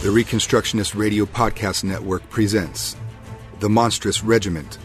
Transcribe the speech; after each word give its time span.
The 0.00 0.10
Reconstructionist 0.10 0.96
Radio 0.96 1.24
Podcast 1.24 1.82
Network 1.82 2.30
presents 2.30 2.94
The 3.58 3.68
Monstrous 3.68 4.22
Regiment, 4.22 4.78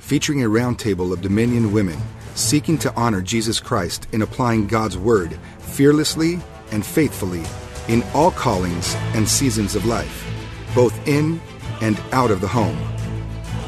featuring 0.00 0.42
a 0.42 0.48
roundtable 0.48 1.12
of 1.12 1.20
Dominion 1.20 1.70
women 1.70 1.96
seeking 2.34 2.76
to 2.78 2.92
honor 2.96 3.22
Jesus 3.22 3.60
Christ 3.60 4.08
in 4.10 4.22
applying 4.22 4.66
God's 4.66 4.98
Word 4.98 5.38
fearlessly 5.60 6.40
and 6.72 6.84
faithfully 6.84 7.44
in 7.86 8.02
all 8.12 8.32
callings 8.32 8.96
and 9.14 9.28
seasons 9.28 9.76
of 9.76 9.86
life, 9.86 10.26
both 10.74 10.98
in 11.06 11.40
and 11.80 12.00
out 12.10 12.32
of 12.32 12.40
the 12.40 12.48
home, 12.48 12.76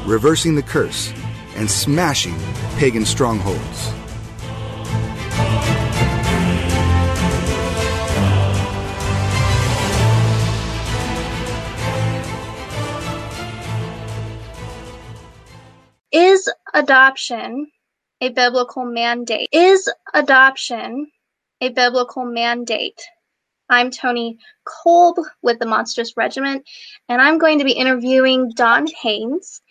reversing 0.05 0.53
the 0.53 0.63
curse 0.63 1.13
and 1.55 1.71
smashing 1.71 2.35
pagan 2.75 3.05
strongholds. 3.05 3.93
Adoption 16.75 17.67
a 18.19 18.29
biblical 18.29 18.83
mandate? 18.83 19.47
Is 19.51 19.87
adoption 20.11 21.11
a 21.61 21.69
biblical 21.69 22.25
mandate? 22.25 22.99
I'm 23.69 23.91
Tony 23.91 24.39
Kolb 24.65 25.17
with 25.43 25.59
the 25.59 25.67
Monstrous 25.67 26.17
Regiment, 26.17 26.67
and 27.07 27.21
I'm 27.21 27.37
going 27.37 27.59
to 27.59 27.63
be 27.63 27.73
interviewing 27.73 28.49
Dawn 28.55 28.87
Haines. 29.03 29.61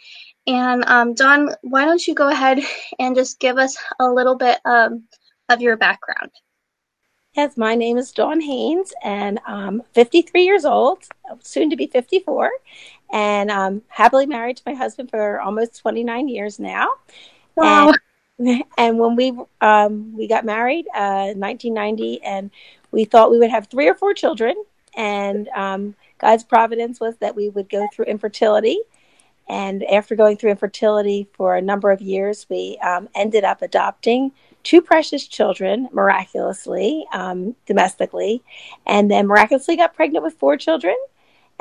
And 0.47 0.84
um, 0.87 1.15
Dawn, 1.15 1.56
why 1.62 1.87
don't 1.87 2.06
you 2.06 2.15
go 2.15 2.28
ahead 2.28 2.61
and 3.01 3.16
just 3.16 3.41
give 3.41 3.59
us 3.59 3.77
a 3.98 4.09
little 4.09 4.37
bit 4.37 4.61
um, 4.64 5.03
of 5.48 5.61
your 5.61 5.77
background? 5.77 6.30
Yes, 7.34 7.56
my 7.56 7.75
name 7.75 7.98
is 7.98 8.12
Dawn 8.12 8.41
Haines, 8.41 8.92
and 9.03 9.41
I'm 9.45 9.83
53 9.95 10.45
years 10.45 10.64
old, 10.64 11.03
soon 11.41 11.70
to 11.70 11.77
be 11.77 11.89
54, 11.89 12.50
and 13.13 13.53
I'm 13.53 13.83
happily 13.89 14.27
married 14.27 14.57
to 14.57 14.63
my 14.67 14.75
husband 14.75 15.11
for 15.11 15.41
almost 15.41 15.79
29 15.81 16.29
years 16.29 16.59
now. 16.59 16.89
Wow. 17.55 17.93
And, 18.39 18.65
and 18.79 18.99
when 18.99 19.15
we 19.15 19.39
um, 19.61 20.17
we 20.17 20.27
got 20.27 20.45
married 20.45 20.87
uh, 20.95 21.31
in 21.31 21.41
1990, 21.41 22.23
and 22.23 22.51
we 22.91 23.05
thought 23.05 23.31
we 23.31 23.39
would 23.39 23.51
have 23.51 23.67
three 23.67 23.89
or 23.89 23.95
four 23.95 24.15
children, 24.15 24.55
and 24.97 25.49
um, 25.49 25.95
God's 26.19 26.45
providence 26.45 27.01
was 27.01 27.17
that 27.19 27.37
we 27.37 27.49
would 27.51 27.69
go 27.69 27.87
through 27.93 28.07
infertility. 28.07 28.79
And 29.49 29.83
after 29.85 30.15
going 30.15 30.37
through 30.37 30.53
infertility 30.53 31.29
for 31.35 31.57
a 31.57 31.61
number 31.61 31.91
of 31.91 32.01
years, 32.01 32.47
we 32.49 32.79
um, 32.83 33.09
ended 33.15 33.45
up 33.45 33.61
adopting 33.61 34.33
two 34.63 34.81
precious 34.81 35.27
children 35.27 35.89
miraculously, 35.93 37.05
um, 37.13 37.55
domestically, 37.67 38.43
and 38.87 39.11
then 39.11 39.27
miraculously 39.27 39.77
got 39.77 39.95
pregnant 39.95 40.25
with 40.25 40.35
four 40.35 40.57
children. 40.57 40.95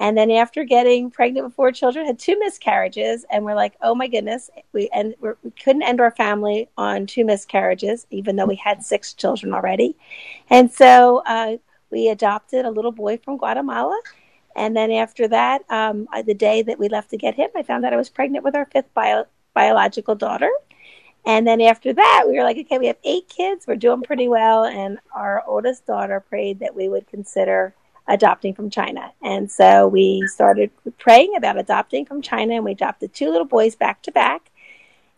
And 0.01 0.17
then 0.17 0.31
after 0.31 0.63
getting 0.63 1.11
pregnant 1.11 1.45
with 1.45 1.53
four 1.53 1.71
children, 1.71 2.07
had 2.07 2.17
two 2.17 2.37
miscarriages, 2.39 3.23
and 3.29 3.45
we're 3.45 3.53
like, 3.53 3.75
oh 3.83 3.93
my 3.93 4.07
goodness, 4.07 4.49
we 4.73 4.89
and 4.91 5.13
we 5.21 5.51
couldn't 5.63 5.83
end 5.83 6.01
our 6.01 6.09
family 6.09 6.69
on 6.75 7.05
two 7.05 7.23
miscarriages, 7.23 8.07
even 8.09 8.35
though 8.35 8.47
we 8.47 8.55
had 8.55 8.83
six 8.83 9.13
children 9.13 9.53
already. 9.53 9.95
And 10.49 10.71
so 10.71 11.21
uh, 11.27 11.57
we 11.91 12.09
adopted 12.09 12.65
a 12.65 12.71
little 12.71 12.91
boy 12.91 13.19
from 13.19 13.37
Guatemala. 13.37 14.01
And 14.55 14.75
then 14.75 14.89
after 14.91 15.27
that, 15.27 15.61
um, 15.69 16.07
the 16.25 16.33
day 16.33 16.63
that 16.63 16.79
we 16.79 16.89
left 16.89 17.11
to 17.11 17.17
get 17.17 17.35
him, 17.35 17.51
I 17.55 17.61
found 17.61 17.85
out 17.85 17.93
I 17.93 17.97
was 17.97 18.09
pregnant 18.09 18.43
with 18.43 18.55
our 18.55 18.65
fifth 18.65 18.91
bio- 18.95 19.27
biological 19.53 20.15
daughter. 20.15 20.49
And 21.27 21.45
then 21.45 21.61
after 21.61 21.93
that, 21.93 22.23
we 22.27 22.37
were 22.37 22.43
like, 22.43 22.57
okay, 22.57 22.79
we 22.79 22.87
have 22.87 22.97
eight 23.03 23.29
kids. 23.29 23.67
We're 23.67 23.75
doing 23.75 24.01
pretty 24.01 24.27
well. 24.27 24.65
And 24.65 24.97
our 25.13 25.43
oldest 25.45 25.85
daughter 25.85 26.19
prayed 26.19 26.57
that 26.61 26.73
we 26.73 26.89
would 26.89 27.05
consider 27.07 27.75
adopting 28.13 28.53
from 28.53 28.69
China. 28.69 29.11
And 29.21 29.51
so 29.51 29.87
we 29.87 30.27
started 30.27 30.71
praying 30.97 31.35
about 31.35 31.57
adopting 31.57 32.05
from 32.05 32.21
China 32.21 32.55
and 32.55 32.65
we 32.65 32.71
adopted 32.71 33.13
two 33.13 33.29
little 33.29 33.45
boys 33.45 33.75
back 33.75 34.01
to 34.03 34.11
back. 34.11 34.49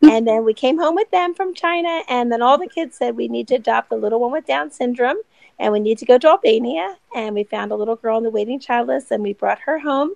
And 0.02 0.28
then 0.28 0.44
we 0.44 0.54
came 0.54 0.78
home 0.78 0.96
with 0.96 1.10
them 1.12 1.34
from 1.34 1.54
China. 1.54 2.02
And 2.10 2.32
then 2.32 2.42
all 2.42 2.58
the 2.58 2.68
kids 2.68 2.98
said 2.98 3.16
we 3.16 3.28
need 3.28 3.48
to 3.50 3.56
adopt 3.56 3.90
the 3.90 3.96
little 3.96 4.20
one 4.20 4.32
with 4.32 4.46
Down 4.46 4.70
syndrome 4.70 5.18
and 5.60 5.72
we 5.72 5.80
need 5.80 5.98
to 6.00 6.06
go 6.06 6.18
to 6.18 6.28
Albania. 6.28 6.98
And 7.16 7.36
we 7.36 7.44
found 7.44 7.72
a 7.72 7.76
little 7.76 7.96
girl 7.96 8.18
in 8.18 8.24
the 8.24 8.30
waiting 8.30 8.60
child 8.60 8.88
list 8.88 9.12
and 9.12 9.24
we 9.24 9.34
brought 9.34 9.60
her 9.60 9.80
home. 9.80 10.12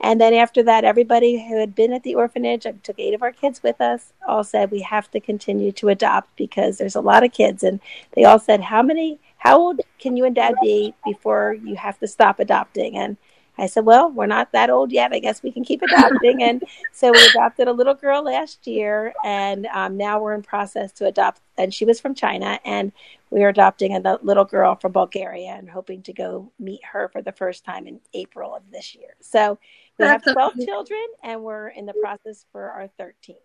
And 0.00 0.20
then 0.20 0.34
after 0.34 0.62
that, 0.64 0.84
everybody 0.84 1.46
who 1.48 1.58
had 1.58 1.74
been 1.74 1.92
at 1.92 2.02
the 2.02 2.14
orphanage, 2.14 2.66
I 2.66 2.72
took 2.72 2.98
eight 2.98 3.14
of 3.14 3.22
our 3.22 3.32
kids 3.32 3.62
with 3.62 3.80
us, 3.80 4.12
all 4.28 4.44
said 4.44 4.70
we 4.70 4.82
have 4.82 5.10
to 5.12 5.20
continue 5.20 5.72
to 5.72 5.88
adopt 5.88 6.36
because 6.36 6.76
there's 6.76 6.96
a 6.96 7.00
lot 7.00 7.24
of 7.24 7.32
kids. 7.32 7.62
And 7.62 7.80
they 8.12 8.24
all 8.24 8.38
said, 8.38 8.60
How 8.60 8.82
many, 8.82 9.18
how 9.46 9.60
old 9.60 9.80
can 10.00 10.16
you 10.16 10.24
and 10.24 10.34
dad 10.34 10.54
be 10.60 10.92
before 11.04 11.56
you 11.62 11.76
have 11.76 11.98
to 12.00 12.08
stop 12.08 12.40
adopting? 12.40 12.96
And 12.96 13.16
I 13.58 13.66
said, 13.66 13.84
Well, 13.84 14.10
we're 14.10 14.26
not 14.26 14.50
that 14.52 14.70
old 14.70 14.90
yet. 14.90 15.12
I 15.12 15.20
guess 15.20 15.42
we 15.42 15.52
can 15.52 15.64
keep 15.64 15.82
adopting. 15.82 16.42
and 16.42 16.64
so 16.92 17.12
we 17.12 17.24
adopted 17.26 17.68
a 17.68 17.72
little 17.72 17.94
girl 17.94 18.24
last 18.24 18.66
year. 18.66 19.14
And 19.24 19.66
um, 19.66 19.96
now 19.96 20.20
we're 20.20 20.34
in 20.34 20.42
process 20.42 20.90
to 20.94 21.06
adopt. 21.06 21.40
And 21.56 21.72
she 21.72 21.84
was 21.84 22.00
from 22.00 22.14
China. 22.14 22.58
And 22.64 22.90
we 23.30 23.44
are 23.44 23.48
adopting 23.48 23.94
a 23.94 24.18
little 24.22 24.44
girl 24.44 24.74
from 24.74 24.92
Bulgaria 24.92 25.52
and 25.52 25.70
hoping 25.70 26.02
to 26.02 26.12
go 26.12 26.50
meet 26.58 26.84
her 26.84 27.08
for 27.08 27.22
the 27.22 27.32
first 27.32 27.64
time 27.64 27.86
in 27.86 28.00
April 28.14 28.54
of 28.54 28.62
this 28.72 28.96
year. 28.96 29.14
So 29.20 29.58
we 29.98 30.06
have 30.06 30.24
12 30.24 30.54
children 30.64 31.06
and 31.22 31.42
we're 31.42 31.68
in 31.68 31.86
the 31.86 31.94
process 32.02 32.44
for 32.52 32.70
our 32.70 32.88
13th. 33.00 33.36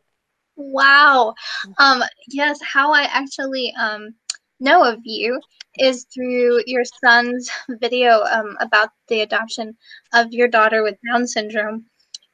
Wow. 0.55 1.33
Um, 1.77 2.03
yes, 2.27 2.59
how 2.61 2.91
I 2.91 3.03
actually 3.03 3.73
um, 3.79 4.13
know 4.61 4.83
of 4.83 4.99
you 5.03 5.39
is 5.79 6.05
through 6.13 6.63
your 6.67 6.83
son's 7.03 7.49
video 7.81 8.23
um, 8.23 8.57
about 8.59 8.89
the 9.07 9.21
adoption 9.21 9.75
of 10.13 10.31
your 10.31 10.47
daughter 10.47 10.83
with 10.83 10.97
Down 11.11 11.27
syndrome, 11.27 11.85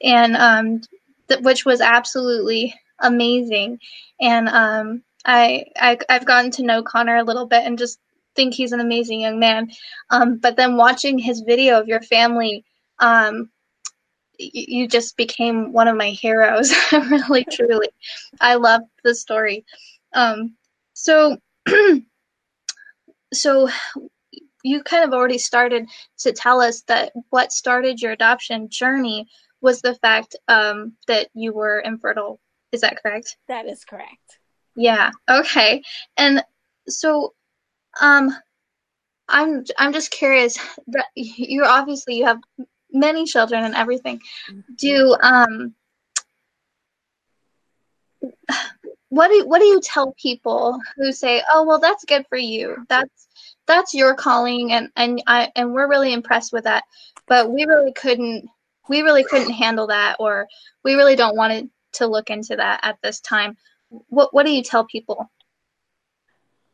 and 0.04 0.36
um, 0.36 0.82
th- 1.30 1.42
which 1.42 1.66
was 1.66 1.82
absolutely 1.82 2.74
amazing. 3.00 3.80
And 4.22 4.50
um, 4.50 5.04
I, 5.26 5.66
I 5.78 5.98
I've 6.10 6.26
gotten 6.26 6.52
to 6.52 6.64
know 6.64 6.84
Connor 6.84 7.18
a 7.18 7.24
little 7.24 7.46
bit 7.46 7.64
and 7.66 7.78
just 7.78 8.00
think 8.36 8.54
he's 8.54 8.72
an 8.72 8.82
amazing 8.82 9.22
young 9.22 9.40
man. 9.40 9.72
Um, 10.10 10.38
but 10.38 10.58
then 10.58 10.78
watching 10.78 11.18
his 11.18 11.42
video 11.42 11.80
of 11.80 11.88
your 11.88 12.02
family 12.02 12.64
um, 13.00 13.50
you 14.40 14.88
just 14.88 15.18
became 15.18 15.74
one 15.74 15.88
of 15.88 15.98
my 15.98 16.10
heroes 16.10 16.74
really 16.92 17.46
truly 17.52 17.90
i 18.42 18.56
love 18.56 18.82
the 19.04 19.16
story 19.16 19.66
um, 20.14 20.56
so 20.94 21.38
so 23.34 23.70
you 24.64 24.84
kind 24.84 25.04
of 25.04 25.14
already 25.14 25.38
started 25.38 25.88
to 26.20 26.32
tell 26.32 26.62
us 26.62 26.82
that 26.84 27.14
what 27.30 27.52
started 27.52 28.02
your 28.02 28.12
adoption 28.12 28.70
journey 28.70 29.28
was 29.62 29.82
the 29.82 29.96
fact 29.96 30.36
um, 30.48 30.94
that 31.08 31.30
you 31.34 31.54
were 31.54 31.80
infertile. 31.80 32.40
Is 32.72 32.82
that 32.82 33.02
correct? 33.02 33.38
That 33.48 33.66
is 33.66 33.84
correct. 33.86 34.40
Yeah. 34.76 35.12
Okay. 35.30 35.82
And 36.18 36.44
so 36.88 37.34
um 38.02 38.36
i'm 39.30 39.64
i'm 39.78 39.92
just 39.92 40.12
curious 40.12 40.58
That 40.88 41.06
you 41.16 41.64
obviously 41.66 42.16
you 42.18 42.26
have 42.26 42.40
many 42.92 43.26
children 43.26 43.64
and 43.66 43.76
everything. 43.76 44.22
Do 44.78 45.16
um 45.22 45.76
what 49.10 49.30
do 49.30 49.48
what 49.48 49.60
do 49.60 49.66
you 49.66 49.80
tell 49.82 50.14
people 50.14 50.80
who 50.96 51.12
say 51.12 51.42
oh 51.52 51.64
well 51.64 51.80
that's 51.80 52.06
good 52.06 52.26
for 52.28 52.38
you. 52.38 52.86
That's 52.90 53.28
that's 53.66 53.94
your 53.94 54.16
calling 54.16 54.72
and 54.72 54.90
and 54.96 55.22
I 55.28 55.52
and 55.56 55.74
we're 55.74 55.90
really 55.90 56.14
impressed 56.14 56.54
with 56.54 56.66
that. 56.66 56.84
But 57.28 57.52
we 57.52 57.66
really 57.66 57.94
couldn't 57.94 58.48
we 58.90 59.02
really 59.02 59.24
couldn't 59.24 59.52
handle 59.52 59.88
that 59.88 60.18
or 60.20 60.48
we 60.84 60.96
really 60.96 61.16
don't 61.16 61.36
want 61.36 61.70
to 61.94 62.08
look 62.08 62.30
into 62.30 62.56
that 62.56 62.82
at 62.84 62.98
this 63.02 63.20
time. 63.22 63.58
What 63.90 64.34
what 64.34 64.46
do 64.46 64.52
you 64.52 64.64
tell 64.64 64.86
people? 64.86 65.30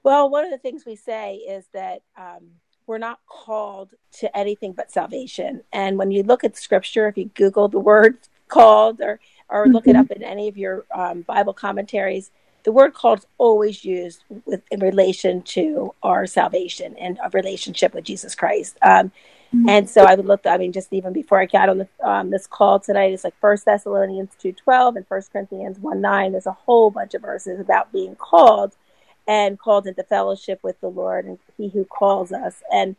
Well 0.04 0.30
one 0.30 0.46
of 0.46 0.52
the 0.52 0.58
things 0.58 0.86
we 0.86 0.96
say 0.96 1.36
is 1.36 1.66
that 1.74 2.02
um, 2.18 2.52
we're 2.88 2.98
not 2.98 3.20
called 3.28 3.94
to 4.20 4.36
anything 4.38 4.74
but 4.74 4.92
salvation. 4.92 5.62
And 5.72 5.98
when 5.98 6.12
you 6.12 6.24
look 6.24 6.44
at 6.44 6.58
scripture, 6.58 7.08
if 7.08 7.18
you 7.18 7.26
Google 7.26 7.68
the 7.68 7.80
word 7.80 8.18
called 8.48 9.02
or, 9.02 9.20
or 9.50 9.68
look 9.68 9.88
it 9.88 9.96
up 9.96 10.10
in 10.12 10.24
any 10.24 10.48
of 10.48 10.58
your 10.58 10.86
um, 10.94 11.22
Bible 11.22 11.54
commentaries, 11.54 12.32
the 12.64 12.72
word 12.72 12.94
called 12.94 13.20
is 13.20 13.28
always 13.38 13.84
used 13.84 14.24
with 14.46 14.62
in 14.72 14.80
relation 14.80 15.42
to 15.42 15.94
our 16.02 16.26
salvation 16.26 16.96
and 16.98 17.20
a 17.24 17.30
relationship 17.30 17.94
with 17.94 18.06
Jesus 18.06 18.36
Christ. 18.36 18.78
Um, 18.82 19.12
mm-hmm. 19.54 19.70
And 19.70 19.90
so 19.90 20.04
I 20.06 20.16
would 20.16 20.26
look. 20.26 20.46
I 20.46 20.58
mean, 20.58 20.72
just 20.72 20.94
even 20.94 21.14
before 21.14 21.40
I 21.40 21.46
got 21.46 21.70
on 21.70 21.80
the, 21.80 21.88
um, 22.02 22.30
this 22.30 22.48
call 22.48 22.80
tonight, 22.80 23.12
it's 23.12 23.26
like 23.26 23.40
First 23.42 23.66
Thessalonians 23.66 24.32
two 24.40 24.54
twelve 24.54 24.96
and 24.96 25.06
First 25.08 25.32
Corinthians 25.32 25.78
one 25.80 26.00
nine. 26.00 26.32
There's 26.32 26.46
a 26.46 26.54
whole 26.54 26.90
bunch 26.90 27.14
of 27.14 27.22
verses 27.22 27.60
about 27.60 27.92
being 27.92 28.16
called 28.16 28.76
and 29.28 29.60
called 29.60 29.86
into 29.86 30.04
fellowship 30.04 30.60
with 30.64 30.80
the 30.82 30.90
Lord 30.90 31.26
and 31.26 31.40
He 31.58 31.70
who 31.70 31.86
calls 31.86 32.32
us. 32.32 32.64
And 32.72 32.96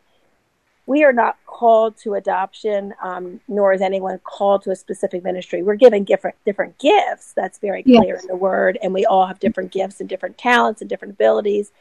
we 0.87 1.03
are 1.05 1.13
not 1.13 1.37
called 1.47 1.97
to 1.99 2.15
adoption, 2.15 2.95
um, 3.03 3.41
nor 3.49 3.73
is 3.73 3.81
anyone 3.81 4.19
called 4.25 4.63
to 4.63 4.71
a 4.71 4.77
specific 4.77 5.25
ministry. 5.25 5.63
We're 5.63 5.77
given 5.77 6.05
different 6.05 6.37
different 6.45 6.79
gifts. 6.79 7.33
That's 7.33 7.59
very 7.59 7.83
clear 7.83 8.15
yes. 8.15 8.23
in 8.23 8.29
the 8.29 8.37
Word, 8.37 8.79
and 8.83 8.93
we 8.93 9.07
all 9.07 9.27
have 9.27 9.41
different 9.41 9.73
gifts 9.73 10.01
and 10.01 10.09
different 10.09 10.37
talents 10.37 10.81
and 10.81 10.91
different 10.91 11.15
abilities. 11.15 11.73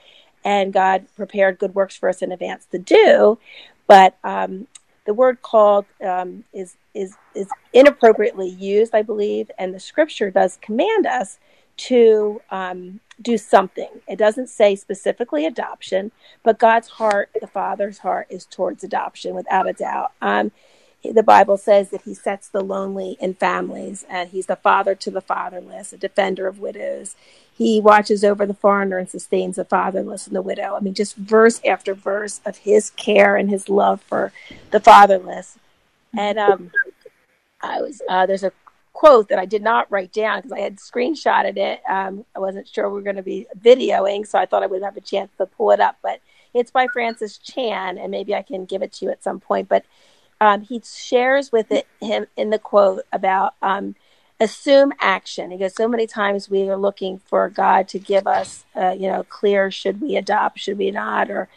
And 0.45 0.73
God 0.73 1.05
prepared 1.15 1.59
good 1.59 1.73
works 1.73 1.95
for 1.95 2.09
us 2.09 2.21
in 2.21 2.31
advance 2.31 2.65
to 2.71 2.77
do. 2.77 3.39
But 3.87 4.17
um, 4.23 4.67
the 5.05 5.13
word 5.13 5.41
called 5.41 5.85
um, 6.03 6.43
is 6.53 6.77
is 6.93 7.15
is 7.35 7.47
inappropriately 7.73 8.49
used, 8.49 8.93
I 8.95 9.01
believe, 9.01 9.51
and 9.57 9.73
the 9.73 9.79
scripture 9.79 10.31
does 10.31 10.57
command 10.61 11.05
us 11.05 11.39
to 11.75 12.41
um, 12.51 12.99
do 13.21 13.37
something. 13.37 14.01
It 14.07 14.17
doesn't 14.17 14.47
say 14.47 14.75
specifically 14.75 15.45
adoption, 15.45 16.11
but 16.43 16.59
God's 16.59 16.87
heart, 16.87 17.29
the 17.39 17.47
Father's 17.47 17.99
heart, 17.99 18.27
is 18.29 18.45
towards 18.45 18.83
adoption 18.83 19.35
without 19.35 19.67
a 19.67 19.73
doubt. 19.73 20.11
Um, 20.21 20.51
the 21.03 21.23
Bible 21.23 21.57
says 21.57 21.89
that 21.89 22.03
He 22.03 22.13
sets 22.13 22.47
the 22.47 22.61
lonely 22.61 23.17
in 23.19 23.33
families, 23.33 24.05
and 24.09 24.29
He's 24.29 24.45
the 24.45 24.55
father 24.55 24.95
to 24.95 25.11
the 25.11 25.21
fatherless, 25.21 25.93
a 25.93 25.97
defender 25.97 26.47
of 26.47 26.59
widows. 26.59 27.15
He 27.55 27.79
watches 27.79 28.23
over 28.23 28.45
the 28.45 28.53
foreigner 28.53 28.97
and 28.97 29.09
sustains 29.09 29.57
the 29.57 29.65
fatherless 29.65 30.25
and 30.27 30.35
the 30.35 30.41
widow. 30.41 30.75
I 30.75 30.79
mean, 30.79 30.93
just 30.93 31.15
verse 31.15 31.61
after 31.65 31.93
verse 31.93 32.41
of 32.45 32.57
His 32.57 32.89
care 32.91 33.35
and 33.35 33.49
His 33.49 33.69
love 33.69 34.01
for 34.01 34.31
the 34.71 34.79
fatherless. 34.79 35.57
And 36.17 36.39
um, 36.39 36.71
I 37.61 37.81
was 37.81 38.01
uh, 38.07 38.25
there's 38.25 38.43
a 38.43 38.53
quote 39.03 39.27
that 39.27 39.37
I 39.37 39.43
did 39.45 39.61
not 39.61 39.91
write 39.91 40.13
down 40.13 40.37
because 40.37 40.53
I 40.53 40.61
had 40.61 40.77
screenshotted 40.77 41.57
it. 41.57 41.81
Um, 41.89 42.23
I 42.33 42.39
wasn't 42.39 42.69
sure 42.69 42.87
we 42.87 42.95
were 42.95 43.01
going 43.01 43.17
to 43.17 43.21
be 43.21 43.47
videoing, 43.59 44.25
so 44.25 44.39
I 44.39 44.45
thought 44.45 44.63
I 44.63 44.67
would 44.67 44.81
have 44.81 44.95
a 44.95 45.01
chance 45.01 45.29
to 45.37 45.45
pull 45.45 45.71
it 45.71 45.81
up. 45.81 45.97
But 46.01 46.21
it's 46.53 46.71
by 46.71 46.87
Francis 46.87 47.37
Chan, 47.37 47.97
and 47.97 48.11
maybe 48.11 48.33
I 48.33 48.43
can 48.43 48.63
give 48.63 48.81
it 48.81 48.93
to 48.93 49.05
you 49.05 49.11
at 49.11 49.21
some 49.21 49.41
point. 49.41 49.67
But 49.67 49.83
um, 50.39 50.61
he 50.61 50.81
shares 50.85 51.51
with 51.51 51.69
it 51.69 51.85
him 51.99 52.27
in 52.37 52.49
the 52.49 52.57
quote 52.57 53.01
about 53.11 53.55
um, 53.61 53.95
assume 54.39 54.93
action. 55.01 55.51
He 55.51 55.57
goes, 55.57 55.75
so 55.75 55.89
many 55.89 56.07
times 56.07 56.49
we 56.49 56.69
are 56.69 56.77
looking 56.77 57.19
for 57.25 57.49
God 57.49 57.89
to 57.89 57.99
give 57.99 58.25
us, 58.25 58.63
uh, 58.73 58.95
you 58.97 59.09
know, 59.09 59.23
clear 59.23 59.69
should 59.69 59.99
we 59.99 60.15
adopt, 60.15 60.59
should 60.59 60.77
we 60.77 60.91
not, 60.91 61.29
or 61.29 61.49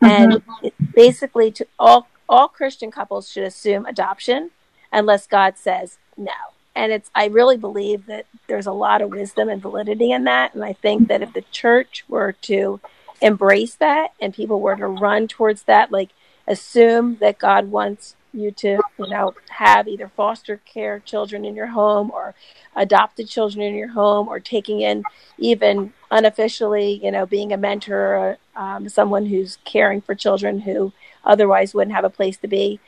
and 0.00 0.32
mm-hmm. 0.32 0.68
basically 0.94 1.50
to 1.52 1.66
all 1.78 2.08
all 2.30 2.48
Christian 2.48 2.90
couples 2.90 3.30
should 3.30 3.44
assume 3.44 3.84
adoption 3.84 4.52
unless 4.90 5.26
God 5.26 5.58
says 5.58 5.98
no 6.16 6.53
and 6.74 6.92
it's 6.92 7.10
i 7.14 7.26
really 7.26 7.56
believe 7.56 8.06
that 8.06 8.26
there's 8.46 8.66
a 8.66 8.72
lot 8.72 9.02
of 9.02 9.10
wisdom 9.10 9.48
and 9.48 9.62
validity 9.62 10.10
in 10.12 10.24
that. 10.24 10.54
And 10.54 10.64
i 10.64 10.72
think 10.72 11.08
that 11.08 11.22
if 11.22 11.32
the 11.32 11.44
church 11.50 12.04
were 12.08 12.32
to 12.42 12.80
embrace 13.20 13.74
that 13.76 14.12
and 14.20 14.34
people 14.34 14.60
were 14.60 14.76
to 14.76 14.86
run 14.86 15.28
towards 15.28 15.62
that 15.64 15.90
like 15.90 16.10
assume 16.46 17.16
that 17.20 17.38
god 17.38 17.70
wants 17.70 18.16
you 18.34 18.50
to 18.50 18.80
you 18.98 19.08
know 19.08 19.34
have 19.48 19.86
either 19.88 20.08
foster 20.08 20.60
care 20.64 20.98
children 21.00 21.44
in 21.44 21.54
your 21.54 21.68
home 21.68 22.10
or 22.10 22.34
adopted 22.76 23.28
children 23.28 23.64
in 23.64 23.74
your 23.74 23.88
home 23.88 24.28
or 24.28 24.40
taking 24.40 24.80
in 24.80 25.04
even 25.38 25.92
unofficially 26.10 27.00
you 27.02 27.10
know 27.10 27.24
being 27.24 27.52
a 27.52 27.56
mentor 27.56 28.16
or 28.16 28.38
um, 28.56 28.88
someone 28.88 29.26
who's 29.26 29.58
caring 29.64 30.00
for 30.00 30.14
children 30.14 30.60
who 30.60 30.92
otherwise 31.24 31.74
wouldn't 31.74 31.94
have 31.94 32.04
a 32.04 32.10
place 32.10 32.36
to 32.36 32.48
be. 32.48 32.78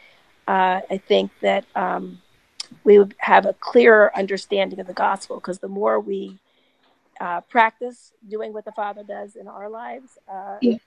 Uh, 0.47 0.81
i 0.91 0.97
think 0.97 1.31
that 1.41 1.65
um, 1.75 2.21
we 2.87 2.99
would 2.99 3.15
have 3.19 3.45
a 3.45 3.53
clearer 3.55 4.17
understanding 4.17 4.79
of 4.79 4.87
the 4.87 4.95
gospel 4.95 5.37
because 5.37 5.59
the 5.59 5.69
more 5.69 5.99
we 5.99 6.39
uh, 7.21 7.41
practice 7.43 8.13
doing 8.29 8.53
what 8.53 8.65
the 8.65 8.73
Father 8.73 9.03
does 9.03 9.35
in 9.35 9.49
our 9.49 9.69
lives, 9.69 10.17
uh, 10.33 10.57
yes. 10.63 10.81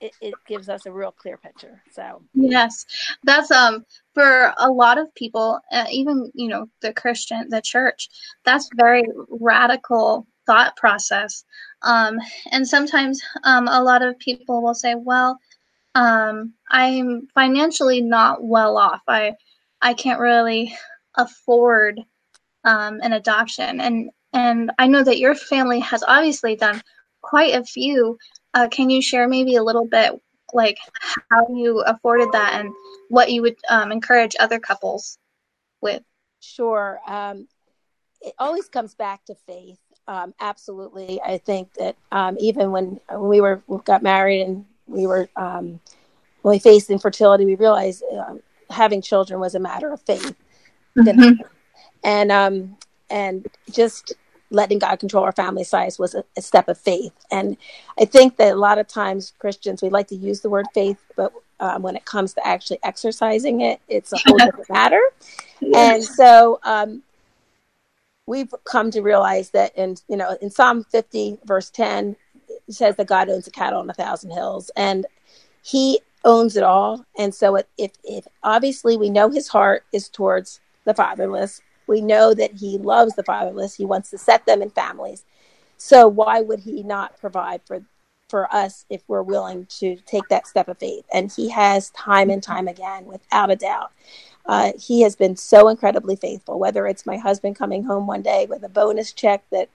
it, 0.00 0.12
it, 0.20 0.34
gives 0.48 0.68
us 0.68 0.86
a 0.86 0.92
real 0.92 1.12
clear 1.12 1.36
picture. 1.36 1.80
So 1.92 2.22
yes, 2.34 2.84
that's 3.22 3.50
um 3.52 3.86
for 4.12 4.52
a 4.58 4.70
lot 4.70 4.98
of 4.98 5.14
people, 5.14 5.60
uh, 5.70 5.86
even 5.90 6.32
you 6.34 6.48
know 6.48 6.68
the 6.82 6.92
Christian, 6.92 7.48
the 7.48 7.62
church, 7.62 8.08
that's 8.44 8.68
very 8.74 9.04
radical 9.28 10.26
thought 10.46 10.76
process. 10.76 11.44
Um, 11.82 12.18
and 12.50 12.66
sometimes 12.66 13.22
um, 13.44 13.68
a 13.68 13.82
lot 13.82 14.02
of 14.02 14.18
people 14.18 14.62
will 14.62 14.74
say, 14.74 14.94
well. 14.96 15.38
Um, 15.96 16.52
I'm 16.70 17.26
financially 17.34 18.00
not 18.00 18.44
well 18.44 18.76
off. 18.76 19.00
I 19.08 19.34
I 19.82 19.92
can't 19.92 20.20
really 20.20 20.72
afford 21.16 22.00
um, 22.64 23.00
an 23.02 23.12
adoption. 23.12 23.80
And 23.80 24.10
and 24.32 24.70
I 24.78 24.86
know 24.86 25.02
that 25.02 25.18
your 25.18 25.34
family 25.34 25.80
has 25.80 26.04
obviously 26.06 26.56
done 26.56 26.80
quite 27.20 27.54
a 27.54 27.64
few. 27.64 28.18
Uh, 28.54 28.68
can 28.68 28.90
you 28.90 29.02
share 29.02 29.28
maybe 29.28 29.56
a 29.56 29.62
little 29.62 29.86
bit 29.86 30.12
like 30.52 30.78
how 31.30 31.46
you 31.48 31.80
afforded 31.80 32.32
that 32.32 32.60
and 32.60 32.72
what 33.08 33.30
you 33.30 33.42
would 33.42 33.56
um, 33.68 33.92
encourage 33.92 34.36
other 34.38 34.58
couples 34.60 35.18
with? 35.80 36.02
Sure. 36.40 37.00
Um, 37.06 37.48
it 38.20 38.34
always 38.38 38.68
comes 38.68 38.94
back 38.94 39.24
to 39.26 39.34
faith. 39.46 39.78
Um, 40.06 40.34
absolutely. 40.40 41.20
I 41.22 41.38
think 41.38 41.74
that 41.74 41.96
um, 42.10 42.36
even 42.40 42.72
when, 42.72 43.00
when 43.08 43.28
we 43.28 43.40
were 43.40 43.62
we 43.66 43.78
got 43.78 44.02
married 44.02 44.42
and 44.42 44.64
we 44.86 45.06
were 45.06 45.28
um, 45.36 45.80
when 46.42 46.52
we 46.52 46.58
faced 46.58 46.90
infertility, 46.90 47.44
we 47.44 47.54
realized 47.54 48.02
um, 48.12 48.42
having 48.70 49.02
children 49.02 49.40
was 49.40 49.54
a 49.54 49.60
matter 49.60 49.92
of 49.92 50.00
faith 50.02 50.34
mm-hmm. 50.96 51.42
and 52.04 52.32
um 52.32 52.76
and 53.10 53.46
just 53.70 54.14
letting 54.50 54.78
God 54.78 54.96
control 54.96 55.24
our 55.24 55.32
family 55.32 55.64
size 55.64 55.98
was 55.98 56.14
a, 56.14 56.24
a, 56.36 56.42
step 56.42 56.68
of 56.68 56.76
faith. 56.76 57.12
And 57.30 57.56
I 58.00 58.04
think 58.04 58.36
that 58.36 58.52
a 58.52 58.56
lot 58.56 58.78
of 58.78 58.88
times 58.88 59.32
Christians 59.38 59.80
we 59.80 59.90
like 59.90 60.08
to 60.08 60.16
use 60.16 60.40
the 60.40 60.50
word 60.50 60.66
faith, 60.74 60.98
but 61.16 61.32
um, 61.60 61.82
when 61.82 61.94
it 61.94 62.04
comes 62.04 62.34
to 62.34 62.46
actually 62.46 62.80
exercising 62.82 63.60
it, 63.60 63.80
it's 63.88 64.12
a 64.12 64.18
whole 64.26 64.38
different 64.38 64.70
matter. 64.70 65.02
Yes. 65.60 65.74
And 65.76 66.04
so 66.04 66.58
um, 66.64 67.02
we've 68.26 68.52
come 68.64 68.90
to 68.90 69.02
realize 69.02 69.50
that, 69.50 69.76
in 69.76 69.96
you 70.08 70.16
know, 70.16 70.36
in 70.40 70.50
Psalm 70.50 70.84
50 70.84 71.38
verse 71.44 71.70
10, 71.70 72.16
it 72.48 72.74
says 72.74 72.96
that 72.96 73.06
God 73.06 73.28
owns 73.28 73.46
a 73.46 73.50
cattle 73.50 73.80
on 73.80 73.90
a 73.90 73.94
thousand 73.94 74.30
hills, 74.30 74.70
and 74.76 75.06
He 75.62 76.00
owns 76.24 76.56
it 76.56 76.62
all. 76.62 77.04
And 77.18 77.34
so, 77.34 77.56
if, 77.76 77.92
if 78.04 78.26
obviously 78.42 78.96
we 78.96 79.10
know 79.10 79.28
His 79.28 79.48
heart 79.48 79.84
is 79.92 80.08
towards 80.08 80.60
the 80.90 80.94
fatherless. 80.94 81.62
We 81.86 82.00
know 82.00 82.34
that 82.34 82.54
he 82.54 82.78
loves 82.78 83.14
the 83.14 83.22
fatherless. 83.22 83.76
He 83.76 83.84
wants 83.84 84.10
to 84.10 84.18
set 84.18 84.44
them 84.44 84.60
in 84.60 84.70
families. 84.70 85.24
So 85.76 86.08
why 86.08 86.40
would 86.40 86.60
he 86.60 86.82
not 86.82 87.18
provide 87.18 87.62
for 87.64 87.82
for 88.28 88.52
us 88.54 88.84
if 88.88 89.02
we're 89.08 89.22
willing 89.22 89.66
to 89.66 89.96
take 90.06 90.28
that 90.28 90.46
step 90.46 90.68
of 90.68 90.78
faith? 90.78 91.04
And 91.12 91.32
he 91.32 91.48
has 91.50 91.90
time 91.90 92.28
and 92.30 92.42
time 92.42 92.68
again, 92.68 93.06
without 93.06 93.50
a 93.50 93.56
doubt. 93.56 93.92
Uh, 94.46 94.72
he 94.78 95.02
has 95.02 95.14
been 95.16 95.36
so 95.36 95.68
incredibly 95.68 96.16
faithful. 96.16 96.58
Whether 96.58 96.86
it's 96.86 97.06
my 97.06 97.16
husband 97.16 97.56
coming 97.56 97.84
home 97.84 98.06
one 98.06 98.22
day 98.22 98.46
with 98.48 98.62
a 98.64 98.68
bonus 98.68 99.12
check 99.12 99.44
that 99.50 99.68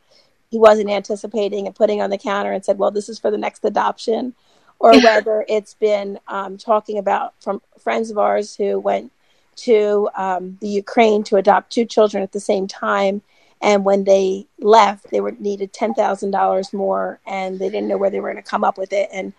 he 0.52 0.60
wasn't 0.60 0.90
anticipating 0.90 1.66
and 1.66 1.76
putting 1.76 2.02
on 2.02 2.10
the 2.10 2.18
counter 2.18 2.52
and 2.52 2.64
said, 2.64 2.78
"Well, 2.78 2.92
this 2.92 3.10
is 3.10 3.20
for 3.20 3.32
the 3.32 3.38
next 3.38 3.64
adoption," 3.64 4.36
or 4.80 4.92
whether 5.02 5.46
it's 5.48 5.76
been 5.76 6.20
um, 6.28 6.58
talking 6.58 6.98
about 6.98 7.34
from 7.42 7.62
friends 7.80 8.12
of 8.12 8.18
ours 8.18 8.56
who 8.56 8.80
went 8.80 9.12
to 9.58 10.10
um, 10.16 10.58
the 10.62 10.68
Ukraine 10.68 11.24
to 11.26 11.38
adopt 11.38 11.72
two 11.72 11.86
children 11.86 12.24
at 12.24 12.32
the 12.32 12.40
same 12.40 12.68
time. 12.68 13.22
And 13.62 13.86
when 13.86 14.04
they 14.04 14.48
left, 14.60 15.10
they 15.12 15.22
were 15.22 15.32
needed 15.32 15.74
ten 15.74 15.94
thousand 15.94 16.32
dollars 16.32 16.74
more, 16.74 17.20
and 17.26 17.58
they 17.60 17.70
didn't 17.70 17.88
know 17.88 17.98
where 17.98 18.10
they 18.10 18.20
were 18.20 18.32
going 18.32 18.44
to 18.44 18.50
come 18.50 18.64
up 18.64 18.78
with 18.78 18.94
it. 18.94 19.10
And 19.12 19.34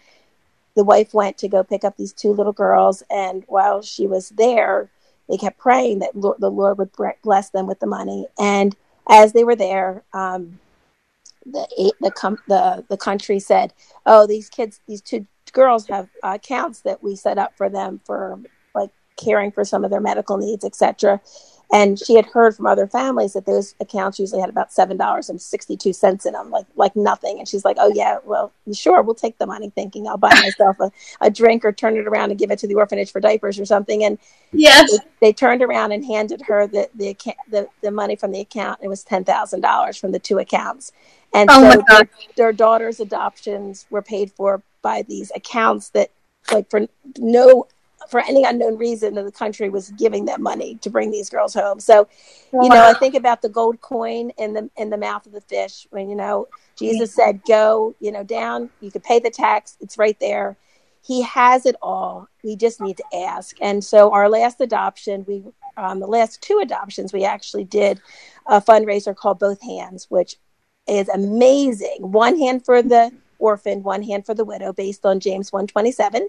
the 0.75 0.85
wife 0.85 1.15
went 1.15 1.39
to 1.39 1.49
go 1.49 1.63
pick 1.63 1.85
up 1.85 1.97
these 1.97 2.13
two 2.13 2.33
little 2.33 2.53
girls, 2.53 3.03
and 3.11 3.45
while 3.47 3.83
she 3.83 4.07
was 4.07 4.31
there, 4.31 4.91
they 5.29 5.37
kept 5.37 5.59
praying 5.59 6.01
that 6.01 6.17
Lord, 6.17 6.39
the 6.41 6.51
Lord 6.51 6.79
would 6.79 6.91
bless 7.23 7.51
them 7.51 7.67
with 7.67 7.81
the 7.81 7.87
money. 7.87 8.27
And 8.39 8.75
as 9.09 9.33
they 9.33 9.45
were 9.45 9.57
there, 9.57 10.03
um, 10.13 10.59
the 11.45 11.93
the, 12.01 12.11
com- 12.11 12.43
the 12.49 12.85
the 12.89 12.97
country 12.97 13.39
said, 13.39 13.73
"Oh, 14.05 14.27
these 14.27 14.49
kids, 14.49 14.81
these 14.87 15.03
two 15.03 15.27
girls 15.53 15.87
have 15.89 16.09
accounts 16.23 16.81
that 16.81 17.03
we 17.03 17.17
set 17.17 17.39
up 17.39 17.57
for 17.57 17.69
them 17.69 18.01
for 18.05 18.41
caring 19.17 19.51
for 19.51 19.65
some 19.65 19.85
of 19.85 19.91
their 19.91 20.01
medical 20.01 20.37
needs, 20.37 20.65
etc. 20.65 21.21
And 21.73 21.99
she 21.99 22.15
had 22.15 22.27
heard 22.27 22.55
from 22.55 22.67
other 22.67 22.87
families 22.87 23.33
that 23.33 23.45
those 23.45 23.75
accounts 23.81 24.21
usually 24.21 24.41
had 24.41 24.51
about 24.51 24.73
seven 24.73 24.97
dollars 24.97 25.29
and 25.29 25.43
sixty 25.43 25.77
two 25.77 25.93
cents 25.93 26.25
in 26.25 26.33
them, 26.33 26.49
like 26.49 26.67
like 26.77 26.95
nothing. 26.95 27.41
And 27.41 27.49
she's 27.49 27.65
like, 27.65 27.77
"Oh 27.81 27.91
yeah, 27.93 28.19
well, 28.25 28.53
sure, 28.73 29.03
we'll 29.03 29.17
take 29.17 29.37
the 29.39 29.47
money, 29.47 29.71
thinking 29.71 30.07
I'll 30.07 30.17
buy 30.17 30.33
myself 30.35 30.77
a, 30.79 30.93
a 31.21 31.29
drink 31.29 31.65
or 31.65 31.73
turn 31.73 31.97
it 31.97 32.07
around 32.07 32.31
and 32.31 32.39
give 32.39 32.53
it 32.53 32.61
to 32.61 32.69
the 32.69 32.77
orphanage 32.77 33.11
for 33.11 33.21
diapers 33.21 33.59
or 33.59 33.65
something." 33.65 34.05
And 34.05 34.17
yes, 34.53 34.93
they, 34.93 34.99
they 35.21 35.33
turned 35.33 35.61
around 35.61 35.91
and 35.91 36.05
handed 36.05 36.41
her 36.43 36.69
the 36.69 36.89
the 36.95 37.17
the, 37.51 37.69
the 37.83 37.91
money 37.91 38.15
from 38.15 38.31
the 38.31 38.41
account. 38.41 38.79
It 38.81 38.89
was 38.89 39.03
ten 39.03 39.25
thousand 39.25 39.61
dollars 39.61 39.97
from 39.97 40.13
the 40.13 40.21
two 40.21 40.39
accounts, 40.39 40.93
and 41.35 41.51
oh 41.51 41.73
so 41.73 41.83
their, 41.89 42.11
their 42.37 42.53
daughter's 42.53 43.01
adoptions 43.01 43.87
were 43.91 44.03
paid 44.03 44.31
for 44.31 44.63
by 44.83 45.03
these 45.03 45.33
accounts 45.35 45.89
that 45.91 46.13
like 46.53 46.71
for 46.71 46.87
no 47.19 47.67
for 48.09 48.21
any 48.21 48.45
unknown 48.45 48.77
reason 48.77 49.15
the 49.15 49.33
country 49.33 49.69
was 49.69 49.91
giving 49.93 50.25
them 50.25 50.43
money 50.43 50.77
to 50.83 50.91
bring 50.91 51.11
these 51.11 51.31
girls 51.31 51.55
home. 51.55 51.81
So 51.81 52.09
you 52.53 52.69
know 52.71 52.83
i 52.83 52.95
think 52.95 53.15
about 53.15 53.43
the 53.43 53.49
gold 53.51 53.81
coin 53.83 54.31
in 54.39 54.55
the 54.55 54.71
in 54.77 54.89
the 54.89 54.97
mouth 54.97 55.27
of 55.27 55.33
the 55.33 55.43
fish 55.43 55.87
when 55.91 56.09
you 56.09 56.17
know 56.17 56.49
jesus 56.75 57.13
said 57.13 57.39
go 57.47 57.95
you 58.01 58.11
know 58.13 58.23
down. 58.23 58.71
You 58.81 58.91
could 58.91 59.03
pay 59.05 59.19
the 59.19 59.31
tax. 59.31 59.77
It's 59.81 59.99
right 59.99 60.19
there. 60.21 60.57
He 61.05 61.23
has 61.23 61.67
it 61.67 61.77
all. 61.83 62.29
We 62.43 62.57
just 62.57 62.81
need 62.81 62.97
to 62.97 63.05
ask. 63.15 63.57
And 63.61 63.83
so 63.83 64.13
our 64.13 64.29
last 64.29 64.61
adoption 64.61 65.25
we 65.27 65.45
um, 65.77 66.01
the 66.01 66.07
last 66.07 66.41
two 66.41 66.61
adoptions 66.63 67.13
we 67.13 67.25
actually 67.25 67.65
did 67.65 68.01
a 68.47 68.61
fundraiser 68.61 69.15
called 69.15 69.39
both 69.39 69.61
hands 69.63 70.07
which 70.09 70.37
is 70.87 71.09
amazing. 71.09 71.99
One 72.01 72.39
hand 72.39 72.65
for 72.65 72.83
the 72.83 73.13
orphan 73.39 73.83
one 73.83 74.03
hand 74.03 74.25
for 74.25 74.33
the 74.33 74.47
widow 74.47 74.73
based 74.73 75.05
on 75.05 75.21
james 75.21 75.53
127 75.53 76.27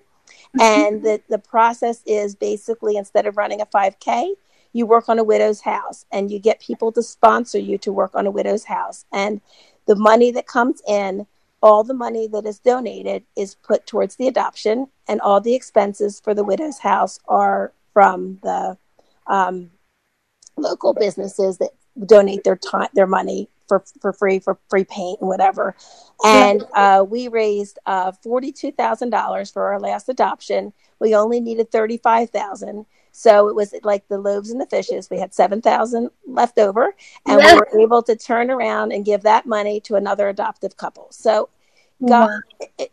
And 0.60 1.04
the, 1.04 1.22
the 1.30 1.38
process 1.38 2.02
is 2.06 2.36
basically 2.36 2.98
instead 2.98 3.26
of 3.26 3.38
running 3.38 3.62
a 3.62 3.66
5K, 3.66 4.34
you 4.74 4.86
work 4.86 5.10
on 5.10 5.20
a 5.20 5.24
widow's 5.24 5.62
house 5.62 6.06
and 6.12 6.32
you 6.32 6.40
get 6.40 6.60
people 6.60 6.92
to 6.92 7.04
sponsor 7.04 7.58
you 7.58 7.78
to 7.80 7.92
work 7.92 8.16
on 8.16 8.28
a 8.28 8.32
widow's 8.32 8.66
house. 8.66 9.06
And 9.12 9.42
the 9.86 9.96
money 9.96 10.32
that 10.32 10.48
comes 10.48 10.82
in, 10.88 11.26
all 11.62 11.84
the 11.84 11.94
money 11.94 12.28
that 12.28 12.46
is 12.46 12.60
donated 12.60 13.24
is 13.36 13.56
put 13.56 13.88
towards 13.88 14.16
the 14.16 14.28
adoption, 14.28 14.88
and 15.08 15.20
all 15.22 15.42
the 15.42 15.56
expenses 15.56 16.20
for 16.20 16.34
the 16.34 16.44
widow's 16.44 16.78
house 16.78 17.20
are 17.28 17.74
from 17.94 18.40
the 18.44 18.78
um, 19.26 19.72
local 20.56 20.94
businesses 20.94 21.58
that 21.58 21.72
donate 22.06 22.44
their 22.44 22.56
time, 22.56 22.90
their 22.94 23.08
money 23.08 23.50
for 23.68 23.84
for 24.02 24.14
free 24.14 24.40
for 24.40 24.58
free 24.70 24.84
paint 24.84 25.20
and 25.22 25.28
whatever. 25.30 25.76
And 26.26 26.64
uh, 26.76 27.06
we 27.08 27.28
raised 27.28 27.80
uh, 27.86 28.12
forty 28.12 28.52
two 28.52 28.72
thousand 28.72 29.10
dollars 29.12 29.52
for 29.52 29.66
our 29.68 29.80
last 29.80 30.10
adoption. 30.10 30.74
We 31.00 31.16
only 31.16 31.40
needed 31.40 31.72
thirty 31.72 31.98
five 31.98 32.30
thousand. 32.30 32.86
So 33.12 33.48
it 33.48 33.56
was 33.56 33.74
like 33.84 34.08
the 34.10 34.20
loaves 34.20 34.52
and 34.52 34.62
the 34.62 34.68
fishes. 34.68 35.10
We 35.10 35.18
had 35.18 35.34
7,000 35.34 36.12
left 36.28 36.60
over 36.60 36.94
and 37.26 37.38
we 37.38 37.56
were 37.56 37.82
able 37.82 38.04
to 38.04 38.16
turn 38.16 38.52
around 38.52 38.92
and 38.92 39.04
give 39.04 39.24
that 39.24 39.48
money 39.48 39.80
to 39.82 39.96
another 39.96 40.30
adoptive 40.30 40.78
couple. 40.78 41.08
So 41.10 41.50
God, 42.06 42.30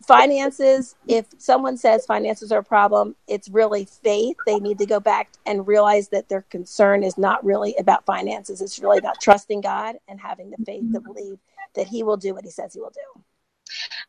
finances, 0.07 0.97
if 1.07 1.27
someone 1.39 1.77
says 1.77 2.07
finances 2.07 2.51
are 2.53 2.61
a 2.61 2.65
problem, 2.65 3.15
it's 3.29 3.49
really 3.49 3.85
faith. 3.85 4.37
They 4.47 4.59
need 4.59 4.79
to 4.79 4.87
go 4.87 4.99
back 4.99 5.31
and 5.45 5.67
realize 5.67 6.09
that 6.09 6.29
their 6.29 6.43
concern 6.43 7.03
is 7.03 7.19
not 7.19 7.45
really 7.45 7.75
about 7.79 8.07
finances. 8.07 8.63
It's 8.63 8.79
really 8.79 8.99
about 8.99 9.21
trusting 9.21 9.61
God 9.61 9.97
and 10.09 10.19
having 10.21 10.51
the 10.51 10.65
faith 10.65 10.91
to 10.93 11.01
believe 11.01 11.39
that 11.75 11.87
He 11.87 12.03
will 12.03 12.17
do 12.17 12.35
what 12.35 12.45
He 12.45 12.51
says 12.51 12.73
He 12.73 12.81
will 12.81 12.93
do. 12.95 13.23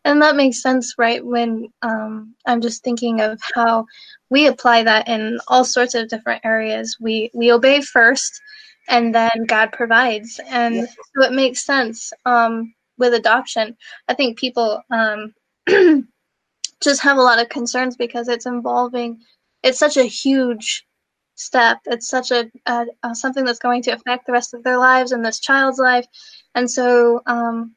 And 0.05 0.21
that 0.21 0.35
makes 0.35 0.61
sense, 0.61 0.95
right? 0.97 1.25
When 1.25 1.73
um, 1.81 2.35
I'm 2.45 2.61
just 2.61 2.83
thinking 2.83 3.21
of 3.21 3.41
how 3.53 3.87
we 4.29 4.47
apply 4.47 4.83
that 4.83 5.07
in 5.07 5.39
all 5.47 5.65
sorts 5.65 5.95
of 5.95 6.07
different 6.07 6.45
areas. 6.45 6.97
We 7.01 7.31
we 7.33 7.51
obey 7.51 7.81
first, 7.81 8.39
and 8.87 9.13
then 9.13 9.45
God 9.47 9.71
provides, 9.71 10.39
and 10.47 10.87
so 10.87 11.23
it 11.23 11.33
makes 11.33 11.65
sense 11.65 12.13
um, 12.25 12.74
with 12.97 13.13
adoption. 13.13 13.75
I 14.07 14.13
think 14.13 14.37
people 14.37 14.81
um, 14.91 15.33
just 16.81 17.01
have 17.01 17.17
a 17.17 17.21
lot 17.21 17.41
of 17.41 17.49
concerns 17.49 17.95
because 17.95 18.27
it's 18.27 18.45
involving. 18.45 19.19
It's 19.63 19.79
such 19.79 19.97
a 19.97 20.03
huge 20.03 20.85
step. 21.35 21.79
It's 21.85 22.07
such 22.07 22.31
a, 22.31 22.49
a, 22.65 22.85
a 23.03 23.15
something 23.15 23.45
that's 23.45 23.59
going 23.59 23.81
to 23.83 23.91
affect 23.91 24.25
the 24.25 24.33
rest 24.33 24.53
of 24.53 24.63
their 24.63 24.77
lives 24.77 25.11
and 25.11 25.23
this 25.23 25.39
child's 25.39 25.79
life, 25.79 26.05
and 26.53 26.69
so 26.69 27.21
um, 27.25 27.75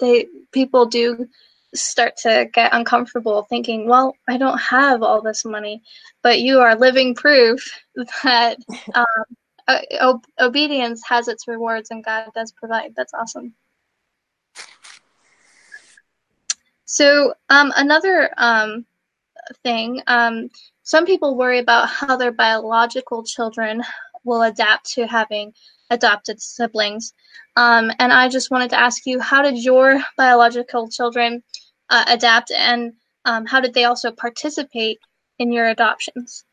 they 0.00 0.26
people 0.52 0.86
do 0.86 1.28
start 1.74 2.16
to 2.16 2.48
get 2.52 2.74
uncomfortable 2.74 3.46
thinking, 3.48 3.86
well, 3.86 4.14
I 4.28 4.38
don't 4.38 4.58
have 4.58 5.02
all 5.02 5.20
this 5.20 5.44
money, 5.44 5.82
but 6.22 6.40
you 6.40 6.60
are 6.60 6.74
living 6.74 7.14
proof 7.14 7.70
that 8.22 8.58
um, 8.94 9.24
o- 9.68 10.22
obedience 10.40 11.02
has 11.06 11.28
its 11.28 11.48
rewards 11.48 11.90
and 11.90 12.04
God 12.04 12.30
does 12.34 12.52
provide. 12.52 12.94
That's 12.96 13.14
awesome. 13.14 13.54
So, 16.86 17.34
um, 17.50 17.72
another 17.76 18.30
um, 18.36 18.86
thing, 19.64 20.02
um, 20.06 20.50
some 20.84 21.04
people 21.04 21.36
worry 21.36 21.58
about 21.58 21.88
how 21.88 22.16
their 22.16 22.32
biological 22.32 23.24
children 23.24 23.82
will 24.24 24.42
adapt 24.42 24.92
to 24.92 25.06
having 25.06 25.52
adopted 25.90 26.40
siblings. 26.40 27.12
Um, 27.56 27.90
and 27.98 28.12
I 28.12 28.28
just 28.28 28.50
wanted 28.50 28.70
to 28.70 28.78
ask 28.78 29.04
you, 29.04 29.20
how 29.20 29.42
did 29.42 29.62
your 29.62 30.00
biological 30.16 30.88
children 30.88 31.42
uh, 31.90 32.04
adapt, 32.08 32.52
and 32.52 32.92
um, 33.24 33.46
how 33.46 33.60
did 33.60 33.74
they 33.74 33.84
also 33.84 34.12
participate 34.12 34.98
in 35.38 35.52
your 35.52 35.68
adoptions? 35.68 36.44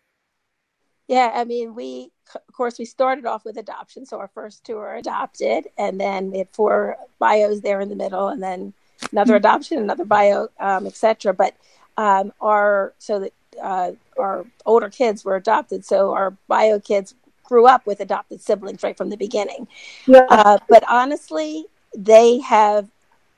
Yeah, 1.07 1.31
I 1.33 1.43
mean, 1.43 1.75
we 1.75 2.09
of 2.35 2.53
course 2.55 2.79
we 2.79 2.85
started 2.85 3.25
off 3.25 3.45
with 3.45 3.57
adoption, 3.57 4.05
so 4.05 4.17
our 4.17 4.29
first 4.33 4.63
two 4.63 4.75
were 4.75 4.95
adopted, 4.95 5.67
and 5.77 5.99
then 5.99 6.31
we 6.31 6.39
had 6.39 6.49
four 6.53 6.97
bios 7.19 7.61
there 7.61 7.81
in 7.81 7.89
the 7.89 7.95
middle, 7.95 8.29
and 8.29 8.41
then 8.41 8.73
another 9.11 9.35
adoption, 9.35 9.79
another 9.79 10.05
bio, 10.05 10.49
um, 10.59 10.87
etc. 10.87 11.33
But 11.33 11.55
um, 11.97 12.33
our 12.41 12.93
so 12.99 13.19
that 13.19 13.33
uh, 13.61 13.91
our 14.17 14.45
older 14.65 14.89
kids 14.89 15.23
were 15.23 15.35
adopted, 15.35 15.85
so 15.85 16.13
our 16.13 16.31
bio 16.47 16.79
kids 16.79 17.15
grew 17.43 17.67
up 17.67 17.85
with 17.85 17.99
adopted 17.99 18.41
siblings 18.41 18.83
right 18.83 18.97
from 18.97 19.09
the 19.09 19.17
beginning. 19.17 19.67
Yeah. 20.07 20.25
Uh, 20.29 20.57
but 20.69 20.83
honestly, 20.89 21.65
they 21.95 22.39
have 22.39 22.87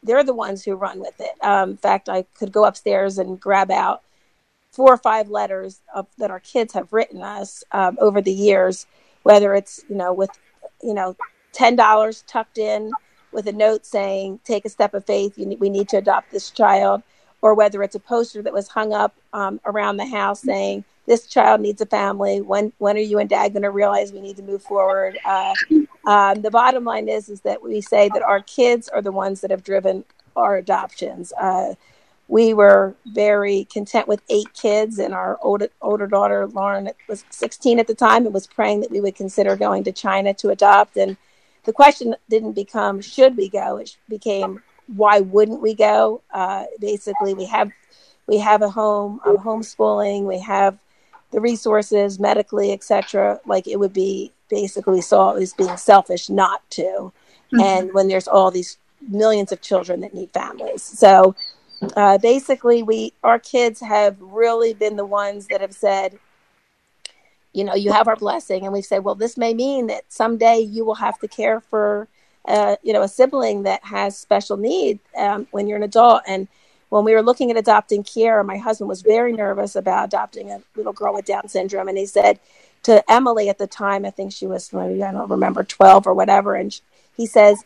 they're 0.03 0.23
the 0.23 0.33
ones 0.33 0.63
who 0.63 0.75
run 0.75 0.99
with 0.99 1.19
it. 1.19 1.31
Um, 1.43 1.71
in 1.71 1.77
fact, 1.77 2.09
I 2.09 2.23
could 2.37 2.51
go 2.51 2.65
upstairs 2.65 3.17
and 3.17 3.39
grab 3.39 3.71
out 3.71 4.03
four 4.71 4.93
or 4.93 4.97
five 4.97 5.29
letters 5.29 5.81
of, 5.95 6.05
that 6.17 6.29
our 6.29 6.39
kids 6.39 6.73
have 6.73 6.93
written 6.93 7.23
us 7.23 7.63
um, 7.71 7.97
over 7.99 8.21
the 8.21 8.31
years, 8.31 8.85
whether 9.23 9.53
it's 9.55 9.83
you 9.89 9.95
know 9.95 10.13
with 10.13 10.29
you 10.83 10.93
know 10.93 11.15
ten 11.51 11.75
dollars 11.75 12.23
tucked 12.27 12.57
in 12.57 12.91
with 13.35 13.47
a 13.47 13.53
note 13.53 13.85
saying 13.85 14.39
"Take 14.43 14.65
a 14.65 14.69
step 14.69 14.93
of 14.95 15.05
faith. 15.05 15.37
We 15.37 15.69
need 15.69 15.89
to 15.89 15.97
adopt 15.97 16.31
this 16.31 16.51
child," 16.51 17.03
or 17.41 17.53
whether 17.55 17.83
it's 17.83 17.95
a 17.95 17.99
poster 17.99 18.41
that 18.41 18.53
was 18.53 18.69
hung 18.69 18.93
up 18.93 19.15
um, 19.33 19.61
around 19.65 19.97
the 19.97 20.07
house 20.07 20.41
saying 20.41 20.85
this 21.07 21.27
child 21.27 21.61
needs 21.61 21.81
a 21.81 21.85
family. 21.87 22.41
When 22.41 22.73
when 22.79 22.97
are 22.97 23.01
you 23.01 23.19
and 23.19 23.29
dad 23.29 23.53
going 23.53 23.63
to 23.63 23.71
realize 23.71 24.13
we 24.13 24.21
need 24.21 24.37
to 24.37 24.43
move 24.43 24.63
forward? 24.63 25.19
Uh, 25.25 25.53
um, 26.07 26.41
the 26.41 26.51
bottom 26.51 26.85
line 26.85 27.09
is 27.09 27.29
is 27.29 27.41
that 27.41 27.63
we 27.63 27.81
say 27.81 28.09
that 28.13 28.23
our 28.23 28.41
kids 28.41 28.89
are 28.89 29.01
the 29.01 29.11
ones 29.11 29.41
that 29.41 29.51
have 29.51 29.63
driven 29.63 30.05
our 30.35 30.57
adoptions. 30.57 31.33
Uh, 31.33 31.75
we 32.27 32.53
were 32.53 32.95
very 33.05 33.65
content 33.71 34.07
with 34.07 34.21
eight 34.29 34.51
kids, 34.53 34.97
and 34.99 35.13
our 35.13 35.39
older 35.43 36.07
daughter 36.07 36.47
Lauren 36.47 36.89
was 37.07 37.23
16 37.29 37.79
at 37.79 37.87
the 37.87 37.93
time 37.95 38.25
and 38.25 38.33
was 38.33 38.47
praying 38.47 38.81
that 38.81 38.91
we 38.91 39.01
would 39.01 39.15
consider 39.15 39.55
going 39.55 39.83
to 39.83 39.91
China 39.91 40.33
to 40.35 40.49
adopt. 40.49 40.97
And 40.97 41.17
the 41.65 41.73
question 41.73 42.15
didn't 42.29 42.53
become 42.53 43.01
should 43.01 43.37
we 43.37 43.49
go; 43.49 43.77
it 43.77 43.95
became 44.09 44.61
why 44.87 45.19
wouldn't 45.19 45.61
we 45.61 45.73
go? 45.73 46.21
Uh, 46.31 46.65
basically, 46.79 47.33
we 47.33 47.45
have 47.45 47.71
we 48.27 48.37
have 48.39 48.61
a 48.61 48.69
home, 48.69 49.19
I'm 49.25 49.37
homeschooling, 49.37 50.23
we 50.23 50.39
have 50.39 50.77
the 51.31 51.41
resources 51.41 52.19
medically, 52.19 52.71
etc. 52.71 53.39
Like 53.45 53.67
it 53.67 53.79
would 53.79 53.93
be 53.93 54.31
basically 54.49 55.01
saw 55.01 55.33
as 55.33 55.53
being 55.53 55.77
selfish 55.77 56.29
not 56.29 56.67
to. 56.71 56.81
Mm-hmm. 56.81 57.59
And 57.59 57.93
when 57.93 58.07
there's 58.07 58.27
all 58.27 58.51
these 58.51 58.77
millions 59.07 59.51
of 59.51 59.61
children 59.61 60.01
that 60.01 60.13
need 60.13 60.31
families, 60.31 60.81
so 60.81 61.35
uh, 61.95 62.17
basically, 62.17 62.83
we 62.83 63.13
our 63.23 63.39
kids 63.39 63.79
have 63.79 64.17
really 64.19 64.73
been 64.73 64.95
the 64.95 65.05
ones 65.05 65.47
that 65.47 65.61
have 65.61 65.73
said, 65.73 66.17
you 67.55 67.63
know, 67.63 67.75
you 67.75 67.91
have 67.91 68.07
our 68.07 68.15
blessing, 68.15 68.63
and 68.63 68.73
we've 68.73 68.85
said, 68.85 69.03
well, 69.03 69.15
this 69.15 69.37
may 69.37 69.53
mean 69.53 69.87
that 69.87 70.03
someday 70.09 70.59
you 70.59 70.85
will 70.85 70.95
have 70.95 71.19
to 71.19 71.27
care 71.27 71.61
for, 71.61 72.07
uh, 72.47 72.75
you 72.83 72.93
know, 72.93 73.01
a 73.01 73.07
sibling 73.07 73.63
that 73.63 73.83
has 73.85 74.17
special 74.17 74.57
need 74.57 74.99
um, 75.17 75.47
when 75.51 75.67
you're 75.67 75.77
an 75.77 75.83
adult, 75.83 76.21
and 76.27 76.47
when 76.89 77.03
we 77.03 77.13
were 77.13 77.23
looking 77.23 77.51
at 77.51 77.57
adopting 77.57 78.03
Kiera, 78.03 78.45
my 78.45 78.57
husband 78.57 78.87
was 78.87 79.01
very 79.01 79.33
nervous 79.33 79.75
about 79.75 80.05
adopting 80.05 80.51
a 80.51 80.61
little 80.75 80.93
girl 80.93 81.13
with 81.13 81.25
Down 81.25 81.47
syndrome. 81.49 81.87
And 81.87 81.97
he 81.97 82.05
said 82.05 82.39
to 82.83 83.03
Emily 83.11 83.49
at 83.49 83.57
the 83.57 83.67
time, 83.67 84.05
I 84.05 84.11
think 84.11 84.31
she 84.31 84.47
was 84.47 84.71
maybe, 84.71 85.03
I 85.03 85.11
don't 85.11 85.29
remember, 85.29 85.63
12 85.63 86.07
or 86.07 86.13
whatever. 86.13 86.55
And 86.55 86.79
he 87.17 87.25
says, 87.25 87.65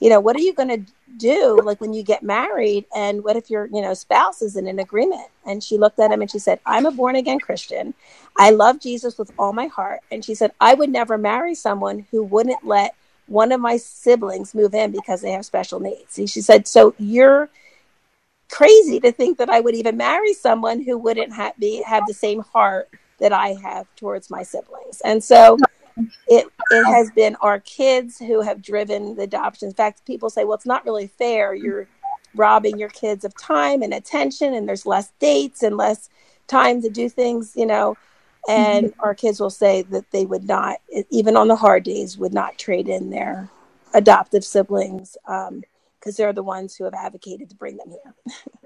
you 0.00 0.10
know, 0.10 0.20
what 0.20 0.36
are 0.36 0.40
you 0.40 0.54
going 0.54 0.68
to 0.68 0.92
do 1.16 1.58
like 1.64 1.80
when 1.80 1.92
you 1.92 2.02
get 2.02 2.22
married? 2.22 2.84
And 2.94 3.24
what 3.24 3.36
if 3.36 3.50
your, 3.50 3.66
you 3.66 3.82
know, 3.82 3.94
spouse 3.94 4.42
isn't 4.42 4.66
in 4.66 4.76
an 4.76 4.78
agreement? 4.78 5.28
And 5.46 5.62
she 5.62 5.78
looked 5.78 5.98
at 5.98 6.10
him 6.10 6.20
and 6.20 6.30
she 6.30 6.38
said, 6.38 6.60
I'm 6.66 6.86
a 6.86 6.90
born 6.90 7.16
again 7.16 7.40
Christian. 7.40 7.94
I 8.36 8.50
love 8.50 8.80
Jesus 8.80 9.18
with 9.18 9.32
all 9.38 9.52
my 9.52 9.66
heart. 9.66 10.00
And 10.10 10.24
she 10.24 10.34
said, 10.34 10.52
I 10.60 10.74
would 10.74 10.90
never 10.90 11.18
marry 11.18 11.54
someone 11.54 12.06
who 12.10 12.22
wouldn't 12.22 12.64
let 12.64 12.94
one 13.26 13.52
of 13.52 13.60
my 13.60 13.76
siblings 13.76 14.54
move 14.54 14.74
in 14.74 14.92
because 14.92 15.20
they 15.20 15.32
have 15.32 15.44
special 15.44 15.80
needs. 15.80 16.18
And 16.18 16.30
she 16.30 16.40
said, 16.40 16.68
so 16.68 16.94
you're, 16.98 17.50
crazy 18.50 19.00
to 19.00 19.12
think 19.12 19.38
that 19.38 19.50
I 19.50 19.60
would 19.60 19.74
even 19.74 19.96
marry 19.96 20.32
someone 20.34 20.82
who 20.82 20.96
wouldn't 20.98 21.32
have 21.32 21.56
be 21.58 21.82
have 21.82 22.04
the 22.06 22.14
same 22.14 22.40
heart 22.40 22.88
that 23.18 23.32
I 23.32 23.56
have 23.62 23.86
towards 23.96 24.30
my 24.30 24.42
siblings. 24.42 25.00
And 25.04 25.22
so 25.22 25.58
it 26.26 26.46
it 26.70 26.84
has 26.84 27.10
been 27.12 27.36
our 27.36 27.60
kids 27.60 28.18
who 28.18 28.40
have 28.40 28.62
driven 28.62 29.16
the 29.16 29.22
adoption. 29.22 29.68
In 29.68 29.74
fact, 29.74 30.04
people 30.06 30.30
say, 30.30 30.44
well, 30.44 30.54
it's 30.54 30.66
not 30.66 30.84
really 30.84 31.06
fair. 31.06 31.54
You're 31.54 31.88
robbing 32.34 32.78
your 32.78 32.90
kids 32.90 33.24
of 33.24 33.36
time 33.36 33.82
and 33.82 33.94
attention 33.94 34.54
and 34.54 34.68
there's 34.68 34.86
less 34.86 35.12
dates 35.18 35.62
and 35.62 35.76
less 35.76 36.08
time 36.46 36.82
to 36.82 36.90
do 36.90 37.08
things, 37.08 37.54
you 37.56 37.66
know. 37.66 37.96
And 38.48 38.86
mm-hmm. 38.86 39.00
our 39.00 39.14
kids 39.14 39.40
will 39.40 39.50
say 39.50 39.82
that 39.82 40.10
they 40.10 40.24
would 40.24 40.46
not, 40.46 40.78
even 41.10 41.36
on 41.36 41.48
the 41.48 41.56
hard 41.56 41.82
days, 41.82 42.16
would 42.16 42.32
not 42.32 42.58
trade 42.58 42.88
in 42.88 43.10
their 43.10 43.50
adoptive 43.94 44.44
siblings. 44.44 45.16
Um, 45.26 45.62
because 45.98 46.16
they're 46.16 46.32
the 46.32 46.42
ones 46.42 46.76
who 46.76 46.84
have 46.84 46.94
advocated 46.94 47.50
to 47.50 47.56
bring 47.56 47.76
them 47.76 47.90
here. 47.90 48.14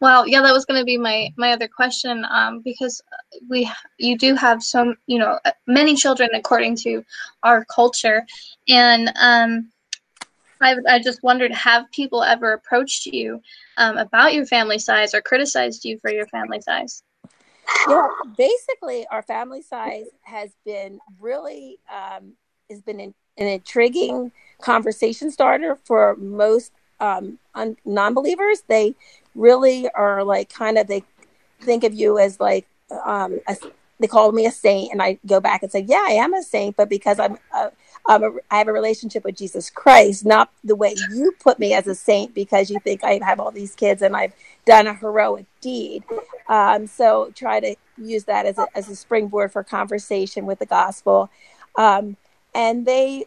well, 0.00 0.26
yeah, 0.26 0.42
that 0.42 0.52
was 0.52 0.64
going 0.64 0.80
to 0.80 0.84
be 0.84 0.96
my 0.96 1.30
my 1.36 1.52
other 1.52 1.68
question 1.68 2.24
um, 2.30 2.60
because 2.60 3.02
we 3.48 3.70
you 3.98 4.16
do 4.16 4.34
have 4.34 4.62
some 4.62 4.96
you 5.06 5.18
know 5.18 5.38
many 5.66 5.94
children 5.94 6.30
according 6.34 6.76
to 6.76 7.04
our 7.42 7.64
culture, 7.66 8.24
and 8.68 9.12
um, 9.20 9.70
I 10.60 10.76
I 10.88 10.98
just 10.98 11.22
wondered 11.22 11.52
have 11.52 11.90
people 11.92 12.22
ever 12.22 12.52
approached 12.52 13.06
you 13.06 13.40
um, 13.76 13.98
about 13.98 14.34
your 14.34 14.46
family 14.46 14.78
size 14.78 15.14
or 15.14 15.20
criticized 15.20 15.84
you 15.84 15.98
for 15.98 16.10
your 16.10 16.26
family 16.26 16.60
size? 16.60 17.02
Yeah, 17.88 18.08
basically, 18.36 19.06
our 19.10 19.22
family 19.22 19.62
size 19.62 20.06
has 20.22 20.50
been 20.64 20.98
really 21.20 21.78
um, 21.92 22.34
has 22.70 22.80
been 22.82 23.00
an, 23.00 23.14
an 23.36 23.46
intriguing 23.46 24.32
conversation 24.60 25.30
starter 25.30 25.76
for 25.84 26.16
most 26.16 26.72
um, 27.00 27.38
un- 27.54 27.76
non-believers. 27.84 28.62
They 28.68 28.94
really 29.34 29.88
are 29.90 30.24
like 30.24 30.52
kind 30.52 30.78
of 30.78 30.86
they 30.86 31.04
think 31.60 31.84
of 31.84 31.94
you 31.94 32.18
as 32.18 32.40
like 32.40 32.66
um, 33.04 33.40
a, 33.48 33.56
they 34.00 34.06
call 34.06 34.32
me 34.32 34.46
a 34.46 34.50
saint, 34.50 34.92
and 34.92 35.00
I 35.00 35.18
go 35.26 35.40
back 35.40 35.62
and 35.62 35.70
say, 35.70 35.80
yeah, 35.80 36.04
I 36.06 36.12
am 36.12 36.34
a 36.34 36.42
saint, 36.42 36.76
but 36.76 36.88
because 36.88 37.18
I'm 37.18 37.38
a, 37.54 37.70
I'm 38.06 38.22
a, 38.22 38.30
I 38.50 38.58
have 38.58 38.68
a 38.68 38.72
relationship 38.72 39.24
with 39.24 39.36
Jesus 39.36 39.70
Christ, 39.70 40.24
not 40.24 40.50
the 40.62 40.76
way 40.76 40.94
you 41.10 41.32
put 41.40 41.58
me 41.58 41.72
as 41.72 41.86
a 41.86 41.94
saint 41.94 42.34
because 42.34 42.70
you 42.70 42.78
think 42.80 43.04
I 43.04 43.20
have 43.22 43.40
all 43.40 43.50
these 43.50 43.74
kids 43.74 44.02
and 44.02 44.16
I've 44.16 44.34
done 44.66 44.86
a 44.86 44.94
heroic 44.94 45.46
deed. 45.60 46.04
Um, 46.48 46.86
so 46.86 47.32
try 47.34 47.60
to 47.60 47.76
use 47.96 48.24
that 48.24 48.46
as 48.46 48.58
a, 48.58 48.66
as 48.74 48.88
a 48.88 48.96
springboard 48.96 49.52
for 49.52 49.62
conversation 49.62 50.44
with 50.44 50.58
the 50.58 50.66
gospel. 50.66 51.30
Um, 51.76 52.16
and 52.54 52.84
they, 52.84 53.26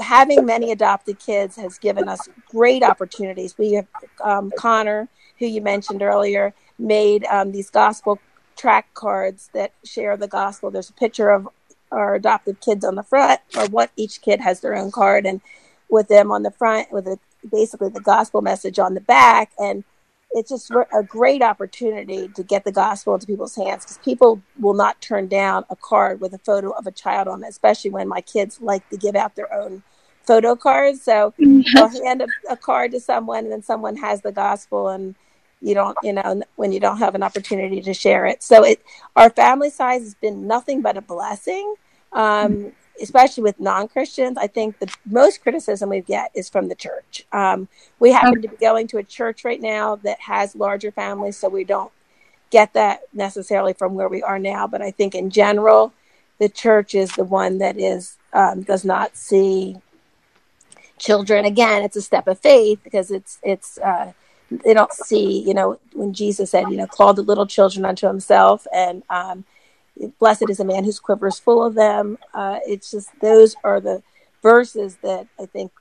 having 0.00 0.46
many 0.46 0.70
adopted 0.72 1.18
kids 1.18 1.56
has 1.56 1.78
given 1.78 2.08
us 2.08 2.28
great 2.48 2.82
opportunities. 2.82 3.58
We 3.58 3.72
have 3.74 3.86
um, 4.22 4.52
Connor, 4.56 5.08
who 5.38 5.46
you 5.46 5.60
mentioned 5.60 6.02
earlier, 6.02 6.54
made 6.78 7.24
um, 7.26 7.52
these 7.52 7.70
gospel 7.70 8.18
track 8.56 8.92
cards 8.94 9.50
that 9.52 9.72
share 9.84 10.16
the 10.16 10.28
gospel. 10.28 10.70
There's 10.70 10.90
a 10.90 10.94
picture 10.94 11.30
of 11.30 11.48
our 11.92 12.14
adopted 12.14 12.60
kids 12.60 12.84
on 12.84 12.94
the 12.94 13.02
front, 13.02 13.40
or 13.56 13.66
what 13.66 13.90
each 13.96 14.22
kid 14.22 14.40
has 14.40 14.60
their 14.60 14.76
own 14.76 14.90
card, 14.90 15.26
and 15.26 15.40
with 15.88 16.08
them 16.08 16.32
on 16.32 16.42
the 16.42 16.50
front, 16.50 16.90
with 16.90 17.06
a, 17.06 17.18
basically 17.50 17.90
the 17.90 18.00
gospel 18.00 18.42
message 18.42 18.78
on 18.78 18.94
the 18.94 19.00
back. 19.00 19.52
And 19.58 19.84
it's 20.32 20.50
just 20.50 20.70
a 20.70 21.02
great 21.02 21.42
opportunity 21.42 22.28
to 22.28 22.42
get 22.42 22.64
the 22.64 22.72
gospel 22.72 23.14
into 23.14 23.26
people's 23.26 23.54
hands 23.54 23.84
because 23.84 23.98
people 23.98 24.42
will 24.58 24.74
not 24.74 25.00
turn 25.00 25.28
down 25.28 25.64
a 25.70 25.76
card 25.76 26.20
with 26.20 26.34
a 26.34 26.38
photo 26.38 26.70
of 26.70 26.86
a 26.86 26.90
child 26.90 27.28
on 27.28 27.44
it, 27.44 27.48
especially 27.48 27.90
when 27.90 28.08
my 28.08 28.20
kids 28.20 28.60
like 28.60 28.88
to 28.90 28.96
give 28.96 29.14
out 29.14 29.36
their 29.36 29.52
own 29.52 29.82
photo 30.24 30.56
cards. 30.56 31.00
So 31.02 31.32
I'll 31.76 32.02
hand 32.02 32.22
a, 32.22 32.26
a 32.50 32.56
card 32.56 32.90
to 32.92 33.00
someone, 33.00 33.44
and 33.44 33.52
then 33.52 33.62
someone 33.62 33.96
has 33.96 34.22
the 34.22 34.32
gospel 34.32 34.88
and 34.88 35.14
you 35.66 35.74
don't 35.74 35.96
you 36.02 36.12
know 36.12 36.42
when 36.54 36.72
you 36.72 36.80
don't 36.80 36.98
have 36.98 37.14
an 37.14 37.22
opportunity 37.22 37.80
to 37.82 37.92
share 37.92 38.26
it. 38.26 38.42
So 38.42 38.64
it 38.64 38.82
our 39.16 39.30
family 39.30 39.70
size 39.70 40.02
has 40.02 40.14
been 40.14 40.46
nothing 40.46 40.80
but 40.82 40.96
a 40.96 41.02
blessing 41.02 41.74
um, 42.12 42.72
especially 43.00 43.42
with 43.42 43.60
non-christians. 43.60 44.38
I 44.38 44.46
think 44.46 44.78
the 44.78 44.92
most 45.04 45.42
criticism 45.42 45.90
we 45.90 46.00
get 46.00 46.30
is 46.34 46.48
from 46.48 46.68
the 46.68 46.74
church. 46.74 47.26
Um, 47.32 47.68
we 47.98 48.10
happen 48.12 48.40
to 48.40 48.48
be 48.48 48.56
going 48.56 48.86
to 48.88 48.98
a 48.98 49.02
church 49.02 49.44
right 49.44 49.60
now 49.60 49.96
that 49.96 50.20
has 50.20 50.56
larger 50.56 50.90
families 50.90 51.36
so 51.36 51.48
we 51.48 51.64
don't 51.64 51.92
get 52.50 52.72
that 52.72 53.02
necessarily 53.12 53.74
from 53.74 53.94
where 53.94 54.08
we 54.08 54.22
are 54.22 54.38
now. 54.38 54.66
But 54.66 54.82
i 54.82 54.90
think 54.90 55.14
in 55.14 55.30
general 55.30 55.92
the 56.38 56.48
church 56.48 56.94
is 56.94 57.12
the 57.12 57.24
one 57.24 57.58
that 57.58 57.78
is 57.78 58.16
um, 58.32 58.62
does 58.62 58.84
not 58.84 59.16
see 59.16 59.76
children. 60.98 61.44
Again 61.44 61.82
it's 61.82 61.96
a 61.96 62.02
step 62.02 62.26
of 62.28 62.38
faith 62.40 62.80
because 62.82 63.10
it's 63.10 63.38
it's 63.42 63.78
uh, 63.78 64.12
they 64.50 64.74
don't 64.74 64.92
see, 64.92 65.42
you 65.46 65.54
know, 65.54 65.78
when 65.92 66.12
Jesus 66.12 66.50
said, 66.50 66.70
you 66.70 66.76
know, 66.76 66.86
call 66.86 67.14
the 67.14 67.22
little 67.22 67.46
children 67.46 67.84
unto 67.84 68.06
himself 68.06 68.66
and 68.72 69.02
um, 69.10 69.44
blessed 70.18 70.48
is 70.48 70.60
a 70.60 70.64
man 70.64 70.84
whose 70.84 71.00
quiver 71.00 71.26
is 71.26 71.38
full 71.38 71.64
of 71.64 71.74
them. 71.74 72.18
Uh, 72.34 72.58
it's 72.66 72.90
just 72.90 73.10
those 73.20 73.56
are 73.64 73.80
the 73.80 74.02
verses 74.42 74.96
that 75.02 75.26
I 75.40 75.46
think 75.46 75.72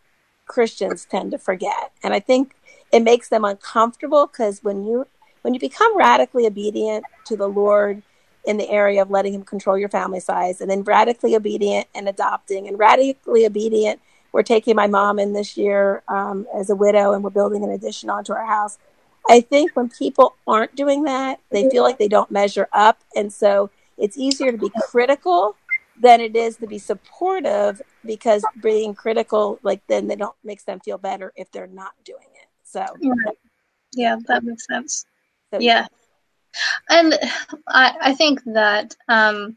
Christians 0.47 1.05
tend 1.05 1.31
to 1.31 1.37
forget. 1.37 1.91
And 2.03 2.13
I 2.13 2.19
think 2.19 2.55
it 2.91 3.03
makes 3.03 3.29
them 3.29 3.45
uncomfortable 3.45 4.27
because 4.27 4.63
when 4.63 4.83
you 4.83 5.07
when 5.41 5.53
you 5.53 5.59
become 5.59 5.95
radically 5.95 6.47
obedient 6.47 7.05
to 7.25 7.37
the 7.37 7.47
Lord 7.47 8.01
in 8.45 8.57
the 8.57 8.69
area 8.69 9.01
of 9.01 9.11
letting 9.11 9.33
him 9.33 9.43
control 9.43 9.77
your 9.77 9.89
family 9.89 10.19
size 10.19 10.61
and 10.61 10.69
then 10.69 10.83
radically 10.83 11.35
obedient 11.35 11.87
and 11.93 12.07
adopting 12.07 12.67
and 12.67 12.79
radically 12.79 13.45
obedient 13.45 13.99
we're 14.35 14.43
taking 14.43 14.75
my 14.75 14.85
mom 14.85 15.17
in 15.17 15.31
this 15.31 15.55
year 15.55 16.03
um, 16.09 16.45
as 16.53 16.69
a 16.69 16.75
widow, 16.75 17.13
and 17.13 17.23
we're 17.23 17.29
building 17.29 17.63
an 17.63 17.71
addition 17.71 18.09
onto 18.09 18.33
our 18.33 18.45
house. 18.45 18.77
I 19.29 19.39
think 19.39 19.71
when 19.77 19.87
people 19.87 20.35
aren't 20.45 20.75
doing 20.75 21.05
that, 21.05 21.39
they 21.51 21.69
feel 21.69 21.83
like 21.83 21.97
they 21.97 22.09
don't 22.09 22.29
measure 22.29 22.67
up, 22.73 22.99
and 23.15 23.31
so 23.31 23.69
it's 23.97 24.17
easier 24.17 24.51
to 24.51 24.57
be 24.57 24.69
critical 24.91 25.55
than 26.01 26.19
it 26.19 26.35
is 26.35 26.57
to 26.57 26.67
be 26.67 26.79
supportive 26.79 27.81
because 28.05 28.43
being 28.61 28.93
critical, 28.93 29.57
like 29.63 29.81
then 29.87 30.05
they 30.09 30.17
don't 30.17 30.35
makes 30.43 30.65
them 30.65 30.81
feel 30.81 30.97
better 30.97 31.31
if 31.37 31.49
they're 31.53 31.67
not 31.67 31.93
doing 32.03 32.27
it. 32.33 32.49
So, 32.65 32.85
yeah, 33.93 34.17
that 34.27 34.43
makes 34.43 34.67
sense. 34.67 35.05
So, 35.53 35.61
yeah, 35.61 35.87
and 36.89 37.17
I 37.69 37.95
I 38.01 38.13
think 38.15 38.43
that 38.47 38.97
um, 39.07 39.55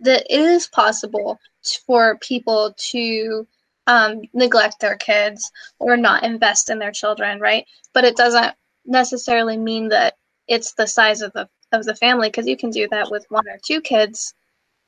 that 0.00 0.26
it 0.28 0.40
is 0.40 0.66
possible 0.66 1.38
for 1.86 2.18
people 2.18 2.74
to 2.76 3.46
um, 3.86 4.22
neglect 4.32 4.80
their 4.80 4.96
kids 4.96 5.50
or 5.78 5.96
not 5.96 6.24
invest 6.24 6.70
in 6.70 6.78
their 6.78 6.92
children, 6.92 7.40
right? 7.40 7.64
But 7.92 8.04
it 8.04 8.16
doesn't 8.16 8.54
necessarily 8.84 9.56
mean 9.56 9.88
that 9.88 10.14
it's 10.48 10.74
the 10.74 10.86
size 10.86 11.22
of 11.22 11.32
the 11.32 11.48
of 11.72 11.84
the 11.84 11.96
family 11.96 12.28
because 12.28 12.46
you 12.46 12.56
can 12.56 12.70
do 12.70 12.86
that 12.90 13.10
with 13.10 13.26
one 13.28 13.48
or 13.48 13.58
two 13.64 13.80
kids, 13.80 14.34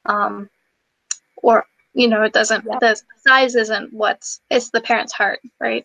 um, 0.06 0.48
or 1.36 1.64
you 1.94 2.08
know, 2.08 2.22
it 2.22 2.32
doesn't. 2.32 2.64
Yep. 2.64 2.80
The 2.80 3.00
size 3.26 3.56
isn't 3.56 3.92
what's 3.92 4.40
it's 4.50 4.70
the 4.70 4.80
parent's 4.80 5.12
heart, 5.12 5.40
right? 5.60 5.84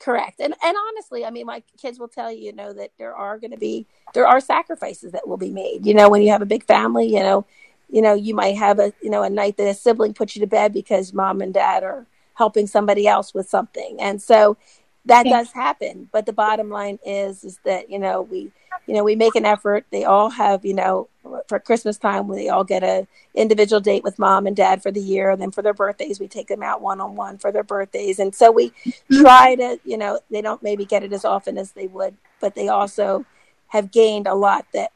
Correct. 0.00 0.40
And 0.40 0.54
and 0.62 0.76
honestly, 0.88 1.24
I 1.24 1.30
mean, 1.30 1.46
my 1.46 1.62
kids 1.80 1.98
will 1.98 2.08
tell 2.08 2.30
you, 2.30 2.46
you 2.46 2.52
know, 2.52 2.72
that 2.72 2.90
there 2.98 3.14
are 3.14 3.38
going 3.38 3.52
to 3.52 3.56
be 3.56 3.86
there 4.12 4.26
are 4.26 4.40
sacrifices 4.40 5.12
that 5.12 5.26
will 5.26 5.36
be 5.36 5.50
made. 5.50 5.86
You 5.86 5.94
know, 5.94 6.10
when 6.10 6.22
you 6.22 6.30
have 6.30 6.42
a 6.42 6.46
big 6.46 6.64
family, 6.64 7.06
you 7.06 7.20
know, 7.20 7.46
you 7.94 8.02
know, 8.02 8.12
you 8.12 8.34
might 8.34 8.56
have 8.56 8.80
a, 8.80 8.92
you 9.00 9.08
know, 9.08 9.22
a 9.22 9.30
night 9.30 9.56
that 9.56 9.68
a 9.68 9.72
sibling 9.72 10.14
puts 10.14 10.34
you 10.34 10.40
to 10.40 10.48
bed 10.48 10.72
because 10.72 11.12
mom 11.12 11.40
and 11.40 11.54
dad 11.54 11.84
are 11.84 12.04
helping 12.34 12.66
somebody 12.66 13.06
else 13.06 13.32
with 13.32 13.48
something. 13.48 13.98
And 14.00 14.20
so 14.20 14.56
that 15.04 15.26
does 15.26 15.52
happen. 15.52 16.08
But 16.10 16.26
the 16.26 16.32
bottom 16.32 16.70
line 16.70 16.98
is, 17.06 17.44
is 17.44 17.60
that, 17.64 17.88
you 17.88 18.00
know, 18.00 18.22
we, 18.22 18.50
you 18.88 18.94
know, 18.94 19.04
we 19.04 19.14
make 19.14 19.36
an 19.36 19.44
effort. 19.44 19.86
They 19.92 20.02
all 20.02 20.28
have, 20.30 20.64
you 20.64 20.74
know, 20.74 21.08
for 21.46 21.60
Christmas 21.60 21.96
time, 21.96 22.26
they 22.26 22.48
all 22.48 22.64
get 22.64 22.82
a 22.82 23.06
individual 23.32 23.78
date 23.80 24.02
with 24.02 24.18
mom 24.18 24.48
and 24.48 24.56
dad 24.56 24.82
for 24.82 24.90
the 24.90 25.00
year. 25.00 25.30
And 25.30 25.40
then 25.40 25.52
for 25.52 25.62
their 25.62 25.72
birthdays, 25.72 26.18
we 26.18 26.26
take 26.26 26.48
them 26.48 26.64
out 26.64 26.80
one 26.82 27.00
on 27.00 27.14
one 27.14 27.38
for 27.38 27.52
their 27.52 27.62
birthdays. 27.62 28.18
And 28.18 28.34
so 28.34 28.50
we 28.50 28.70
mm-hmm. 28.70 29.20
try 29.22 29.54
to, 29.54 29.78
you 29.84 29.98
know, 29.98 30.18
they 30.32 30.42
don't 30.42 30.64
maybe 30.64 30.84
get 30.84 31.04
it 31.04 31.12
as 31.12 31.24
often 31.24 31.58
as 31.58 31.70
they 31.70 31.86
would, 31.86 32.16
but 32.40 32.56
they 32.56 32.66
also 32.66 33.24
have 33.68 33.92
gained 33.92 34.26
a 34.26 34.34
lot 34.34 34.66
that 34.72 34.90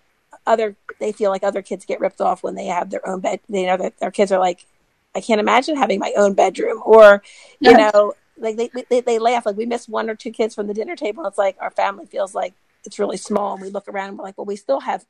other 0.49 0.75
they 1.01 1.13
feel 1.13 1.31
like 1.31 1.43
other 1.43 1.63
kids 1.63 1.85
get 1.85 2.01
ripped 2.01 2.21
off 2.21 2.43
when 2.43 2.55
they 2.55 2.67
have 2.67 2.91
their 2.91 3.07
own 3.09 3.21
bed. 3.21 3.41
They 3.49 3.67
know 3.67 3.77
that 3.77 3.99
their 3.99 4.11
kids 4.11 4.33
are 4.33 4.39
like, 4.39 4.67
I 5.15 5.21
can't 5.21 5.41
imagine 5.41 5.77
having 5.77 5.99
my 5.99 6.13
own 6.17 6.35
bedroom, 6.35 6.83
or 6.85 7.23
you 7.61 7.77
know, 7.77 8.15
like 8.37 8.57
they, 8.57 8.71
they 8.89 9.01
they 9.01 9.19
laugh 9.19 9.47
like 9.47 9.57
we 9.57 9.67
miss 9.67 9.89
one 9.89 10.11
or 10.11 10.15
two 10.15 10.31
kids 10.31 10.55
from 10.55 10.67
the 10.67 10.75
dinner 10.75 10.97
table. 10.97 11.27
It's 11.27 11.39
like 11.39 11.57
our 11.61 11.71
family 11.71 12.07
feels 12.07 12.35
like 12.35 12.55
it's 12.85 12.99
really 12.99 13.17
small, 13.17 13.55
and 13.55 13.63
we 13.63 13.71
look 13.71 13.89
around 13.89 14.11
and 14.11 14.19
we're 14.19 14.25
like, 14.25 14.39
well, 14.39 14.45
we 14.45 14.57
still 14.57 14.81
have 14.81 15.05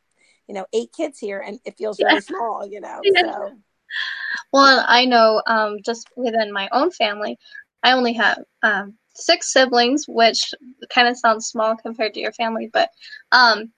you 0.47 0.55
know 0.55 0.67
eight 0.73 0.93
kids 0.93 1.19
here, 1.19 1.41
and 1.41 1.61
it 1.65 1.77
feels 1.77 1.99
really 1.99 2.15
yeah. 2.15 2.21
small, 2.21 2.67
you 2.67 2.81
know. 2.81 3.01
So. 3.15 3.59
Well, 4.53 4.85
I 4.87 5.07
know 5.07 5.43
um, 5.47 5.79
just 5.83 6.09
within 6.15 6.53
my 6.53 6.69
own 6.73 6.91
family, 6.91 7.39
I 7.83 7.93
only 7.93 8.13
have 8.13 8.45
um, 8.63 8.99
six 9.15 9.53
siblings, 9.53 10.05
which 10.07 10.53
kind 10.91 11.09
of 11.09 11.17
sounds 11.17 11.47
small 11.47 11.77
compared 11.77 12.15
to 12.15 12.21
your 12.21 12.33
family, 12.33 12.71
but 12.73 12.91
um, 13.33 13.73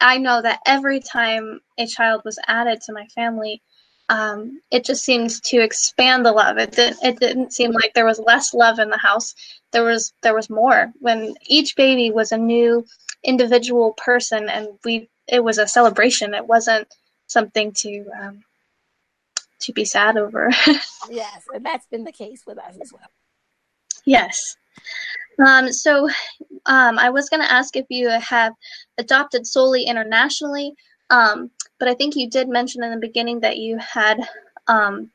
I 0.00 0.18
know 0.18 0.42
that 0.42 0.60
every 0.66 1.00
time 1.00 1.60
a 1.78 1.86
child 1.86 2.22
was 2.24 2.38
added 2.46 2.80
to 2.82 2.92
my 2.92 3.06
family, 3.14 3.62
um, 4.08 4.60
it 4.70 4.84
just 4.84 5.04
seemed 5.04 5.30
to 5.44 5.58
expand 5.58 6.24
the 6.24 6.32
love. 6.32 6.58
It 6.58 6.72
didn't. 6.72 7.02
It 7.02 7.18
didn't 7.18 7.52
seem 7.52 7.72
like 7.72 7.92
there 7.94 8.04
was 8.04 8.20
less 8.20 8.54
love 8.54 8.78
in 8.78 8.90
the 8.90 8.98
house. 8.98 9.34
There 9.72 9.84
was. 9.84 10.12
There 10.22 10.34
was 10.34 10.48
more. 10.48 10.92
When 11.00 11.34
each 11.48 11.74
baby 11.76 12.10
was 12.10 12.30
a 12.30 12.38
new 12.38 12.84
individual 13.24 13.94
person, 13.94 14.48
and 14.48 14.68
we. 14.84 15.08
It 15.26 15.42
was 15.42 15.58
a 15.58 15.66
celebration. 15.66 16.34
It 16.34 16.46
wasn't 16.46 16.86
something 17.26 17.72
to 17.78 18.04
um, 18.20 18.44
to 19.60 19.72
be 19.72 19.84
sad 19.84 20.16
over. 20.16 20.50
yes, 21.10 21.44
and 21.52 21.66
that's 21.66 21.86
been 21.86 22.04
the 22.04 22.12
case 22.12 22.44
with 22.46 22.58
us 22.58 22.76
as 22.80 22.92
well. 22.92 23.10
Yes. 24.04 24.56
Um, 25.44 25.72
so 25.72 26.08
um, 26.66 26.98
I 26.98 27.10
was 27.10 27.28
going 27.28 27.42
to 27.42 27.52
ask 27.52 27.76
if 27.76 27.86
you 27.90 28.08
have 28.08 28.52
adopted 28.98 29.46
solely 29.46 29.84
internationally, 29.84 30.74
um, 31.10 31.50
but 31.78 31.88
I 31.88 31.94
think 31.94 32.16
you 32.16 32.28
did 32.28 32.48
mention 32.48 32.82
in 32.82 32.90
the 32.90 32.98
beginning 32.98 33.40
that 33.40 33.58
you 33.58 33.78
had 33.78 34.20
um, 34.66 35.10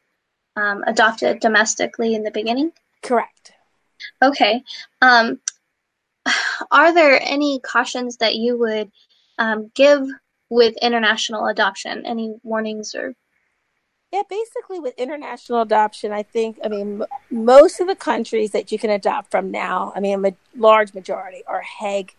um, 0.56 0.84
adopted 0.86 1.40
domestically 1.40 2.14
in 2.14 2.24
the 2.24 2.32
beginning. 2.32 2.72
Correct. 3.02 3.54
Okay. 4.22 4.64
Um, 5.02 5.40
are 6.72 6.94
there 6.94 7.20
any 7.22 7.60
cautions 7.62 8.18
that 8.18 8.36
you 8.36 8.58
would 8.60 8.92
give 9.74 10.08
with 10.50 10.76
international 10.82 11.48
adoption? 11.48 12.06
Any 12.06 12.36
warnings 12.44 12.94
or 12.94 13.16
yeah, 14.12 14.24
basically 14.30 14.80
with 14.80 14.94
international 14.98 15.62
adoption, 15.62 16.12
I 16.12 16.24
think, 16.24 16.60
I 16.64 16.68
mean, 16.68 17.02
m- 17.02 17.08
most 17.30 17.80
of 17.80 17.88
the 17.88 17.96
countries 17.96 18.52
that 18.52 18.72
you 18.72 18.78
can 18.78 18.90
adopt 18.90 19.32
from 19.32 19.52
now, 19.52 19.94
I 19.96 20.02
mean, 20.02 20.26
a 20.26 20.34
large 20.56 20.94
majority 20.94 21.44
are 21.48 21.62
Hague 21.62 22.14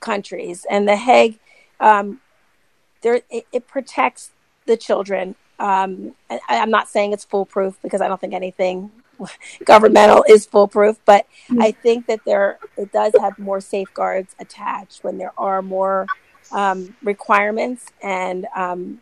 countries. 0.00 0.66
And 0.68 0.86
the 0.86 0.96
Hague, 0.96 1.38
um, 1.80 2.20
there 3.00 3.22
it, 3.30 3.46
it 3.50 3.66
protects 3.66 4.32
the 4.66 4.76
children. 4.76 5.36
Um, 5.58 6.14
I, 6.28 6.40
I'm 6.48 6.70
not 6.70 6.88
saying 6.88 7.12
it's 7.12 7.24
foolproof 7.24 7.78
because 7.82 8.02
I 8.02 8.08
don't 8.08 8.20
think 8.20 8.34
anything 8.34 8.90
governmental 9.64 10.24
is 10.28 10.44
foolproof, 10.44 10.98
but 11.06 11.26
mm-hmm. 11.48 11.62
I 11.62 11.72
think 11.72 12.06
that 12.08 12.20
there 12.26 12.58
it 12.76 12.92
does 12.92 13.14
have 13.20 13.38
more 13.38 13.60
safeguards 13.60 14.34
attached 14.38 15.02
when 15.02 15.16
there 15.16 15.32
are 15.38 15.62
more 15.62 16.06
um, 16.52 16.94
requirements 17.02 17.86
and 18.02 18.46
um, 18.54 19.00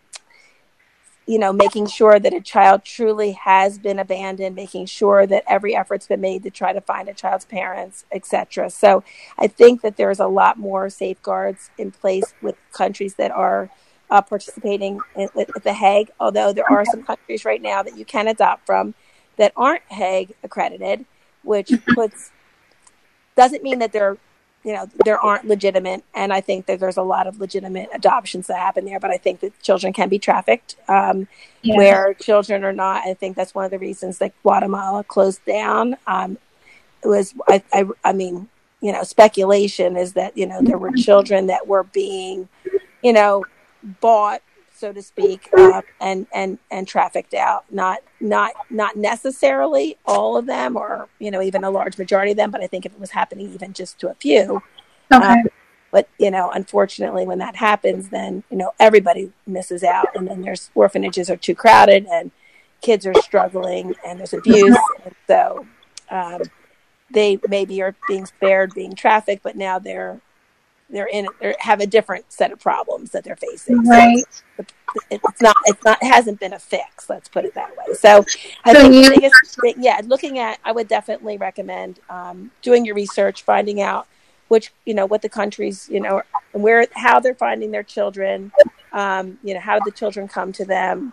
you 1.26 1.38
know 1.38 1.52
making 1.52 1.86
sure 1.86 2.18
that 2.18 2.32
a 2.32 2.40
child 2.40 2.84
truly 2.84 3.32
has 3.32 3.78
been 3.78 3.98
abandoned 3.98 4.54
making 4.54 4.86
sure 4.86 5.26
that 5.26 5.42
every 5.48 5.74
effort's 5.74 6.06
been 6.06 6.20
made 6.20 6.42
to 6.42 6.50
try 6.50 6.72
to 6.72 6.80
find 6.80 7.08
a 7.08 7.14
child's 7.14 7.44
parents 7.44 8.04
etc 8.12 8.70
so 8.70 9.02
i 9.38 9.46
think 9.46 9.82
that 9.82 9.96
there's 9.96 10.20
a 10.20 10.26
lot 10.26 10.58
more 10.58 10.88
safeguards 10.88 11.70
in 11.78 11.90
place 11.90 12.34
with 12.42 12.56
countries 12.72 13.14
that 13.14 13.30
are 13.30 13.70
uh, 14.08 14.22
participating 14.22 15.00
in, 15.16 15.28
at 15.36 15.64
the 15.64 15.72
hague 15.72 16.10
although 16.20 16.52
there 16.52 16.70
are 16.70 16.84
some 16.84 17.02
countries 17.02 17.44
right 17.44 17.62
now 17.62 17.82
that 17.82 17.96
you 17.96 18.04
can 18.04 18.28
adopt 18.28 18.64
from 18.64 18.94
that 19.36 19.52
aren't 19.56 19.82
hague 19.88 20.32
accredited 20.44 21.04
which 21.42 21.72
puts 21.94 22.30
doesn't 23.36 23.62
mean 23.62 23.80
that 23.80 23.92
they're 23.92 24.16
you 24.66 24.72
know 24.72 24.84
there 25.04 25.18
aren't 25.20 25.46
legitimate 25.46 26.02
and 26.12 26.32
i 26.32 26.40
think 26.40 26.66
that 26.66 26.80
there's 26.80 26.96
a 26.96 27.02
lot 27.02 27.28
of 27.28 27.40
legitimate 27.40 27.88
adoptions 27.94 28.48
that 28.48 28.58
happen 28.58 28.84
there 28.84 28.98
but 28.98 29.12
i 29.12 29.16
think 29.16 29.38
that 29.38 29.58
children 29.62 29.92
can 29.92 30.08
be 30.08 30.18
trafficked 30.18 30.74
um, 30.88 31.28
yeah. 31.62 31.76
where 31.76 32.14
children 32.14 32.64
are 32.64 32.72
not 32.72 33.06
i 33.06 33.14
think 33.14 33.36
that's 33.36 33.54
one 33.54 33.64
of 33.64 33.70
the 33.70 33.78
reasons 33.78 34.18
that 34.18 34.32
guatemala 34.42 35.04
closed 35.04 35.42
down 35.46 35.96
um, 36.08 36.36
it 37.04 37.08
was 37.08 37.32
I, 37.48 37.62
I, 37.72 37.84
I 38.04 38.12
mean 38.12 38.48
you 38.80 38.92
know 38.92 39.04
speculation 39.04 39.96
is 39.96 40.14
that 40.14 40.36
you 40.36 40.46
know 40.46 40.60
there 40.60 40.78
were 40.78 40.92
children 40.92 41.46
that 41.46 41.68
were 41.68 41.84
being 41.84 42.48
you 43.02 43.12
know 43.12 43.44
bought 44.00 44.42
so 44.76 44.92
to 44.92 45.02
speak, 45.02 45.48
uh, 45.56 45.82
and 46.00 46.26
and 46.32 46.58
and 46.70 46.86
trafficked 46.86 47.34
out. 47.34 47.64
Not 47.70 48.00
not 48.20 48.52
not 48.70 48.96
necessarily 48.96 49.96
all 50.04 50.36
of 50.36 50.46
them, 50.46 50.76
or 50.76 51.08
you 51.18 51.30
know 51.30 51.42
even 51.42 51.64
a 51.64 51.70
large 51.70 51.98
majority 51.98 52.32
of 52.32 52.36
them, 52.36 52.50
but 52.50 52.62
I 52.62 52.66
think 52.66 52.86
if 52.86 52.92
it 52.92 53.00
was 53.00 53.10
happening 53.10 53.52
even 53.52 53.72
just 53.72 53.98
to 54.00 54.10
a 54.10 54.14
few. 54.14 54.62
Okay. 55.12 55.26
Um, 55.26 55.44
but 55.90 56.08
you 56.18 56.30
know, 56.30 56.50
unfortunately, 56.50 57.26
when 57.26 57.38
that 57.38 57.56
happens, 57.56 58.10
then 58.10 58.44
you 58.50 58.56
know 58.56 58.72
everybody 58.78 59.32
misses 59.46 59.82
out, 59.82 60.08
and 60.14 60.28
then 60.28 60.42
there's 60.42 60.70
orphanages 60.74 61.30
are 61.30 61.36
too 61.36 61.54
crowded, 61.54 62.06
and 62.10 62.30
kids 62.82 63.06
are 63.06 63.14
struggling, 63.14 63.94
and 64.06 64.18
there's 64.18 64.34
abuse, 64.34 64.78
and 65.04 65.14
so 65.26 65.66
um, 66.10 66.42
they 67.10 67.38
maybe 67.48 67.80
are 67.82 67.94
being 68.08 68.26
spared 68.26 68.74
being 68.74 68.94
trafficked, 68.94 69.42
but 69.42 69.56
now 69.56 69.78
they're 69.78 70.20
they're 70.90 71.08
in 71.08 71.26
they 71.40 71.54
have 71.58 71.80
a 71.80 71.86
different 71.86 72.30
set 72.32 72.52
of 72.52 72.60
problems 72.60 73.10
that 73.10 73.24
they're 73.24 73.36
facing. 73.36 73.84
Right. 73.84 74.24
So 74.56 74.64
it's 75.10 75.42
not 75.42 75.56
it's 75.64 75.84
not 75.84 75.98
it 76.02 76.06
hasn't 76.06 76.40
been 76.40 76.52
a 76.52 76.58
fix. 76.58 77.10
Let's 77.10 77.28
put 77.28 77.44
it 77.44 77.54
that 77.54 77.76
way. 77.76 77.94
So 77.94 78.24
I 78.64 78.72
so 78.72 78.80
think 78.80 78.94
you, 78.94 79.04
the 79.04 79.20
biggest 79.20 79.60
thing, 79.60 79.74
yeah, 79.78 80.00
looking 80.04 80.38
at 80.38 80.58
I 80.64 80.72
would 80.72 80.88
definitely 80.88 81.36
recommend 81.38 82.00
um, 82.08 82.50
doing 82.62 82.84
your 82.84 82.94
research, 82.94 83.42
finding 83.42 83.80
out 83.80 84.06
which 84.48 84.72
you 84.84 84.94
know 84.94 85.06
what 85.06 85.22
the 85.22 85.28
countries 85.28 85.88
you 85.90 86.00
know 86.00 86.22
and 86.54 86.62
where 86.62 86.86
how 86.94 87.20
they're 87.20 87.34
finding 87.34 87.70
their 87.70 87.82
children. 87.82 88.52
Um, 88.92 89.38
you 89.42 89.54
know 89.54 89.60
how 89.60 89.78
the 89.80 89.90
children 89.90 90.28
come 90.28 90.52
to 90.52 90.64
them, 90.64 91.12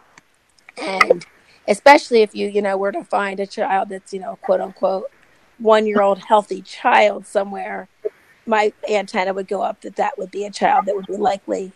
and 0.82 1.26
especially 1.68 2.22
if 2.22 2.36
you 2.36 2.48
you 2.48 2.62
know 2.62 2.78
were 2.78 2.92
to 2.92 3.04
find 3.04 3.40
a 3.40 3.48
child 3.48 3.90
that's 3.90 4.14
you 4.14 4.20
know 4.20 4.38
quote 4.42 4.62
unquote 4.62 5.10
one 5.58 5.86
year 5.88 6.02
old 6.02 6.20
healthy 6.20 6.62
child 6.62 7.26
somewhere 7.26 7.88
my 8.46 8.74
antenna 8.90 9.34
would 9.34 9.48
go 9.48 9.62
up 9.62 9.82
that 9.82 9.96
that 9.96 10.18
would 10.18 10.32
be 10.32 10.46
a 10.46 10.52
child 10.52 10.86
that 10.86 10.96
would 10.96 11.08
be 11.08 11.18
likely, 11.18 11.72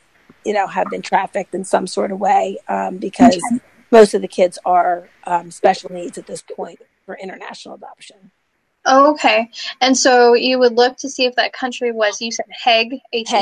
you 0.46 0.54
know, 0.54 0.68
have 0.68 0.88
been 0.90 1.02
trafficked 1.02 1.54
in 1.54 1.64
some 1.64 1.88
sort 1.88 2.12
of 2.12 2.20
way 2.20 2.58
um, 2.68 2.98
because 2.98 3.36
okay. 3.52 3.64
most 3.92 4.14
of 4.14 4.22
the 4.22 4.28
kids 4.28 4.60
are 4.66 5.10
um, 5.26 5.52
special 5.52 5.92
needs 5.92 6.18
at 6.18 6.28
this 6.28 6.42
point 6.42 6.80
for 7.06 7.18
international 7.18 7.76
adoption. 7.76 8.32
Oh, 8.86 9.12
okay. 9.12 9.50
And 9.82 9.98
so 9.98 10.34
you 10.34 10.60
would 10.60 10.74
look 10.74 10.98
to 10.98 11.10
see 11.10 11.26
if 11.26 11.36
that 11.36 11.52
country 11.52 11.92
was, 11.92 12.22
you 12.22 12.32
said 12.32 12.46
Hague, 12.64 13.00
H 13.12 13.34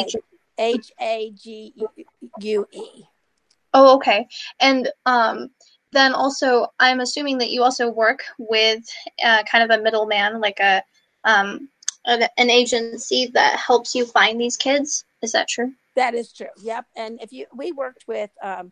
A 1.00 1.32
G 1.32 1.74
U 2.40 2.68
E. 2.72 3.04
Oh, 3.74 3.96
okay. 3.96 4.28
And 4.60 4.90
um, 5.06 5.50
then 5.92 6.14
also, 6.14 6.68
I'm 6.80 7.00
assuming 7.00 7.38
that 7.40 7.52
you 7.52 7.62
also 7.64 7.90
work 7.90 8.24
with 8.38 8.84
uh, 9.24 9.44
kind 9.44 9.70
of 9.70 9.78
a 9.78 9.84
middleman, 9.84 10.40
like 10.40 10.60
a 10.60 10.82
um, 11.26 11.70
an 12.06 12.50
agency 12.50 13.32
that 13.34 13.58
helps 13.60 13.96
you 13.96 14.06
find 14.06 14.40
these 14.40 14.58
kids. 14.58 15.06
Is 15.22 15.32
that 15.32 15.48
true? 15.48 15.74
That 15.96 16.14
is 16.14 16.32
true. 16.32 16.48
Yep. 16.62 16.86
And 16.96 17.20
if 17.22 17.32
you, 17.32 17.46
we 17.56 17.72
worked 17.72 18.06
with 18.08 18.30
um, 18.44 18.72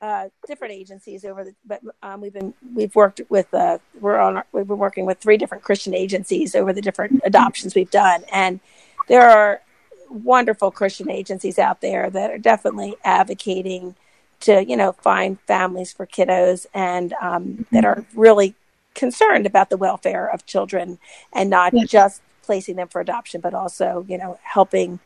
uh, 0.00 0.28
different 0.46 0.72
agencies 0.72 1.24
over 1.24 1.44
the, 1.44 1.54
but 1.66 1.80
um, 2.02 2.20
we've 2.20 2.32
been 2.32 2.54
we've 2.74 2.94
worked 2.94 3.20
with 3.28 3.52
uh, 3.52 3.78
we're 4.00 4.18
on 4.18 4.42
we've 4.52 4.66
been 4.66 4.78
working 4.78 5.04
with 5.04 5.18
three 5.18 5.36
different 5.36 5.62
Christian 5.62 5.94
agencies 5.94 6.54
over 6.54 6.72
the 6.72 6.80
different 6.80 7.20
adoptions 7.24 7.74
we've 7.74 7.90
done, 7.90 8.24
and 8.32 8.60
there 9.08 9.28
are 9.28 9.60
wonderful 10.08 10.70
Christian 10.70 11.10
agencies 11.10 11.58
out 11.58 11.82
there 11.82 12.08
that 12.10 12.30
are 12.30 12.38
definitely 12.38 12.96
advocating 13.04 13.94
to 14.40 14.64
you 14.64 14.76
know 14.76 14.92
find 14.92 15.38
families 15.40 15.92
for 15.92 16.06
kiddos 16.06 16.64
and 16.72 17.12
um, 17.20 17.66
that 17.70 17.84
are 17.84 18.04
really 18.14 18.54
concerned 18.94 19.44
about 19.44 19.70
the 19.70 19.76
welfare 19.76 20.26
of 20.26 20.46
children 20.46 20.98
and 21.32 21.50
not 21.50 21.74
yeah. 21.74 21.84
just 21.84 22.22
placing 22.50 22.74
them 22.74 22.88
for 22.88 23.00
adoption, 23.00 23.40
but 23.40 23.54
also, 23.54 24.04
you 24.08 24.18
know, 24.18 24.36
helping 24.42 24.98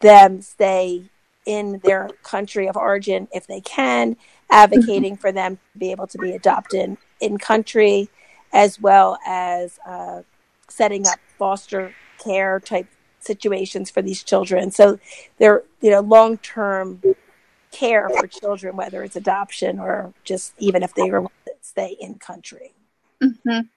them 0.00 0.40
stay 0.40 1.02
in 1.44 1.78
their 1.84 2.08
country 2.22 2.70
of 2.70 2.74
origin 2.74 3.28
if 3.34 3.46
they 3.46 3.60
can, 3.60 4.16
advocating 4.50 5.14
for 5.14 5.30
them 5.30 5.56
to 5.56 5.78
be 5.78 5.90
able 5.90 6.06
to 6.06 6.16
be 6.16 6.32
adopted 6.32 6.96
in 7.20 7.36
country, 7.36 8.08
as 8.54 8.80
well 8.80 9.18
as 9.26 9.78
uh, 9.84 10.22
setting 10.68 11.06
up 11.06 11.18
foster 11.38 11.94
care 12.16 12.58
type 12.60 12.86
situations 13.18 13.90
for 13.90 14.00
these 14.00 14.22
children. 14.22 14.70
So 14.70 14.98
they're, 15.36 15.62
you 15.82 15.90
know, 15.90 16.00
long 16.00 16.38
term 16.38 17.02
care 17.72 18.08
for 18.08 18.26
children, 18.26 18.74
whether 18.74 19.04
it's 19.04 19.16
adoption 19.16 19.78
or 19.78 20.14
just 20.24 20.54
even 20.56 20.82
if 20.82 20.94
they 20.94 21.10
want 21.10 21.30
to 21.44 21.52
stay 21.60 21.94
in 22.00 22.14
country. 22.14 22.72
Mm-hmm. 23.22 23.68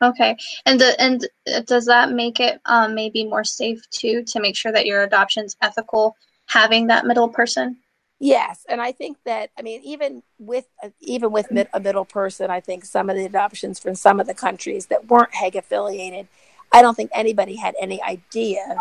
Okay, 0.00 0.36
and 0.64 0.80
the, 0.80 1.00
and 1.00 1.26
does 1.66 1.86
that 1.86 2.12
make 2.12 2.38
it 2.38 2.60
um, 2.66 2.94
maybe 2.94 3.24
more 3.24 3.42
safe 3.42 3.82
too 3.90 4.22
to 4.24 4.40
make 4.40 4.56
sure 4.56 4.70
that 4.70 4.86
your 4.86 5.02
adoption's 5.02 5.56
ethical, 5.60 6.16
having 6.46 6.86
that 6.86 7.04
middle 7.04 7.28
person? 7.28 7.76
Yes, 8.20 8.64
and 8.68 8.80
I 8.80 8.92
think 8.92 9.16
that 9.24 9.50
I 9.58 9.62
mean 9.62 9.80
even 9.84 10.22
with 10.38 10.66
even 11.00 11.32
with 11.32 11.50
mid, 11.50 11.68
a 11.72 11.80
middle 11.80 12.04
person, 12.04 12.50
I 12.50 12.60
think 12.60 12.84
some 12.84 13.10
of 13.10 13.16
the 13.16 13.24
adoptions 13.24 13.78
from 13.78 13.94
some 13.94 14.20
of 14.20 14.26
the 14.26 14.34
countries 14.34 14.86
that 14.86 15.08
weren't 15.08 15.34
Hague 15.34 15.56
affiliated, 15.56 16.28
I 16.72 16.82
don't 16.82 16.96
think 16.96 17.10
anybody 17.12 17.56
had 17.56 17.74
any 17.80 18.02
idea 18.02 18.76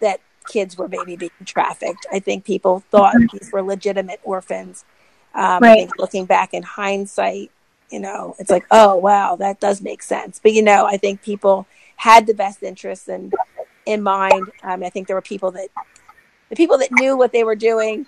that 0.00 0.20
kids 0.48 0.76
were 0.76 0.88
maybe 0.88 1.16
being 1.16 1.30
trafficked. 1.44 2.06
I 2.12 2.18
think 2.18 2.44
people 2.44 2.80
thought 2.90 3.14
these 3.32 3.50
were 3.52 3.62
legitimate 3.62 4.20
orphans. 4.24 4.84
Um, 5.34 5.60
right. 5.62 5.70
I 5.70 5.74
think 5.74 5.98
looking 5.98 6.26
back 6.26 6.52
in 6.52 6.62
hindsight, 6.62 7.50
you 7.92 8.00
know, 8.00 8.34
it's 8.38 8.50
like, 8.50 8.64
oh 8.70 8.96
wow, 8.96 9.36
that 9.36 9.60
does 9.60 9.82
make 9.82 10.02
sense. 10.02 10.40
But 10.42 10.52
you 10.52 10.62
know, 10.62 10.86
I 10.86 10.96
think 10.96 11.22
people 11.22 11.66
had 11.96 12.26
the 12.26 12.34
best 12.34 12.62
interests 12.62 13.08
in 13.08 13.30
in 13.84 14.02
mind. 14.02 14.50
Um, 14.62 14.82
I 14.82 14.88
think 14.88 15.06
there 15.06 15.16
were 15.16 15.22
people 15.22 15.50
that 15.52 15.68
the 16.48 16.56
people 16.56 16.78
that 16.78 16.90
knew 16.90 17.16
what 17.16 17.32
they 17.32 17.44
were 17.44 17.54
doing 17.54 18.06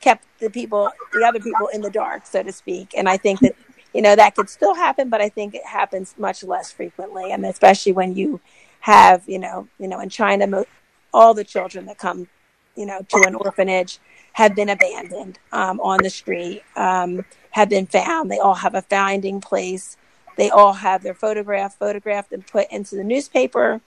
kept 0.00 0.24
the 0.38 0.48
people, 0.48 0.90
the 1.12 1.24
other 1.26 1.40
people, 1.40 1.66
in 1.68 1.80
the 1.80 1.90
dark, 1.90 2.26
so 2.26 2.42
to 2.42 2.52
speak. 2.52 2.94
And 2.96 3.08
I 3.08 3.16
think 3.16 3.40
that 3.40 3.56
you 3.92 4.02
know 4.02 4.14
that 4.14 4.36
could 4.36 4.48
still 4.48 4.74
happen, 4.74 5.08
but 5.08 5.20
I 5.20 5.28
think 5.28 5.54
it 5.54 5.66
happens 5.66 6.14
much 6.16 6.44
less 6.44 6.70
frequently, 6.70 7.32
and 7.32 7.44
especially 7.44 7.92
when 7.92 8.14
you 8.14 8.40
have, 8.80 9.28
you 9.28 9.40
know, 9.40 9.66
you 9.80 9.88
know, 9.88 9.98
in 9.98 10.08
China, 10.08 10.64
all 11.12 11.34
the 11.34 11.44
children 11.44 11.86
that 11.86 11.98
come, 11.98 12.28
you 12.76 12.86
know, 12.86 13.00
to 13.08 13.24
an 13.26 13.34
orphanage 13.34 13.98
have 14.32 14.54
been 14.54 14.68
abandoned 14.68 15.40
um, 15.50 15.80
on 15.80 15.98
the 16.00 16.10
street. 16.10 16.62
Um, 16.76 17.24
have 17.58 17.68
been 17.68 17.86
found. 17.86 18.30
They 18.30 18.38
all 18.38 18.54
have 18.54 18.76
a 18.76 18.82
finding 18.82 19.40
place. 19.40 19.96
They 20.36 20.48
all 20.48 20.74
have 20.74 21.02
their 21.02 21.14
photograph 21.14 21.76
photographed 21.76 22.32
and 22.32 22.46
put 22.46 22.70
into 22.70 22.94
the 22.94 23.02
newspaper, 23.02 23.80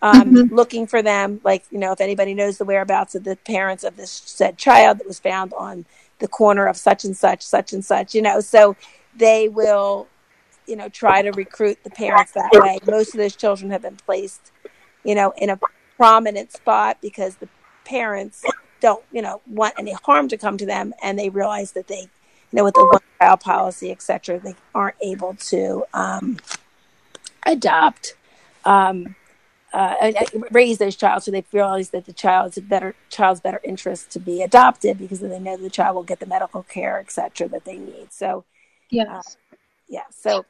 um, 0.00 0.32
mm-hmm. 0.32 0.54
looking 0.54 0.86
for 0.86 1.02
them. 1.02 1.38
Like, 1.44 1.64
you 1.70 1.78
know, 1.78 1.92
if 1.92 2.00
anybody 2.00 2.32
knows 2.32 2.56
the 2.56 2.64
whereabouts 2.64 3.14
of 3.14 3.24
the 3.24 3.36
parents 3.36 3.84
of 3.84 3.96
this 3.98 4.10
said 4.10 4.56
child 4.56 4.98
that 4.98 5.06
was 5.06 5.18
found 5.18 5.52
on 5.52 5.84
the 6.18 6.28
corner 6.28 6.66
of 6.66 6.78
such 6.78 7.04
and 7.04 7.14
such, 7.14 7.42
such 7.42 7.74
and 7.74 7.84
such, 7.84 8.14
you 8.14 8.22
know, 8.22 8.40
so 8.40 8.74
they 9.14 9.50
will, 9.50 10.08
you 10.66 10.76
know, 10.76 10.88
try 10.88 11.20
to 11.20 11.30
recruit 11.32 11.78
the 11.84 11.90
parents 11.90 12.32
that 12.32 12.50
way. 12.54 12.78
Most 12.86 13.12
of 13.14 13.18
those 13.18 13.36
children 13.36 13.70
have 13.70 13.82
been 13.82 13.96
placed, 13.96 14.50
you 15.04 15.14
know, 15.14 15.34
in 15.36 15.50
a 15.50 15.60
prominent 15.98 16.52
spot 16.52 16.96
because 17.02 17.36
the 17.36 17.48
parents 17.84 18.42
don't, 18.80 19.04
you 19.12 19.20
know, 19.20 19.42
want 19.46 19.74
any 19.76 19.92
harm 19.92 20.26
to 20.28 20.38
come 20.38 20.56
to 20.56 20.64
them 20.64 20.94
and 21.02 21.18
they 21.18 21.28
realize 21.28 21.72
that 21.72 21.86
they 21.86 22.08
you 22.52 22.56
know, 22.56 22.64
with 22.64 22.74
the 22.74 22.84
one 22.84 23.00
child 23.20 23.40
policy, 23.40 23.90
et 23.90 24.02
cetera, 24.02 24.38
they 24.38 24.54
aren't 24.74 24.96
able 25.00 25.34
to 25.34 25.84
um, 25.94 26.38
adopt. 27.46 28.14
Um, 28.64 29.14
uh, 29.72 30.12
raise 30.50 30.78
those 30.78 30.96
child 30.96 31.22
so 31.22 31.30
they 31.30 31.44
realize 31.52 31.90
that 31.90 32.04
the 32.04 32.12
child's 32.12 32.58
better 32.58 32.92
child's 33.08 33.40
better 33.40 33.60
interest 33.62 34.10
to 34.10 34.18
be 34.18 34.42
adopted 34.42 34.98
because 34.98 35.20
then 35.20 35.30
they 35.30 35.38
know 35.38 35.56
the 35.56 35.70
child 35.70 35.94
will 35.94 36.02
get 36.02 36.18
the 36.18 36.26
medical 36.26 36.64
care 36.64 36.98
etc 36.98 37.46
that 37.46 37.64
they 37.64 37.78
need 37.78 38.12
so 38.12 38.44
yes. 38.90 39.06
Uh, 39.08 39.56
yeah 39.88 40.02
so 40.10 40.44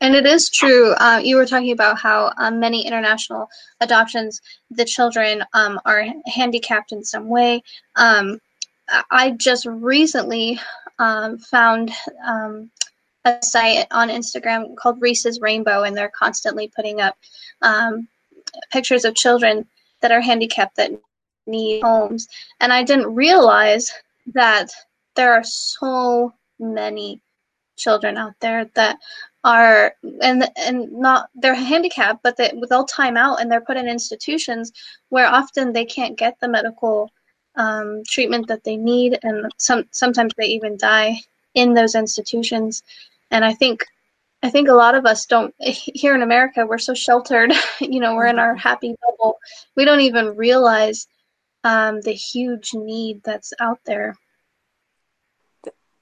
and 0.00 0.14
it 0.14 0.26
is 0.26 0.50
true. 0.50 0.92
Uh, 0.92 1.20
you 1.22 1.36
were 1.36 1.46
talking 1.46 1.72
about 1.72 1.98
how 1.98 2.32
um, 2.36 2.60
many 2.60 2.86
international 2.86 3.48
adoptions, 3.80 4.40
the 4.70 4.84
children 4.84 5.42
um, 5.54 5.80
are 5.84 6.04
handicapped 6.26 6.92
in 6.92 7.02
some 7.02 7.28
way. 7.28 7.62
Um, 7.94 8.40
I 9.10 9.30
just 9.30 9.66
recently 9.66 10.60
um, 10.98 11.38
found 11.38 11.90
um, 12.24 12.70
a 13.24 13.38
site 13.42 13.86
on 13.90 14.08
Instagram 14.08 14.76
called 14.76 15.00
Reese's 15.00 15.40
Rainbow, 15.40 15.82
and 15.82 15.96
they're 15.96 16.12
constantly 16.16 16.70
putting 16.74 17.00
up 17.00 17.16
um, 17.62 18.08
pictures 18.70 19.04
of 19.04 19.14
children 19.14 19.66
that 20.00 20.12
are 20.12 20.20
handicapped 20.20 20.76
that 20.76 20.92
need 21.46 21.82
homes. 21.82 22.28
And 22.60 22.72
I 22.72 22.82
didn't 22.82 23.14
realize 23.14 23.92
that 24.34 24.70
there 25.14 25.32
are 25.32 25.44
so 25.44 26.32
many 26.58 27.20
children 27.76 28.16
out 28.16 28.34
there 28.40 28.70
that 28.74 28.98
are 29.44 29.94
and 30.22 30.48
and 30.56 30.90
not 30.92 31.28
they're 31.34 31.54
handicapped 31.54 32.22
but 32.22 32.36
they, 32.36 32.52
they'll 32.68 32.84
time 32.84 33.16
out 33.16 33.40
and 33.40 33.52
they're 33.52 33.60
put 33.60 33.76
in 33.76 33.86
institutions 33.86 34.72
where 35.10 35.26
often 35.26 35.72
they 35.72 35.84
can't 35.84 36.18
get 36.18 36.36
the 36.40 36.48
medical 36.48 37.12
um, 37.56 38.02
treatment 38.06 38.48
that 38.48 38.64
they 38.64 38.76
need 38.76 39.18
and 39.22 39.50
some 39.56 39.84
sometimes 39.90 40.32
they 40.36 40.46
even 40.46 40.76
die 40.76 41.16
in 41.54 41.74
those 41.74 41.94
institutions. 41.94 42.82
And 43.30 43.44
i 43.44 43.52
think 43.52 43.84
i 44.42 44.50
think 44.50 44.68
a 44.68 44.72
lot 44.72 44.94
of 44.94 45.06
us 45.06 45.26
don't 45.26 45.54
here 45.60 46.14
in 46.14 46.22
america 46.22 46.66
we're 46.66 46.78
so 46.78 46.94
sheltered 46.94 47.52
you 47.80 47.98
know 48.00 48.14
we're 48.14 48.26
in 48.26 48.38
our 48.38 48.54
happy 48.54 48.94
bubble. 49.02 49.38
We 49.74 49.84
don't 49.84 50.00
even 50.00 50.36
realize 50.36 51.08
um, 51.64 52.00
the 52.02 52.12
huge 52.12 52.74
need 52.74 53.24
that's 53.24 53.52
out 53.58 53.80
there. 53.84 54.16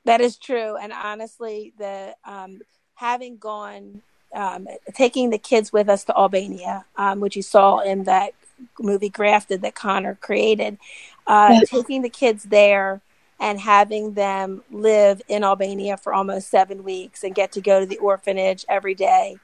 That 0.04 0.20
is 0.20 0.36
true. 0.36 0.76
And 0.76 0.92
honestly 0.92 1.72
the 1.78 2.14
um, 2.24 2.60
having 2.94 3.38
gone 3.38 4.02
um, 4.34 4.66
taking 4.94 5.30
the 5.30 5.38
kids 5.38 5.72
with 5.72 5.88
us 5.88 6.04
to 6.04 6.18
albania 6.18 6.84
um, 6.96 7.20
which 7.20 7.36
you 7.36 7.42
saw 7.42 7.78
in 7.78 8.04
that 8.04 8.32
movie 8.78 9.08
grafted 9.08 9.62
that 9.62 9.74
connor 9.74 10.16
created 10.20 10.78
uh, 11.26 11.60
taking 11.66 12.02
the 12.02 12.08
kids 12.10 12.44
there 12.44 13.00
and 13.40 13.60
having 13.60 14.14
them 14.14 14.62
live 14.70 15.20
in 15.28 15.44
Albania 15.44 15.96
for 15.96 16.14
almost 16.14 16.48
seven 16.48 16.84
weeks 16.84 17.24
and 17.24 17.34
get 17.34 17.52
to 17.52 17.60
go 17.60 17.80
to 17.80 17.86
the 17.86 17.98
orphanage 17.98 18.64
every 18.68 18.94
day. 18.94 19.36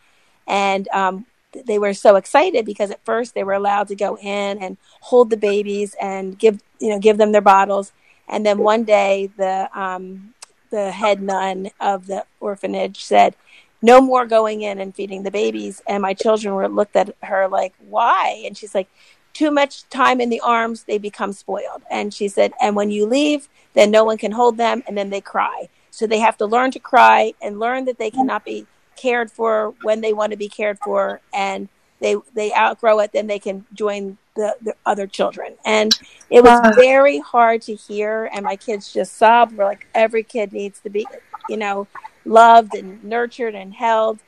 And 0.47 0.89
um, 0.89 1.27
they 1.67 1.79
were 1.79 1.95
so 1.95 2.17
excited 2.17 2.65
because 2.65 2.91
at 2.91 3.05
first 3.05 3.35
they 3.35 3.45
were 3.45 3.53
allowed 3.53 3.89
to 3.89 3.95
go 3.95 4.17
in 4.17 4.59
and 4.59 4.77
hold 5.01 5.31
the 5.31 5.37
babies 5.37 5.97
and 6.01 6.39
give 6.39 6.63
you 6.79 6.91
know 6.91 6.99
give 6.99 7.19
them 7.19 7.33
their 7.33 7.41
bottles. 7.41 7.93
And 8.29 8.47
then 8.47 8.59
one 8.59 8.85
day 8.85 9.31
the 9.37 9.69
um, 9.79 10.35
the 10.71 10.93
head 10.93 11.21
nun 11.21 11.71
of 11.81 12.07
the 12.07 12.25
orphanage 12.39 13.05
said, 13.05 13.35
"No 13.83 14.01
more 14.01 14.27
going 14.27 14.63
in 14.63 14.81
and 14.81 14.95
feeding 14.95 15.25
the 15.25 15.31
babies." 15.31 15.83
And 15.89 16.03
my 16.03 16.15
children 16.15 16.55
were 16.55 16.69
looked 16.69 16.97
at 16.97 17.15
her 17.25 17.49
like, 17.49 17.75
"Why?" 17.89 18.43
And 18.47 18.57
she's 18.57 18.75
like, 18.75 18.89
too 19.33 19.51
much 19.51 19.89
time 19.89 20.21
in 20.21 20.29
the 20.29 20.41
arms, 20.41 20.85
they 20.85 20.99
become 20.99 21.33
spoiled. 21.33 21.83
And 21.91 22.13
she 22.13 22.29
said, 22.29 22.53
and 22.61 22.77
when 22.77 22.91
you 22.91 23.07
leave, 23.07 23.49
then 23.75 23.91
no 23.91 24.05
one 24.05 24.19
can 24.19 24.33
hold 24.33 24.57
them 24.57 24.83
and 24.87 24.97
then 24.97 25.11
they 25.11 25.21
cry. 25.21 25.69
So 25.91 26.07
they 26.07 26.19
have 26.19 26.37
to 26.39 26.47
learn 26.47 26.71
to 26.73 26.79
cry 26.79 27.35
and 27.41 27.59
learn 27.59 27.85
that 27.85 27.99
they 27.99 28.11
cannot 28.11 28.45
be 28.45 28.67
cared 28.97 29.31
for 29.31 29.75
when 29.83 30.01
they 30.01 30.13
want 30.13 30.31
to 30.33 30.37
be 30.37 30.49
cared 30.49 30.79
for 30.79 31.21
and 31.33 31.69
they 32.01 32.17
they 32.35 32.53
outgrow 32.55 32.99
it 32.99 33.13
then 33.13 33.27
they 33.27 33.39
can 33.39 33.65
join 33.73 34.19
the, 34.35 34.55
the 34.63 34.75
other 34.85 35.07
children 35.07 35.55
and 35.65 35.99
it 36.29 36.43
was 36.43 36.61
wow. 36.63 36.73
very 36.75 37.19
hard 37.21 37.63
to 37.63 37.75
hear 37.75 38.31
and 38.35 38.45
my 38.45 38.57
kids 38.57 38.93
just 38.93 39.17
sobbed 39.17 39.57
we're 39.57 39.65
like 39.65 39.87
every 39.95 40.23
kid 40.23 40.53
needs 40.53 40.81
to 40.81 40.91
be 40.91 41.07
you 41.49 41.57
know 41.57 41.87
loved 42.25 42.75
and 42.75 43.03
nurtured 43.03 43.55
and 43.55 43.73
held 43.73 44.19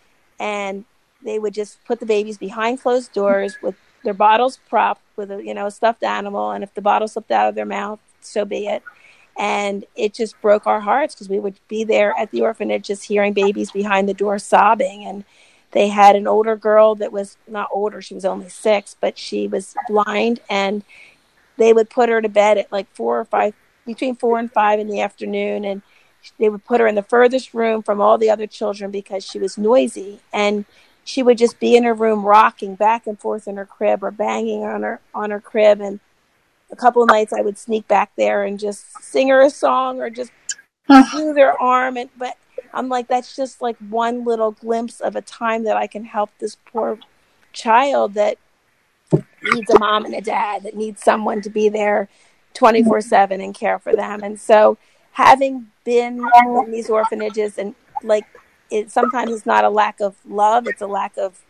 and 0.41 0.85
they 1.23 1.39
would 1.39 1.55
just 1.55 1.83
put 1.85 2.01
the 2.01 2.07
babies 2.07 2.39
behind 2.39 2.81
closed 2.81 3.13
doors 3.13 3.57
with 3.63 3.77
their 4.05 4.15
bottles 4.15 4.59
propped 4.69 5.03
with 5.17 5.31
a 5.31 5.45
you 5.45 5.55
know 5.55 5.67
a 5.67 5.71
stuffed 5.71 6.03
animal, 6.03 6.51
and 6.51 6.65
if 6.65 6.75
the 6.75 6.81
bottle 6.81 7.09
slipped 7.09 7.31
out 7.31 7.49
of 7.49 7.55
their 7.55 7.67
mouth, 7.67 8.01
so 8.21 8.45
be 8.45 8.67
it. 8.67 8.83
And 9.39 9.85
it 9.97 10.13
just 10.15 10.41
broke 10.41 10.67
our 10.67 10.81
hearts 10.81 11.15
because 11.15 11.29
we 11.29 11.39
would 11.39 11.59
be 11.69 11.85
there 11.85 12.15
at 12.19 12.31
the 12.31 12.43
orphanage 12.43 12.87
just 12.87 13.05
hearing 13.05 13.33
babies 13.33 13.71
behind 13.71 14.09
the 14.09 14.15
door 14.15 14.39
sobbing. 14.39 15.05
And 15.05 15.25
they 15.71 15.89
had 15.89 16.17
an 16.17 16.27
older 16.27 16.55
girl 16.55 16.95
that 16.97 17.13
was 17.13 17.37
not 17.49 17.71
older, 17.73 18.03
she 18.03 18.15
was 18.15 18.25
only 18.25 18.49
six, 18.51 18.95
but 19.01 19.17
she 19.17 19.49
was 19.49 19.75
blind. 19.89 20.41
And 20.51 20.85
they 21.57 21.73
would 21.73 21.89
put 21.89 22.09
her 22.09 22.21
to 22.21 22.29
bed 22.29 22.59
at 22.59 22.71
like 22.71 22.89
four 22.95 23.21
or 23.21 23.25
five, 23.25 23.55
between 23.87 24.17
four 24.17 24.39
and 24.39 24.53
five 24.53 24.79
in 24.79 24.89
the 24.89 25.01
afternoon. 25.01 25.65
And 25.65 25.83
they 26.39 26.51
would 26.51 26.65
put 26.65 26.81
her 26.81 26.87
in 26.87 26.95
the 26.95 27.03
furthest 27.03 27.55
room 27.55 27.83
from 27.83 28.01
all 28.01 28.19
the 28.19 28.31
other 28.31 28.47
children 28.47 28.91
because 28.91 29.25
she 29.25 29.39
was 29.39 29.57
noisy. 29.57 30.21
And 30.33 30.67
she 31.05 31.23
would 31.23 31.39
just 31.39 31.59
be 31.59 31.77
in 31.77 31.85
her 31.85 31.95
room 31.95 32.25
rocking 32.25 32.75
back 32.75 33.07
and 33.07 33.19
forth 33.19 33.49
in 33.49 33.57
her 33.57 33.67
crib 33.67 34.05
or 34.05 34.11
banging 34.11 34.65
on 34.65 34.83
her 34.83 35.01
on 35.15 35.31
her 35.31 35.41
crib. 35.41 35.81
And 35.81 36.01
a 36.71 36.77
couple 36.77 37.03
of 37.03 37.09
nights 37.09 37.33
I 37.33 37.41
would 37.41 37.59
sneak 37.59 37.87
back 37.89 38.13
there 38.17 38.45
and 38.45 38.59
just 38.59 39.03
sing 39.03 39.29
her 39.29 39.43
a 39.43 39.51
song 39.51 40.01
or 40.01 40.11
just 40.11 40.33
smooth 41.11 41.37
her 41.37 41.61
arm. 41.61 41.97
And 41.97 42.11
but 42.17 42.37
I'm 42.73 42.89
like 42.89 43.09
that's 43.09 43.35
just 43.37 43.61
like 43.61 43.77
one 43.89 44.25
little 44.25 44.53
glimpse 44.53 45.01
of 45.01 45.17
a 45.17 45.23
time 45.23 45.65
that 45.65 45.77
I 45.77 45.87
can 45.87 46.05
help 46.05 46.31
this 46.39 46.57
poor 46.67 46.99
child 47.53 48.15
that 48.15 48.39
needs 49.13 49.71
a 49.71 49.79
mom 49.79 50.05
and 50.05 50.15
a 50.15 50.21
dad 50.21 50.63
that 50.63 50.77
needs 50.77 51.03
someone 51.03 51.43
to 51.43 51.51
be 51.51 51.69
there 51.69 52.09
24/7 52.55 53.43
and 53.43 53.55
care 53.55 53.79
for 53.79 53.95
them. 53.95 54.23
And 54.23 54.41
so 54.41 54.79
having 55.13 55.67
been 55.85 56.25
in 56.47 56.71
these 56.71 56.89
orphanages 56.89 57.59
and 57.59 57.75
like 58.03 58.25
it 58.73 58.91
sometimes 58.91 59.33
it's 59.33 59.47
not 59.47 59.65
a 59.65 59.71
lack 59.71 60.01
of 60.01 60.17
love; 60.27 60.67
it's 60.67 60.83
a 60.83 60.87
lack 60.87 61.17
of 61.19 61.41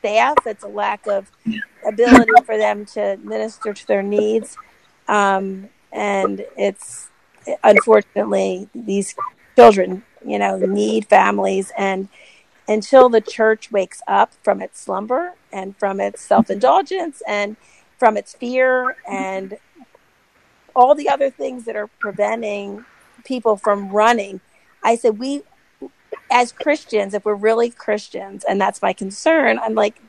staff. 0.00 0.36
It's 0.46 0.64
a 0.64 0.68
lack 0.68 1.06
of 1.06 1.30
ability 1.86 2.32
for 2.44 2.56
them 2.58 2.84
to 2.86 3.16
minister 3.22 3.72
to 3.72 3.86
their 3.86 4.02
needs, 4.02 4.56
um, 5.08 5.68
and 5.92 6.44
it's 6.56 7.08
unfortunately 7.62 8.68
these 8.74 9.14
children, 9.56 10.04
you 10.24 10.38
know, 10.38 10.58
need 10.58 11.06
families 11.06 11.72
and 11.76 12.08
until 12.68 13.08
the 13.08 13.20
church 13.20 13.70
wakes 13.70 14.00
up 14.08 14.32
from 14.42 14.62
its 14.62 14.80
slumber 14.80 15.34
and 15.52 15.76
from 15.76 16.00
its 16.00 16.22
self-indulgence 16.22 17.22
and 17.28 17.56
from 17.98 18.16
its 18.16 18.34
fear 18.34 18.96
and 19.08 19.58
all 20.74 20.94
the 20.94 21.08
other 21.08 21.30
things 21.30 21.64
that 21.64 21.76
are 21.76 21.88
preventing 21.98 22.84
people 23.24 23.56
from 23.56 23.90
running 23.90 24.40
i 24.82 24.96
said 24.96 25.18
we 25.18 25.42
as 26.30 26.52
Christians, 26.52 27.14
if 27.14 27.24
we're 27.24 27.34
really 27.34 27.70
Christians, 27.70 28.44
and 28.44 28.60
that's 28.60 28.82
my 28.82 28.92
concern, 28.92 29.58
I'm 29.58 29.74
like, 29.74 30.00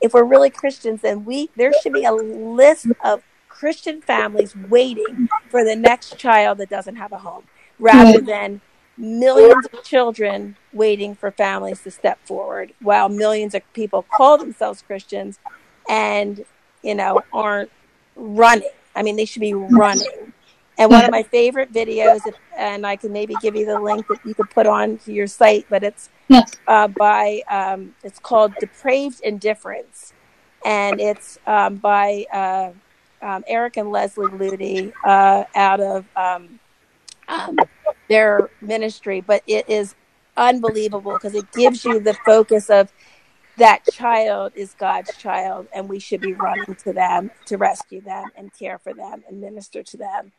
if 0.00 0.14
we're 0.14 0.24
really 0.24 0.50
Christians, 0.50 1.00
then 1.02 1.24
we 1.24 1.50
there 1.56 1.72
should 1.82 1.92
be 1.92 2.04
a 2.04 2.12
list 2.12 2.86
of 3.04 3.22
Christian 3.48 4.02
families 4.02 4.56
waiting 4.56 5.28
for 5.48 5.64
the 5.64 5.76
next 5.76 6.18
child 6.18 6.58
that 6.58 6.68
doesn't 6.68 6.96
have 6.96 7.12
a 7.12 7.18
home, 7.18 7.44
rather 7.78 8.18
mm-hmm. 8.18 8.26
than 8.26 8.60
millions 8.96 9.66
of 9.72 9.82
children 9.84 10.56
waiting 10.72 11.14
for 11.14 11.30
families 11.30 11.82
to 11.82 11.90
step 11.90 12.18
forward, 12.26 12.72
while 12.80 13.08
millions 13.08 13.54
of 13.54 13.62
people 13.72 14.02
call 14.02 14.36
themselves 14.36 14.82
Christians 14.82 15.38
and 15.88 16.44
you 16.82 16.94
know 16.94 17.22
aren't 17.32 17.70
running. 18.16 18.68
I 18.94 19.02
mean, 19.02 19.16
they 19.16 19.24
should 19.24 19.40
be 19.40 19.54
running. 19.54 20.32
And 20.78 20.90
one 20.90 21.04
of 21.04 21.10
my 21.10 21.22
favorite 21.30 21.72
videos, 21.72 22.20
and 22.56 22.86
I 22.86 22.96
can 22.96 23.12
maybe 23.12 23.34
give 23.42 23.54
you 23.54 23.66
the 23.66 23.80
link 23.80 24.06
that 24.08 24.20
you 24.24 24.34
could 24.34 24.50
put 24.50 24.66
on 24.66 24.98
to 24.98 25.12
your 25.12 25.26
site, 25.26 25.66
but 25.68 25.82
it's 25.82 26.08
uh, 26.66 26.88
by, 26.88 27.42
um, 27.50 27.94
it's 28.02 28.18
called 28.18 28.54
Depraved 28.60 29.20
Indifference. 29.22 30.12
And 30.64 31.00
it's 31.00 31.38
um, 31.46 31.76
by 31.76 32.24
uh, 32.32 32.70
um, 33.20 33.44
Eric 33.46 33.76
and 33.76 33.90
Leslie 33.90 34.28
Ludy 34.28 34.92
uh, 35.04 35.44
out 35.54 35.80
of 35.80 36.06
um, 36.16 36.60
um, 37.28 37.56
their 38.08 38.48
ministry. 38.60 39.20
But 39.20 39.42
it 39.46 39.68
is 39.68 39.94
unbelievable 40.36 41.12
because 41.14 41.34
it 41.34 41.50
gives 41.52 41.84
you 41.84 42.00
the 42.00 42.14
focus 42.24 42.70
of 42.70 42.92
that 43.58 43.84
child 43.92 44.52
is 44.54 44.74
God's 44.78 45.14
child, 45.16 45.66
and 45.74 45.88
we 45.88 45.98
should 45.98 46.20
be 46.20 46.32
running 46.32 46.74
to 46.76 46.92
them 46.92 47.30
to 47.46 47.58
rescue 47.58 48.00
them 48.00 48.30
and 48.36 48.50
care 48.56 48.78
for 48.78 48.94
them 48.94 49.22
and 49.28 49.40
minister 49.40 49.82
to 49.82 49.96
them 49.96 50.32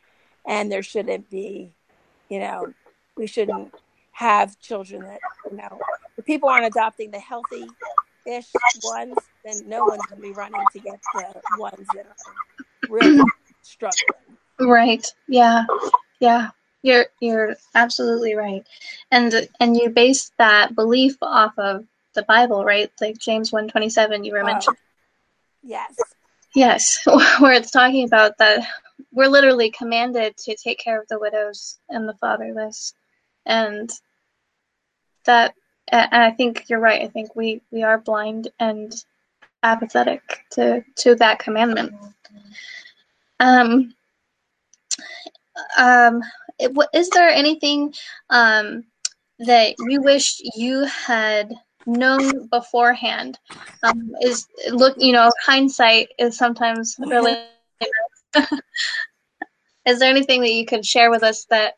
and 0.46 0.70
there 0.70 0.82
shouldn't 0.82 1.30
be, 1.30 1.72
you 2.28 2.38
know, 2.38 2.72
we 3.16 3.26
shouldn't 3.26 3.74
have 4.12 4.58
children 4.60 5.02
that, 5.02 5.20
you 5.50 5.56
know, 5.56 5.78
if 6.16 6.24
people 6.24 6.48
aren't 6.48 6.66
adopting 6.66 7.10
the 7.10 7.18
healthy 7.18 7.66
ish 8.26 8.46
ones, 8.84 9.16
then 9.44 9.68
no 9.68 9.84
one's 9.84 10.04
going 10.06 10.22
to 10.22 10.28
be 10.28 10.32
running 10.32 10.62
to 10.72 10.78
get 10.78 11.00
the 11.14 11.42
ones 11.58 11.86
that 11.94 12.06
are 12.06 12.88
really 12.88 13.24
struggling. 13.62 14.02
Right. 14.58 15.06
Yeah. 15.28 15.64
Yeah. 16.20 16.50
You're 16.82 17.06
you're 17.18 17.56
absolutely 17.74 18.34
right. 18.34 18.66
And 19.10 19.48
and 19.58 19.76
you 19.76 19.88
base 19.88 20.32
that 20.38 20.74
belief 20.74 21.16
off 21.22 21.58
of 21.58 21.86
the 22.14 22.22
Bible, 22.22 22.62
right? 22.62 22.92
Like 23.00 23.18
James 23.18 23.50
127 23.50 24.24
you 24.24 24.32
were 24.32 24.40
oh. 24.40 24.46
mentioning. 24.46 24.78
Yes. 25.62 25.96
Yes, 26.54 27.02
where 27.40 27.52
it's 27.52 27.70
talking 27.70 28.04
about 28.04 28.38
that 28.38 28.66
we're 29.12 29.28
literally 29.28 29.70
commanded 29.70 30.36
to 30.38 30.56
take 30.56 30.78
care 30.78 31.00
of 31.00 31.08
the 31.08 31.18
widows 31.18 31.78
and 31.88 32.08
the 32.08 32.14
fatherless, 32.14 32.94
and 33.46 33.90
that. 35.24 35.54
And 35.88 36.22
I 36.22 36.30
think 36.30 36.68
you're 36.68 36.80
right. 36.80 37.02
I 37.02 37.08
think 37.08 37.36
we 37.36 37.60
we 37.70 37.82
are 37.82 37.98
blind 37.98 38.48
and 38.58 38.92
apathetic 39.62 40.22
to 40.52 40.82
to 40.96 41.14
that 41.16 41.38
commandment. 41.38 41.94
Um. 43.40 43.94
Um. 45.78 46.22
Is 46.92 47.10
there 47.10 47.28
anything 47.28 47.94
um 48.30 48.84
that 49.40 49.74
you 49.78 50.00
wish 50.00 50.40
you 50.54 50.84
had 50.84 51.52
known 51.86 52.46
beforehand 52.48 53.38
um, 53.82 54.14
is 54.22 54.46
look 54.70 54.94
you 54.98 55.12
know 55.12 55.30
hindsight 55.44 56.08
is 56.18 56.36
sometimes 56.36 56.96
really 56.98 57.36
is 59.86 59.98
there 59.98 60.10
anything 60.10 60.40
that 60.40 60.52
you 60.52 60.66
could 60.66 60.84
share 60.84 61.10
with 61.10 61.22
us 61.22 61.44
that 61.46 61.74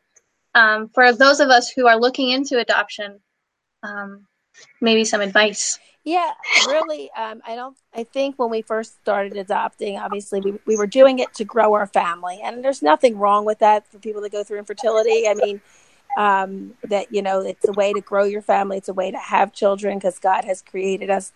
um, 0.55 0.89
for 0.89 1.13
those 1.13 1.39
of 1.39 1.49
us 1.49 1.69
who 1.69 1.87
are 1.87 1.99
looking 1.99 2.29
into 2.29 2.59
adoption 2.59 3.19
um, 3.83 4.25
maybe 4.81 5.05
some 5.05 5.21
advice? 5.21 5.79
Yeah 6.03 6.31
really 6.65 7.11
um, 7.17 7.41
i 7.45 7.53
don't 7.53 7.77
i 7.93 8.05
think 8.05 8.39
when 8.39 8.49
we 8.49 8.61
first 8.61 8.95
started 9.01 9.35
adopting 9.35 9.97
obviously 9.97 10.39
we, 10.39 10.53
we 10.65 10.77
were 10.77 10.87
doing 10.87 11.19
it 11.19 11.33
to 11.33 11.43
grow 11.43 11.73
our 11.73 11.85
family 11.85 12.39
and 12.41 12.63
there's 12.63 12.81
nothing 12.81 13.17
wrong 13.17 13.43
with 13.43 13.59
that 13.59 13.85
for 13.91 13.99
people 13.99 14.21
that 14.21 14.31
go 14.31 14.43
through 14.43 14.57
infertility. 14.57 15.27
I 15.27 15.33
mean 15.33 15.61
um, 16.17 16.73
that 16.85 17.13
you 17.13 17.21
know 17.21 17.41
it's 17.41 17.67
a 17.67 17.73
way 17.73 17.91
to 17.91 17.99
grow 17.99 18.23
your 18.23 18.41
family 18.41 18.77
it's 18.77 18.87
a 18.87 18.93
way 18.93 19.11
to 19.11 19.17
have 19.17 19.51
children 19.51 19.97
because 19.97 20.17
god 20.17 20.45
has 20.45 20.61
created 20.61 21.09
us 21.09 21.33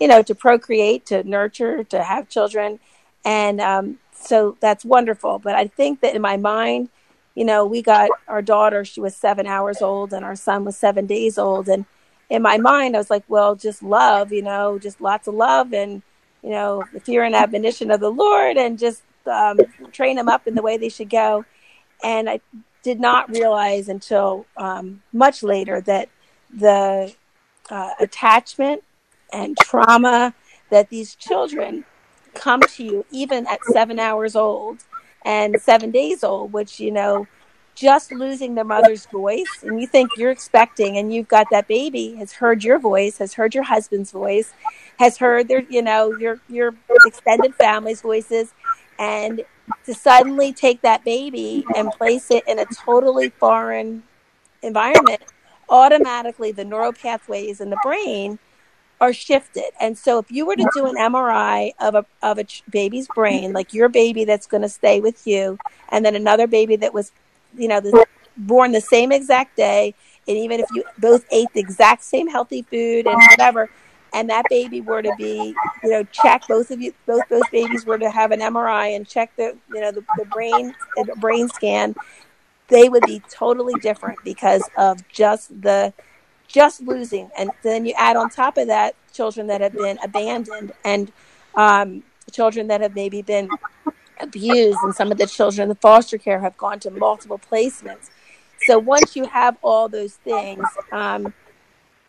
you 0.00 0.08
know 0.08 0.22
to 0.22 0.34
procreate 0.34 1.06
to 1.06 1.22
nurture 1.24 1.84
to 1.84 2.02
have 2.02 2.28
children. 2.28 2.78
And 3.24 3.60
um, 3.60 3.98
so 4.18 4.56
that's 4.60 4.84
wonderful. 4.84 5.38
But 5.38 5.54
i 5.54 5.66
think 5.66 6.00
that 6.00 6.14
in 6.14 6.22
my 6.22 6.36
mind 6.36 6.88
you 7.34 7.44
know 7.44 7.66
we 7.66 7.82
got 7.82 8.10
our 8.28 8.42
daughter 8.42 8.84
she 8.84 9.00
was 9.00 9.14
seven 9.16 9.46
hours 9.46 9.82
old 9.82 10.12
and 10.12 10.24
our 10.24 10.36
son 10.36 10.64
was 10.64 10.76
seven 10.76 11.06
days 11.06 11.38
old. 11.38 11.68
And 11.68 11.84
in 12.28 12.42
my 12.42 12.58
mind 12.58 12.96
i 12.96 12.98
was 12.98 13.10
like 13.10 13.24
well 13.28 13.54
just 13.54 13.82
love 13.82 14.32
you 14.32 14.42
know 14.42 14.78
just 14.78 15.00
lots 15.00 15.28
of 15.28 15.34
love 15.34 15.72
and 15.72 16.02
you 16.42 16.50
know 16.50 16.82
the 16.92 17.00
fear 17.00 17.22
and 17.22 17.36
admonition 17.36 17.90
of 17.90 18.00
the 18.00 18.10
lord 18.10 18.56
and 18.56 18.78
just 18.78 19.02
um, 19.26 19.58
train 19.92 20.16
them 20.16 20.28
up 20.28 20.46
in 20.46 20.54
the 20.54 20.62
way 20.62 20.76
they 20.76 20.88
should 20.88 21.10
go. 21.10 21.44
And 22.02 22.28
i 22.28 22.40
did 22.82 23.00
not 23.00 23.28
realize 23.30 23.88
until 23.88 24.46
um, 24.56 25.02
much 25.12 25.42
later 25.42 25.80
that 25.80 26.08
the 26.54 27.12
uh, 27.68 27.90
attachment 27.98 28.82
and 29.32 29.56
trauma 29.58 30.32
that 30.70 30.88
these 30.88 31.16
children 31.16 31.84
come 32.36 32.60
to 32.60 32.84
you 32.84 33.04
even 33.10 33.46
at 33.46 33.64
seven 33.64 33.98
hours 33.98 34.36
old 34.36 34.84
and 35.24 35.60
seven 35.60 35.90
days 35.90 36.22
old, 36.22 36.52
which, 36.52 36.78
you 36.78 36.90
know, 36.90 37.26
just 37.74 38.10
losing 38.10 38.54
their 38.54 38.64
mother's 38.64 39.04
voice 39.06 39.62
and 39.62 39.78
you 39.80 39.86
think 39.86 40.10
you're 40.16 40.30
expecting 40.30 40.96
and 40.96 41.12
you've 41.12 41.28
got 41.28 41.46
that 41.50 41.68
baby 41.68 42.14
has 42.14 42.32
heard 42.32 42.64
your 42.64 42.78
voice 42.78 43.18
has 43.18 43.34
heard 43.34 43.54
your 43.54 43.64
husband's 43.64 44.10
voice 44.10 44.54
has 44.98 45.18
heard 45.18 45.46
their 45.46 45.60
you 45.68 45.82
know 45.82 46.10
your 46.16 46.40
your 46.48 46.74
extended 47.04 47.54
family's 47.56 48.00
voices 48.00 48.54
and 48.98 49.42
to 49.84 49.94
suddenly 49.94 50.52
take 50.52 50.80
that 50.82 51.04
baby 51.04 51.64
and 51.76 51.90
place 51.92 52.30
it 52.30 52.44
in 52.46 52.58
a 52.58 52.64
totally 52.66 53.30
foreign 53.30 54.02
environment, 54.62 55.22
automatically 55.68 56.52
the 56.52 56.64
neural 56.64 56.92
pathways 56.92 57.60
in 57.60 57.70
the 57.70 57.78
brain 57.82 58.38
are 59.00 59.12
shifted. 59.12 59.70
And 59.80 59.96
so 59.96 60.18
if 60.18 60.30
you 60.30 60.46
were 60.46 60.56
to 60.56 60.70
do 60.74 60.86
an 60.86 60.96
MRI 60.96 61.72
of 61.80 61.94
a 61.94 62.06
of 62.22 62.38
a 62.38 62.46
baby's 62.70 63.08
brain, 63.08 63.52
like 63.52 63.74
your 63.74 63.88
baby 63.88 64.24
that's 64.24 64.46
going 64.46 64.62
to 64.62 64.68
stay 64.68 65.00
with 65.00 65.26
you, 65.26 65.58
and 65.90 66.04
then 66.04 66.14
another 66.14 66.46
baby 66.46 66.76
that 66.76 66.94
was, 66.94 67.12
you 67.56 67.68
know, 67.68 67.80
the, 67.80 68.06
born 68.36 68.72
the 68.72 68.80
same 68.80 69.12
exact 69.12 69.56
day, 69.56 69.94
and 70.28 70.36
even 70.36 70.60
if 70.60 70.66
you 70.74 70.84
both 70.98 71.24
ate 71.30 71.48
the 71.52 71.60
exact 71.60 72.04
same 72.04 72.28
healthy 72.28 72.62
food 72.62 73.06
and 73.06 73.16
whatever, 73.30 73.70
and 74.12 74.30
that 74.30 74.44
baby 74.48 74.80
were 74.80 75.02
to 75.02 75.12
be, 75.18 75.54
you 75.82 75.90
know, 75.90 76.02
check 76.04 76.42
both 76.48 76.70
of 76.70 76.80
you, 76.80 76.92
both 77.06 77.22
those 77.28 77.46
babies 77.52 77.84
were 77.84 77.98
to 77.98 78.10
have 78.10 78.32
an 78.32 78.40
MRI 78.40 78.96
and 78.96 79.06
check 79.06 79.30
the, 79.36 79.56
you 79.72 79.80
know, 79.80 79.92
the, 79.92 80.02
the 80.16 80.24
brain, 80.24 80.74
the 80.96 81.14
brain 81.16 81.48
scan, 81.48 81.94
they 82.68 82.88
would 82.88 83.04
be 83.06 83.22
totally 83.30 83.74
different 83.80 84.18
because 84.24 84.62
of 84.76 85.06
just 85.08 85.60
the, 85.60 85.92
just 86.48 86.82
losing. 86.82 87.30
And 87.36 87.50
then 87.62 87.84
you 87.86 87.94
add 87.96 88.16
on 88.16 88.30
top 88.30 88.56
of 88.58 88.68
that 88.68 88.94
children 89.12 89.46
that 89.48 89.60
have 89.60 89.72
been 89.72 89.98
abandoned 90.02 90.72
and 90.84 91.12
um, 91.54 92.02
children 92.30 92.66
that 92.68 92.80
have 92.80 92.94
maybe 92.94 93.22
been 93.22 93.48
abused, 94.20 94.78
and 94.82 94.94
some 94.94 95.12
of 95.12 95.18
the 95.18 95.26
children 95.26 95.64
in 95.64 95.68
the 95.68 95.74
foster 95.76 96.18
care 96.18 96.40
have 96.40 96.56
gone 96.56 96.80
to 96.80 96.90
multiple 96.90 97.40
placements. 97.50 98.10
So 98.66 98.78
once 98.78 99.16
you 99.16 99.26
have 99.26 99.56
all 99.62 99.88
those 99.88 100.14
things, 100.14 100.64
um, 100.92 101.32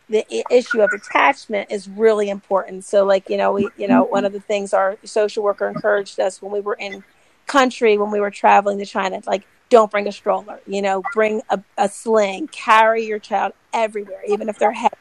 the 0.10 0.26
issue 0.50 0.82
of 0.82 0.90
attachment 0.94 1.70
is 1.70 1.90
really 1.90 2.30
important. 2.30 2.86
So, 2.86 3.06
like 3.06 3.30
you 3.30 3.38
know, 3.38 3.52
we 3.52 3.70
you 3.78 3.88
know 3.88 4.04
one 4.04 4.26
of 4.26 4.34
the 4.34 4.40
things 4.40 4.74
our 4.74 4.98
social 5.04 5.44
worker 5.44 5.68
encouraged 5.68 6.20
us 6.20 6.42
when 6.42 6.52
we 6.52 6.62
were 6.62 6.76
in 6.76 7.04
country 7.48 7.98
when 7.98 8.12
we 8.12 8.20
were 8.20 8.32
traveling 8.32 8.78
to 8.80 8.86
China, 8.86 9.22
like 9.26 9.44
don't 9.70 9.92
bring 9.92 10.08
a 10.08 10.12
stroller. 10.12 10.60
You 10.68 10.82
know, 10.82 11.04
bring 11.14 11.42
a, 11.50 11.62
a 11.78 11.90
sling, 11.90 12.48
carry 12.48 13.06
your 13.06 13.20
child 13.20 13.54
everywhere, 13.74 14.22
even 14.28 14.50
if 14.50 14.58
they're 14.60 14.72
heavy. 14.72 14.96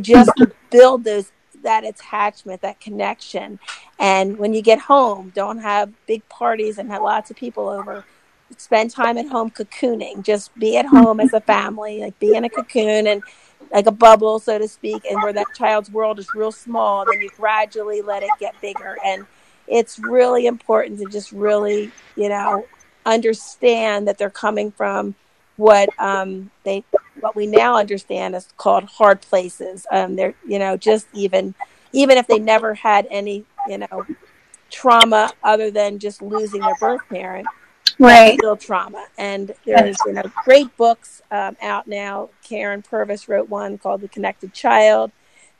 Just 0.00 0.30
mm-hmm. 0.30 0.52
build 0.70 1.04
those 1.04 1.32
that 1.62 1.84
attachment, 1.84 2.62
that 2.62 2.80
connection. 2.80 3.58
And 3.98 4.38
when 4.38 4.54
you 4.54 4.62
get 4.62 4.78
home, 4.78 5.32
don't 5.34 5.58
have 5.58 5.92
big 6.06 6.26
parties 6.28 6.78
and 6.78 6.90
have 6.90 7.02
lots 7.02 7.30
of 7.30 7.36
people 7.36 7.68
over. 7.68 8.04
Spend 8.56 8.90
time 8.90 9.18
at 9.18 9.28
home 9.28 9.50
cocooning. 9.50 10.22
Just 10.24 10.54
be 10.58 10.76
at 10.76 10.86
home 10.86 11.20
as 11.20 11.32
a 11.32 11.36
mm-hmm. 11.36 11.46
family, 11.46 12.00
like 12.00 12.18
be 12.18 12.34
in 12.34 12.44
a 12.44 12.48
cocoon 12.48 13.06
and 13.06 13.22
like 13.72 13.86
a 13.86 13.92
bubble, 13.92 14.38
so 14.38 14.58
to 14.58 14.66
speak, 14.66 15.04
and 15.04 15.22
where 15.22 15.32
that 15.32 15.46
child's 15.54 15.90
world 15.90 16.18
is 16.18 16.34
real 16.34 16.50
small, 16.50 17.04
then 17.04 17.20
you 17.20 17.30
gradually 17.36 18.02
let 18.02 18.22
it 18.22 18.30
get 18.40 18.60
bigger. 18.60 18.96
And 19.04 19.26
it's 19.70 19.98
really 19.98 20.46
important 20.46 20.98
to 20.98 21.06
just 21.06 21.32
really, 21.32 21.90
you 22.16 22.28
know, 22.28 22.66
understand 23.06 24.08
that 24.08 24.18
they're 24.18 24.30
coming 24.30 24.70
from 24.72 25.14
what 25.56 25.88
um, 25.98 26.50
they 26.64 26.84
what 27.20 27.36
we 27.36 27.46
now 27.46 27.76
understand 27.76 28.34
is 28.34 28.48
called 28.56 28.84
hard 28.84 29.20
places. 29.20 29.86
Um, 29.90 30.16
they're 30.16 30.34
you 30.46 30.58
know 30.58 30.76
just 30.76 31.06
even 31.14 31.54
even 31.92 32.18
if 32.18 32.26
they 32.26 32.38
never 32.38 32.74
had 32.74 33.06
any 33.10 33.44
you 33.68 33.78
know 33.78 34.06
trauma 34.70 35.32
other 35.42 35.70
than 35.70 35.98
just 35.98 36.22
losing 36.22 36.60
their 36.60 36.76
birth 36.80 37.00
parent, 37.08 37.46
right 37.98 38.38
still 38.38 38.56
trauma 38.56 39.06
and 39.18 39.52
there's 39.66 39.96
you 40.06 40.12
know 40.12 40.22
great 40.44 40.74
books 40.76 41.22
um, 41.30 41.56
out 41.62 41.86
now 41.86 42.30
Karyn 42.44 42.82
Purvis 42.82 43.28
wrote 43.28 43.48
one 43.48 43.78
called 43.78 44.00
the 44.00 44.08
connected 44.08 44.52
child 44.52 45.12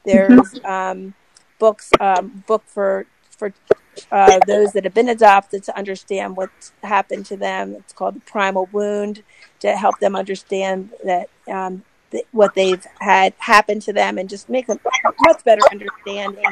there's 0.04 0.30
mm-hmm. 0.30 0.66
um, 0.66 1.14
books 1.58 1.90
um, 2.00 2.42
book 2.46 2.62
for 2.66 3.06
for 3.30 3.52
uh, 4.12 4.38
those 4.46 4.72
that 4.72 4.84
have 4.84 4.94
been 4.94 5.08
adopted 5.08 5.62
to 5.64 5.76
understand 5.76 6.36
what 6.36 6.50
happened 6.82 7.26
to 7.26 7.36
them 7.36 7.74
it's 7.74 7.92
called 7.92 8.14
the 8.14 8.20
primal 8.20 8.68
wound 8.72 9.22
to 9.58 9.76
help 9.76 9.98
them 9.98 10.16
understand 10.16 10.90
that 11.04 11.28
um, 11.48 11.82
th- 12.10 12.24
what 12.32 12.54
they've 12.54 12.86
had 13.00 13.34
happen 13.38 13.80
to 13.80 13.92
them 13.92 14.18
and 14.18 14.28
just 14.28 14.48
make 14.48 14.68
a 14.68 14.78
much 15.20 15.44
better 15.44 15.62
understanding 15.70 16.44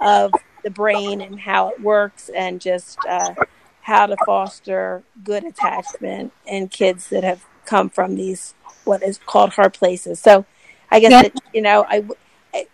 of 0.00 0.32
the 0.62 0.70
brain 0.70 1.20
and 1.20 1.40
how 1.40 1.68
it 1.68 1.80
works 1.80 2.28
and 2.30 2.60
just 2.60 2.98
uh, 3.08 3.34
how 3.82 4.06
to 4.06 4.16
foster 4.26 5.02
good 5.24 5.44
attachment 5.44 6.32
in 6.46 6.68
kids 6.68 7.08
that 7.08 7.24
have 7.24 7.44
come 7.64 7.88
from 7.88 8.14
these 8.14 8.54
what 8.84 9.02
is 9.02 9.18
called 9.18 9.50
hard 9.52 9.74
places. 9.74 10.18
So 10.18 10.44
I 10.90 11.00
guess 11.00 11.10
yeah. 11.10 11.22
that, 11.22 11.34
you 11.54 11.62
know 11.62 11.86
I, 11.88 12.04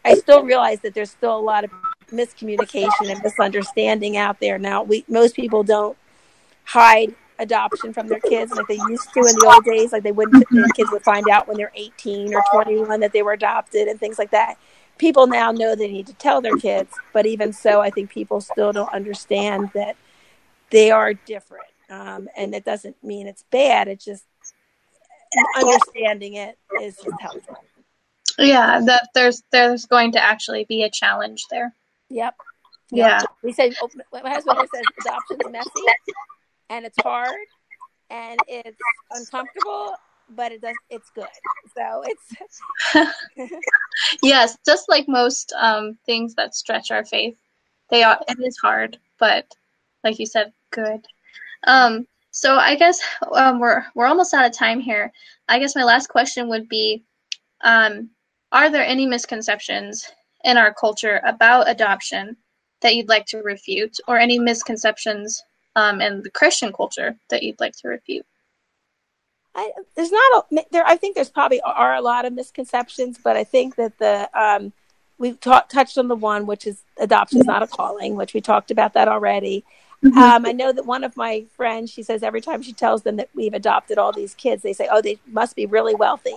I 0.05 0.15
still 0.15 0.43
realize 0.43 0.81
that 0.81 0.95
there's 0.95 1.11
still 1.11 1.37
a 1.37 1.41
lot 1.41 1.65
of 1.65 1.71
miscommunication 2.13 3.11
and 3.11 3.23
misunderstanding 3.23 4.17
out 4.17 4.41
there 4.41 4.59
now. 4.59 4.83
We 4.83 5.05
most 5.09 5.35
people 5.35 5.63
don't 5.63 5.97
hide 6.65 7.15
adoption 7.39 7.93
from 7.93 8.09
their 8.09 8.21
kids 8.21 8.53
like 8.53 8.67
they 8.67 8.79
used 8.89 9.13
to 9.13 9.21
in 9.21 9.35
the 9.37 9.53
old 9.53 9.65
days. 9.65 9.93
Like 9.93 10.03
they 10.03 10.13
wouldn't, 10.13 10.49
the 10.51 10.73
kids 10.75 10.91
would 10.91 11.03
find 11.03 11.29
out 11.29 11.47
when 11.47 11.57
they're 11.57 11.73
18 11.75 12.35
or 12.35 12.43
21 12.53 13.01
that 13.01 13.13
they 13.13 13.23
were 13.23 13.33
adopted 13.33 13.89
and 13.89 14.01
things 14.01 14.19
like 14.19 14.31
that. 14.31 14.57
People 14.99 15.27
now 15.27 15.53
know 15.53 15.75
they 15.75 15.89
need 15.89 16.07
to 16.07 16.15
tell 16.15 16.41
their 16.41 16.57
kids, 16.57 16.91
but 17.13 17.27
even 17.27 17.53
so, 17.53 17.83
I 17.83 17.91
think 17.91 18.11
people 18.11 18.41
still 18.41 18.73
don't 18.73 18.93
understand 18.93 19.71
that 19.75 19.97
they 20.71 20.91
are 20.91 21.13
different. 21.13 21.67
Um, 21.91 22.29
and 22.37 22.55
it 22.55 22.65
doesn't 22.65 23.03
mean 23.05 23.27
it's 23.27 23.45
bad. 23.51 23.89
It's 23.89 24.05
just 24.05 24.25
understanding 25.57 26.35
it 26.35 26.59
is 26.81 26.99
helpful. 27.21 27.63
Yeah, 28.39 28.81
that 28.87 29.09
there's 29.15 29.43
there's 29.51 29.87
going 29.87 30.13
to 30.13 30.23
actually 30.23 30.65
be 30.65 30.83
a 30.83 30.91
challenge 30.91 31.45
there. 31.51 31.75
Yep. 32.11 32.35
Yeah. 32.91 33.23
We 33.43 33.53
say 33.53 33.73
my 34.13 34.31
husband 34.31 34.59
says 34.75 34.85
adoption's 35.01 35.51
messy 35.51 35.71
and 36.71 36.85
it's 36.85 36.97
hard 37.03 37.35
and 38.11 38.39
it's 38.47 38.79
uncomfortable, 39.11 39.95
but 40.31 40.53
it 40.53 40.61
does 40.61 40.77
it's 40.91 41.11
good. 41.11 41.27
So 41.77 42.05
it's 42.95 43.13
yes, 44.23 44.57
just 44.65 44.89
like 44.89 45.09
most 45.09 45.53
um, 45.59 45.99
things 46.07 46.35
that 46.35 46.55
stretch 46.55 46.91
our 46.91 47.05
faith. 47.05 47.37
they 47.91 48.03
are. 48.03 48.21
It 48.29 48.39
is 48.45 48.57
hard, 48.59 48.99
but 49.19 49.53
like 50.05 50.19
you 50.19 50.27
said, 50.27 50.53
good. 50.71 51.05
Um, 51.65 52.07
so 52.31 52.57
I 52.57 52.77
guess 52.77 53.01
um, 53.33 53.59
we're 53.59 53.85
we're 53.95 54.07
almost 54.07 54.35
out 54.35 54.47
of 54.47 54.53
time 54.53 54.81
here. 54.81 55.13
I 55.49 55.59
guess 55.59 55.75
my 55.75 55.85
last 55.85 56.09
question 56.09 56.49
would 56.49 56.69
be, 56.69 57.05
um, 57.63 58.11
are 58.53 58.71
there 58.71 58.85
any 58.85 59.07
misconceptions 59.07 60.09
in 60.47 60.57
our 60.57 60.73
culture 60.73 61.21
about 61.25 61.69
adoption 61.69 62.37
that 62.81 62.95
you'd 62.95 63.09
like 63.09 63.27
to 63.27 63.39
refute, 63.39 63.99
or 64.07 64.17
any 64.17 64.39
misconceptions 64.39 65.43
um, 65.75 66.01
in 66.01 66.23
the 66.23 66.31
Christian 66.31 66.73
culture 66.73 67.17
that 67.29 67.43
you'd 67.43 67.61
like 67.61 67.77
to 67.77 67.89
refute? 67.89 68.25
I, 69.55 69.73
there's 69.97 70.13
not 70.13 70.45
a, 70.53 70.65
there. 70.71 70.87
I 70.87 70.97
think 70.97 71.15
there's 71.15 71.31
probably 71.31 71.61
are 71.63 71.95
a 71.95 72.01
lot 72.01 72.25
of 72.25 72.33
misconceptions, 72.33 73.19
but 73.23 73.37
I 73.37 73.45
think 73.45 73.77
that 73.77 73.99
the 73.99 74.31
um, 74.39 74.73
we 75.19 75.33
talked 75.33 75.73
touched 75.73 75.99
on 75.99 76.09
the 76.09 76.15
one 76.15 76.47
which 76.47 76.67
is 76.67 76.83
adoption 76.99 77.41
is 77.41 77.47
not 77.47 77.63
a 77.63 77.67
calling, 77.67 78.17
which 78.17 78.35
we 78.35 78.41
talked 78.41 78.71
about 78.71 78.93
that 78.95 79.09
already. 79.09 79.65
Mm-hmm. 80.05 80.19
Um, 80.19 80.47
I 80.47 80.53
know 80.53 80.73
that 80.73 80.85
one 80.85 81.05
of 81.05 81.17
my 81.17 81.47
friends, 81.57 81.91
she 81.91 82.03
says 82.03 82.23
every 82.23 82.43
time 82.43 82.61
she 82.61 82.75
tells 82.75 83.03
them 83.03 83.17
that 83.17 83.31
we've 83.35 83.55
adopted 83.55 83.97
all 83.97 84.13
these 84.13 84.35
kids, 84.35 84.63
they 84.63 84.75
say, 84.75 84.89
"Oh, 84.91 85.01
they 85.01 85.19
must 85.27 85.57
be 85.57 85.67
really 85.67 85.95
wealthy." 85.95 86.37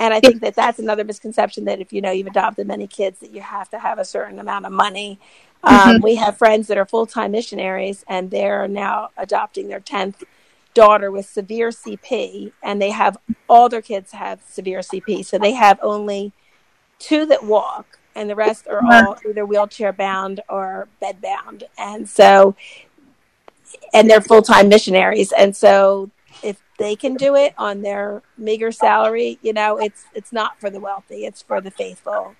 And 0.00 0.14
I 0.14 0.18
think 0.20 0.40
that 0.40 0.54
that's 0.54 0.78
another 0.78 1.04
misconception 1.04 1.66
that 1.66 1.78
if 1.78 1.92
you 1.92 2.00
know 2.00 2.10
you've 2.10 2.26
adopted 2.26 2.66
many 2.66 2.86
kids, 2.86 3.20
that 3.20 3.32
you 3.32 3.42
have 3.42 3.68
to 3.70 3.78
have 3.78 3.98
a 3.98 4.04
certain 4.04 4.38
amount 4.38 4.64
of 4.64 4.72
money. 4.72 5.20
Um, 5.62 5.76
mm-hmm. 5.76 6.02
We 6.02 6.14
have 6.16 6.38
friends 6.38 6.68
that 6.68 6.78
are 6.78 6.86
full 6.86 7.04
time 7.04 7.32
missionaries, 7.32 8.02
and 8.08 8.30
they're 8.30 8.66
now 8.66 9.10
adopting 9.18 9.68
their 9.68 9.78
tenth 9.78 10.24
daughter 10.72 11.10
with 11.10 11.26
severe 11.26 11.68
CP, 11.68 12.50
and 12.62 12.80
they 12.80 12.90
have 12.90 13.18
all 13.46 13.68
their 13.68 13.82
kids 13.82 14.12
have 14.12 14.40
severe 14.48 14.78
CP, 14.78 15.22
so 15.22 15.36
they 15.38 15.52
have 15.52 15.78
only 15.82 16.32
two 16.98 17.26
that 17.26 17.44
walk, 17.44 17.98
and 18.14 18.30
the 18.30 18.34
rest 18.34 18.66
are 18.68 18.80
all 18.82 19.18
either 19.28 19.44
wheelchair 19.44 19.92
bound 19.92 20.40
or 20.48 20.88
bed 21.00 21.20
bound, 21.20 21.64
and 21.76 22.08
so, 22.08 22.56
and 23.92 24.08
they're 24.08 24.22
full 24.22 24.40
time 24.40 24.70
missionaries, 24.70 25.30
and 25.32 25.54
so 25.54 26.10
they 26.80 26.96
can 26.96 27.14
do 27.14 27.36
it 27.36 27.54
on 27.58 27.82
their 27.82 28.22
meager 28.38 28.72
salary, 28.72 29.38
you 29.42 29.52
know, 29.52 29.76
it's 29.76 30.04
it's 30.14 30.32
not 30.32 30.58
for 30.58 30.70
the 30.70 30.80
wealthy, 30.80 31.26
it's 31.26 31.42
for 31.42 31.60
the 31.60 31.70
faithful, 31.70 32.34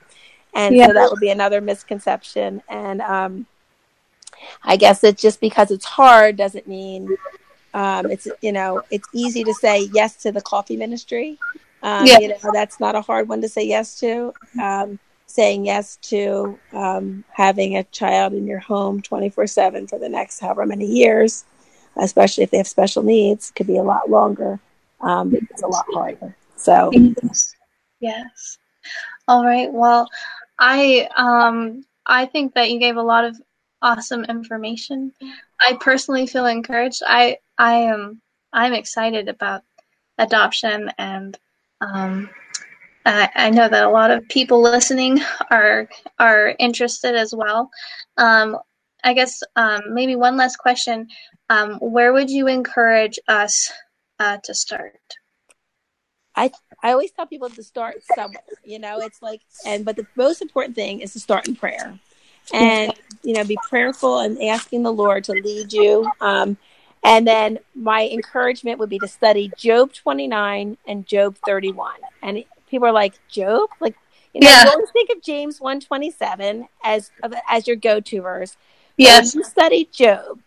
and 0.55 0.74
yeah. 0.74 0.86
so 0.86 0.95
that 0.95 1.11
would 1.11 1.20
be 1.20 1.30
another 1.30 1.61
misconception, 1.61 2.62
and 2.68 3.03
um, 3.03 3.47
I 4.64 4.76
guess 4.76 5.05
it's 5.05 5.20
just 5.20 5.41
because 5.41 5.70
it's 5.70 5.84
hard 5.84 6.36
doesn't 6.36 6.66
mean 6.66 7.16
um, 7.74 8.11
it's 8.11 8.26
you 8.41 8.53
know 8.53 8.82
it's 8.91 9.09
easy 9.12 9.45
to 9.45 9.55
say 9.55 9.91
yes 9.93 10.16
to 10.22 10.32
the 10.32 10.41
coffee 10.41 10.76
ministry. 10.76 11.38
Um, 11.82 12.07
yeah. 12.07 12.18
You 12.18 12.28
know 12.28 12.51
that's 12.53 12.80
not 12.80 12.95
a 12.95 13.01
hard 13.01 13.28
one 13.28 13.43
to 13.43 13.49
say 13.49 13.66
yes 13.66 14.01
to. 14.01 14.32
Um, 14.61 14.99
saying 15.26 15.64
yes 15.64 15.95
to 15.97 16.59
um, 16.72 17.22
having 17.30 17.76
a 17.76 17.84
child 17.84 18.32
in 18.32 18.47
your 18.47 18.59
home 18.59 19.01
twenty 19.03 19.28
four 19.28 19.47
seven 19.47 19.86
for 19.86 19.99
the 19.99 20.09
next 20.09 20.41
however 20.41 20.66
many 20.66 20.86
years, 20.86 21.45
especially 22.01 22.44
if 22.44 22.51
they 22.51 22.59
have 22.59 22.68
special 22.68 23.03
needs, 23.03 23.51
could 23.51 23.66
be 23.66 23.76
a 23.76 23.82
lot 23.82 24.11
longer. 24.11 24.59
Um, 25.01 25.34
it's 25.34 25.62
a 25.62 25.66
lot 25.66 25.86
harder. 25.92 26.34
So 26.57 26.90
yes. 26.92 27.55
yes. 28.01 28.59
All 29.28 29.44
right. 29.44 29.72
Well, 29.72 30.09
I 30.59 31.09
um 31.16 31.84
I 32.07 32.26
think 32.26 32.55
that 32.55 32.70
you 32.70 32.78
gave 32.78 32.96
a 32.96 33.03
lot 33.03 33.24
of 33.24 33.40
awesome 33.82 34.24
information. 34.24 35.12
I 35.61 35.78
personally 35.80 36.26
feel 36.26 36.46
encouraged. 36.46 37.03
I 37.07 37.38
I 37.59 37.74
am 37.74 38.20
I'm 38.53 38.72
excited 38.72 39.28
about 39.28 39.62
adoption, 40.18 40.90
and 40.98 41.38
um, 41.80 42.30
I, 43.07 43.28
I, 43.34 43.51
know 43.51 43.68
that 43.68 43.84
a 43.84 43.90
lot 43.90 44.11
of 44.11 44.28
people 44.28 44.61
listening 44.61 45.20
are 45.51 45.88
are 46.18 46.55
interested 46.59 47.14
as 47.14 47.34
well. 47.34 47.70
Um, 48.16 48.59
I 49.03 49.14
guess 49.14 49.42
um, 49.57 49.94
maybe 49.94 50.16
one 50.16 50.36
last 50.36 50.57
question: 50.57 51.09
um, 51.51 51.74
Where 51.80 52.12
would 52.12 52.30
you 52.30 52.46
encourage 52.46 53.18
us 53.28 53.70
uh, 54.18 54.38
to 54.44 54.55
start? 54.55 54.94
I 56.34 56.51
I 56.82 56.92
always 56.92 57.11
tell 57.11 57.26
people 57.26 57.51
to 57.51 57.62
start 57.62 57.96
somewhere. 58.14 58.40
You 58.64 58.78
know, 58.78 59.01
it's 59.01 59.20
like, 59.20 59.42
and 59.66 59.84
but 59.84 59.96
the 59.96 60.07
most 60.16 60.40
important 60.40 60.76
thing 60.76 61.01
is 61.01 61.12
to 61.12 61.20
start 61.20 61.48
in 61.48 61.57
prayer, 61.57 61.98
and 62.55 62.94
you 63.22 63.34
know, 63.34 63.44
be 63.44 63.59
prayerful 63.68 64.20
and 64.20 64.40
asking 64.42 64.84
the 64.84 64.92
Lord 64.92 65.24
to 65.24 65.32
lead 65.32 65.72
you. 65.72 66.11
Um, 66.20 66.57
and 67.03 67.26
then 67.26 67.59
my 67.74 68.09
encouragement 68.09 68.78
would 68.78 68.90
be 68.90 68.98
to 68.98 69.09
study 69.09 69.51
Job 69.57 69.92
29 69.92 70.76
and 70.86 71.07
Job 71.07 71.36
31. 71.46 71.94
And 72.22 72.44
people 72.68 72.86
are 72.86 72.92
like, 72.92 73.14
Job? 73.28 73.70
Like, 73.80 73.96
you 74.34 74.40
know, 74.42 74.48
yeah. 74.48 74.64
you 74.64 74.70
always 74.70 74.90
think 74.90 75.11
of 75.11 75.22
James 75.22 75.61
127 75.61 76.68
as 76.84 77.11
as 77.48 77.66
your 77.66 77.76
go-to 77.76 78.20
verse. 78.20 78.57
Yes. 78.96 79.34
you 79.34 79.42
study 79.44 79.88
Job, 79.90 80.40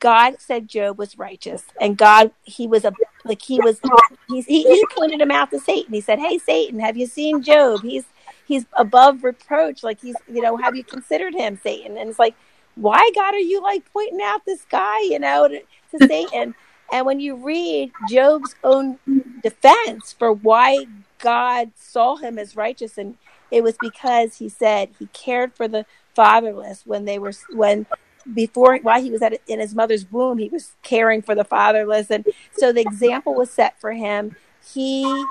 God 0.00 0.40
said 0.40 0.68
Job 0.68 0.98
was 0.98 1.18
righteous, 1.18 1.64
and 1.80 1.96
God 1.96 2.30
he 2.44 2.66
was 2.66 2.84
a 2.84 2.94
like 3.24 3.42
he 3.42 3.60
was 3.60 3.80
he, 4.28 4.42
he 4.42 4.86
pointed 4.94 5.20
him 5.20 5.30
out 5.30 5.50
to 5.50 5.58
Satan. 5.58 5.92
He 5.92 6.00
said, 6.00 6.18
"Hey 6.18 6.38
Satan, 6.38 6.80
have 6.80 6.96
you 6.96 7.06
seen 7.06 7.42
Job? 7.42 7.82
He's 7.82 8.04
he's 8.46 8.66
above 8.74 9.24
reproach. 9.24 9.82
Like 9.82 10.00
he's 10.00 10.16
you 10.28 10.42
know 10.42 10.56
have 10.56 10.76
you 10.76 10.84
considered 10.84 11.34
him, 11.34 11.58
Satan?" 11.62 11.96
And 11.96 12.10
it's 12.10 12.18
like, 12.18 12.34
why 12.76 13.10
God 13.14 13.34
are 13.34 13.38
you 13.38 13.62
like 13.62 13.90
pointing 13.92 14.20
out 14.22 14.44
this 14.44 14.64
guy? 14.70 15.00
You 15.00 15.18
know, 15.18 15.48
to, 15.48 15.60
to 15.98 16.06
Satan. 16.06 16.54
And 16.92 17.04
when 17.04 17.18
you 17.18 17.34
read 17.34 17.92
Job's 18.04 18.54
own 18.62 18.98
defense 19.42 20.12
for 20.12 20.32
why 20.32 20.86
God 21.18 21.72
saw 21.74 22.16
him 22.16 22.38
as 22.38 22.54
righteous, 22.54 22.96
and 22.98 23.16
it 23.50 23.64
was 23.64 23.76
because 23.78 24.36
he 24.36 24.48
said 24.48 24.90
he 24.98 25.06
cared 25.06 25.54
for 25.54 25.66
the 25.66 25.84
fatherless 26.14 26.86
when 26.86 27.06
they 27.06 27.18
were 27.18 27.32
when 27.52 27.86
before 28.34 28.78
while 28.78 29.00
he 29.00 29.10
was 29.10 29.22
at 29.22 29.40
in 29.46 29.60
his 29.60 29.74
mother's 29.74 30.10
womb 30.10 30.38
he 30.38 30.48
was 30.48 30.72
caring 30.82 31.22
for 31.22 31.34
the 31.34 31.44
fatherless. 31.44 32.10
And 32.10 32.26
so 32.56 32.72
the 32.72 32.80
example 32.80 33.34
was 33.34 33.50
set 33.50 33.80
for 33.80 33.92
him. 33.92 34.34
He 34.74 35.24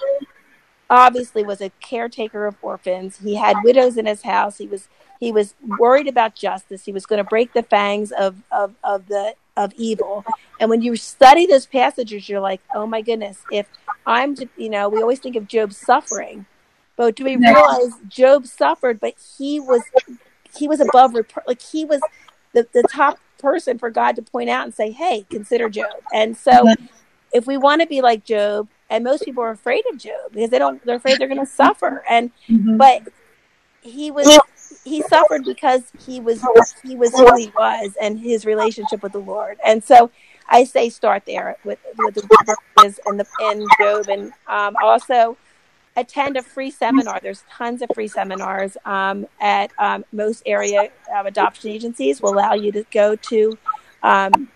obviously 0.89 1.43
was 1.43 1.61
a 1.61 1.71
caretaker 1.81 2.45
of 2.45 2.55
orphans. 2.61 3.17
He 3.17 3.35
had 3.35 3.57
widows 3.63 3.97
in 3.97 4.05
his 4.05 4.21
house. 4.21 4.57
He 4.57 4.67
was 4.67 4.87
he 5.19 5.31
was 5.31 5.55
worried 5.79 6.07
about 6.07 6.35
justice. 6.35 6.85
He 6.85 6.91
was 6.91 7.05
going 7.05 7.17
to 7.17 7.29
break 7.29 7.53
the 7.53 7.63
fangs 7.63 8.11
of 8.11 8.41
of, 8.51 8.75
of 8.83 9.07
the 9.07 9.35
of 9.57 9.73
evil. 9.75 10.25
And 10.59 10.69
when 10.69 10.81
you 10.81 10.95
study 10.95 11.45
those 11.45 11.65
passages, 11.65 12.27
you're 12.27 12.41
like, 12.41 12.61
oh 12.73 12.85
my 12.85 13.01
goodness, 13.01 13.41
if 13.51 13.67
I'm, 14.05 14.35
to, 14.35 14.49
you 14.57 14.69
know, 14.69 14.89
we 14.89 15.01
always 15.01 15.19
think 15.19 15.35
of 15.35 15.47
Job 15.47 15.73
suffering, 15.73 16.45
but 16.95 17.15
do 17.15 17.23
we 17.23 17.35
realize 17.35 17.93
Job 18.07 18.45
suffered, 18.45 18.99
but 18.99 19.13
he 19.37 19.59
was, 19.59 19.81
he 20.57 20.67
was 20.67 20.79
above, 20.79 21.15
like 21.47 21.61
he 21.61 21.85
was 21.85 22.01
the, 22.56 22.68
the 22.74 22.84
top 22.89 23.20
person 23.38 23.78
for 23.78 23.91
God 23.91 24.16
to 24.16 24.24
point 24.24 24.49
out 24.49 24.64
and 24.64 24.74
say, 24.74 24.89
hey, 24.89 25.26
consider 25.30 25.70
Job. 25.70 25.93
And 26.14 26.36
so 26.36 26.66
if 27.32 27.45
we 27.45 27.58
want 27.58 27.82
to 27.82 27.88
be 27.88 28.01
like 28.01 28.24
Job, 28.24 28.68
and 28.89 29.03
most 29.03 29.26
people 29.26 29.43
are 29.43 29.51
afraid 29.51 29.84
of 29.91 29.99
Job 29.99 30.32
because 30.32 30.49
they 30.49 30.60
don't, 30.60 30.84
they're 30.86 30.95
afraid 30.95 31.20
they're 31.20 31.28
going 31.28 31.39
to 31.39 31.45
suffer. 31.45 32.03
And, 32.10 32.32
mm-hmm. 32.49 32.78
but 32.78 33.03
he 33.82 34.10
was 34.10 34.39
he 34.84 35.01
suffered 35.03 35.43
because 35.45 35.91
he 36.06 36.20
was 36.20 36.41
he 36.84 36.95
was 36.95 37.12
who 37.12 37.36
he 37.36 37.51
was 37.58 37.93
and 38.01 38.20
his 38.20 38.45
relationship 38.45 39.03
with 39.03 39.12
the 39.12 39.20
Lord. 39.20 39.58
And 39.66 39.84
so 39.84 40.10
I 40.49 40.64
say 40.64 40.89
start 40.89 41.24
there 41.26 41.58
with 41.64 41.80
with 41.97 42.16
the 42.16 42.28
verses 42.78 42.99
and 43.06 43.20
the 43.20 43.28
in 43.51 43.66
Job 43.80 44.08
and 44.10 44.32
um, 44.47 44.76
also 44.82 45.38
attend 45.95 46.37
a 46.37 46.41
free 46.41 46.71
seminar. 46.71 47.19
There's 47.21 47.43
tons 47.49 47.81
of 47.81 47.89
free 47.93 48.07
seminars 48.07 48.77
um, 48.85 49.27
at 49.39 49.71
um, 49.77 50.05
most 50.11 50.43
area 50.45 50.89
adoption 51.13 51.69
agencies. 51.71 52.21
Will 52.21 52.33
allow 52.33 52.53
you 52.53 52.71
to 52.73 52.83
go 52.91 53.15
to 53.15 53.57
um, 54.03 54.49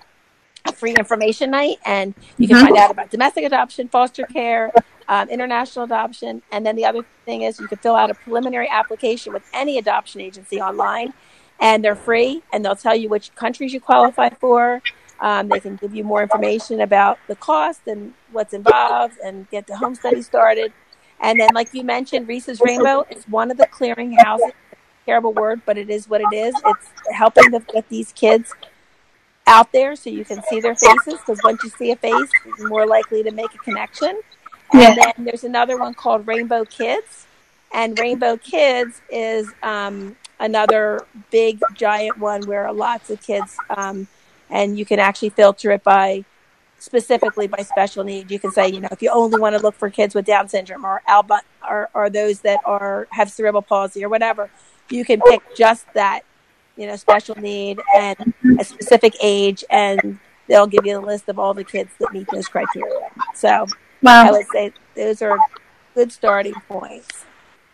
a 0.65 0.73
free 0.73 0.95
information 0.95 1.51
night, 1.51 1.77
and 1.85 2.13
you 2.37 2.47
can 2.47 2.63
find 2.65 2.77
out 2.77 2.91
about 2.91 3.09
domestic 3.09 3.45
adoption, 3.45 3.87
foster 3.87 4.23
care, 4.23 4.71
um, 5.07 5.29
international 5.29 5.85
adoption. 5.85 6.41
And 6.51 6.65
then 6.65 6.75
the 6.75 6.85
other 6.85 7.05
thing 7.25 7.43
is 7.43 7.59
you 7.59 7.67
can 7.67 7.77
fill 7.77 7.95
out 7.95 8.11
a 8.11 8.13
preliminary 8.13 8.67
application 8.69 9.33
with 9.33 9.43
any 9.53 9.77
adoption 9.77 10.21
agency 10.21 10.59
online, 10.59 11.13
and 11.59 11.83
they're 11.83 11.95
free, 11.95 12.43
and 12.51 12.63
they'll 12.63 12.75
tell 12.75 12.95
you 12.95 13.09
which 13.09 13.33
countries 13.35 13.73
you 13.73 13.79
qualify 13.79 14.29
for. 14.29 14.81
Um, 15.21 15.49
they 15.49 15.59
can 15.59 15.75
give 15.75 15.93
you 15.93 16.05
more 16.05 16.21
information 16.21 16.79
about 16.79 17.19
the 17.27 17.35
cost 17.35 17.81
and 17.87 18.13
what's 18.31 18.53
involved, 18.53 19.15
and 19.23 19.49
get 19.49 19.67
the 19.67 19.75
home 19.77 19.95
study 19.95 20.21
started. 20.21 20.71
And 21.21 21.39
then, 21.39 21.49
like 21.53 21.73
you 21.73 21.83
mentioned, 21.83 22.27
Reese's 22.27 22.61
Rainbow 22.61 23.05
is 23.09 23.25
one 23.25 23.51
of 23.51 23.57
the 23.57 23.67
clearinghouses. 23.67 24.51
Terrible 25.05 25.33
word, 25.33 25.61
but 25.65 25.77
it 25.77 25.89
is 25.89 26.07
what 26.07 26.21
it 26.21 26.33
is. 26.33 26.53
It's 26.65 26.87
helping 27.11 27.51
to 27.51 27.59
get 27.73 27.89
these 27.89 28.11
kids 28.11 28.53
out 29.47 29.71
there 29.71 29.95
so 29.95 30.09
you 30.09 30.23
can 30.23 30.41
see 30.43 30.59
their 30.61 30.75
faces 30.75 31.19
because 31.19 31.39
once 31.43 31.63
you 31.63 31.69
see 31.71 31.91
a 31.91 31.95
face, 31.95 32.29
you're 32.45 32.69
more 32.69 32.85
likely 32.85 33.23
to 33.23 33.31
make 33.31 33.53
a 33.53 33.57
connection. 33.57 34.21
And 34.71 34.95
yeah. 34.95 35.11
then 35.15 35.25
there's 35.25 35.43
another 35.43 35.77
one 35.77 35.93
called 35.95 36.27
Rainbow 36.27 36.63
Kids. 36.65 37.25
And 37.73 37.97
Rainbow 37.99 38.37
Kids 38.37 39.01
is 39.09 39.51
um, 39.63 40.15
another 40.39 41.05
big, 41.31 41.59
giant 41.73 42.17
one 42.17 42.43
where 42.43 42.71
lots 42.71 43.09
of 43.09 43.21
kids, 43.21 43.57
um, 43.69 44.07
and 44.49 44.77
you 44.77 44.85
can 44.85 44.99
actually 44.99 45.29
filter 45.29 45.71
it 45.71 45.83
by 45.83 46.25
specifically 46.79 47.47
by 47.47 47.59
special 47.63 48.03
need. 48.03 48.31
You 48.31 48.39
can 48.39 48.51
say, 48.51 48.69
you 48.69 48.79
know, 48.79 48.89
if 48.91 49.01
you 49.01 49.09
only 49.11 49.39
want 49.39 49.55
to 49.55 49.61
look 49.61 49.75
for 49.75 49.89
kids 49.89 50.15
with 50.15 50.25
Down 50.25 50.47
syndrome 50.47 50.85
or 50.85 51.01
Alba 51.07 51.41
or, 51.67 51.89
or 51.93 52.09
those 52.09 52.41
that 52.41 52.59
are 52.65 53.07
have 53.11 53.31
cerebral 53.31 53.61
palsy 53.61 54.03
or 54.03 54.09
whatever, 54.09 54.49
you 54.89 55.05
can 55.05 55.21
pick 55.21 55.41
just 55.55 55.91
that 55.93 56.21
you 56.75 56.87
know, 56.87 56.95
special 56.95 57.35
need 57.35 57.77
and 57.93 58.33
a 58.57 58.63
specific 58.63 59.13
age, 59.21 59.65
and 59.69 60.17
they'll 60.47 60.65
give 60.65 60.85
you 60.85 60.97
a 60.97 61.01
list 61.05 61.27
of 61.27 61.37
all 61.37 61.53
the 61.53 61.63
kids 61.63 61.91
that 61.99 62.13
meet 62.13 62.25
those 62.31 62.47
criteria. 62.47 63.09
So 63.35 63.65
Wow. 64.01 64.27
I 64.27 64.31
would 64.31 64.47
say 64.47 64.71
those 64.95 65.21
are 65.21 65.37
good 65.93 66.11
starting 66.11 66.53
points. 66.67 67.25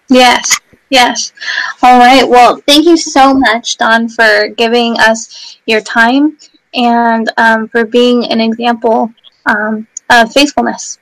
Yes, 0.09 0.59
yes. 0.89 1.33
All 1.81 1.99
right. 1.99 2.27
Well, 2.27 2.61
thank 2.67 2.85
you 2.85 2.97
so 2.97 3.33
much, 3.33 3.77
Dawn, 3.77 4.09
for 4.09 4.49
giving 4.49 4.99
us 4.99 5.57
your 5.65 5.81
time 5.81 6.37
and 6.75 7.31
um, 7.37 7.67
for 7.67 7.85
being 7.85 8.25
an 8.31 8.41
example 8.41 9.11
um, 9.45 9.87
of 10.09 10.31
faithfulness. 10.31 10.99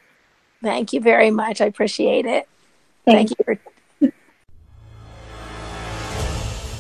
Thank 0.62 0.94
you 0.94 1.02
very 1.02 1.32
much. 1.32 1.60
I 1.60 1.66
appreciate 1.66 2.26
it. 2.26 2.48
Thank 3.06 3.30
Thank 3.30 3.30
you 3.32 3.44
for 3.44 3.60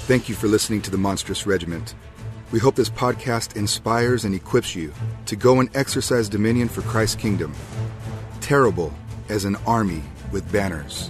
Thank 0.05 0.27
you 0.27 0.35
for 0.35 0.47
listening 0.47 0.81
to 0.81 0.91
the 0.91 0.97
Monstrous 0.97 1.47
Regiment. 1.47 1.95
We 2.51 2.59
hope 2.59 2.75
this 2.75 2.89
podcast 2.89 3.55
inspires 3.55 4.25
and 4.25 4.35
equips 4.35 4.75
you 4.75 4.93
to 5.25 5.35
go 5.35 5.59
and 5.59 5.75
exercise 5.75 6.27
dominion 6.29 6.67
for 6.67 6.81
Christ's 6.81 7.15
kingdom. 7.15 7.53
Terrible 8.41 8.93
as 9.29 9.45
an 9.45 9.55
army 9.65 10.03
with 10.31 10.49
banners. 10.51 11.09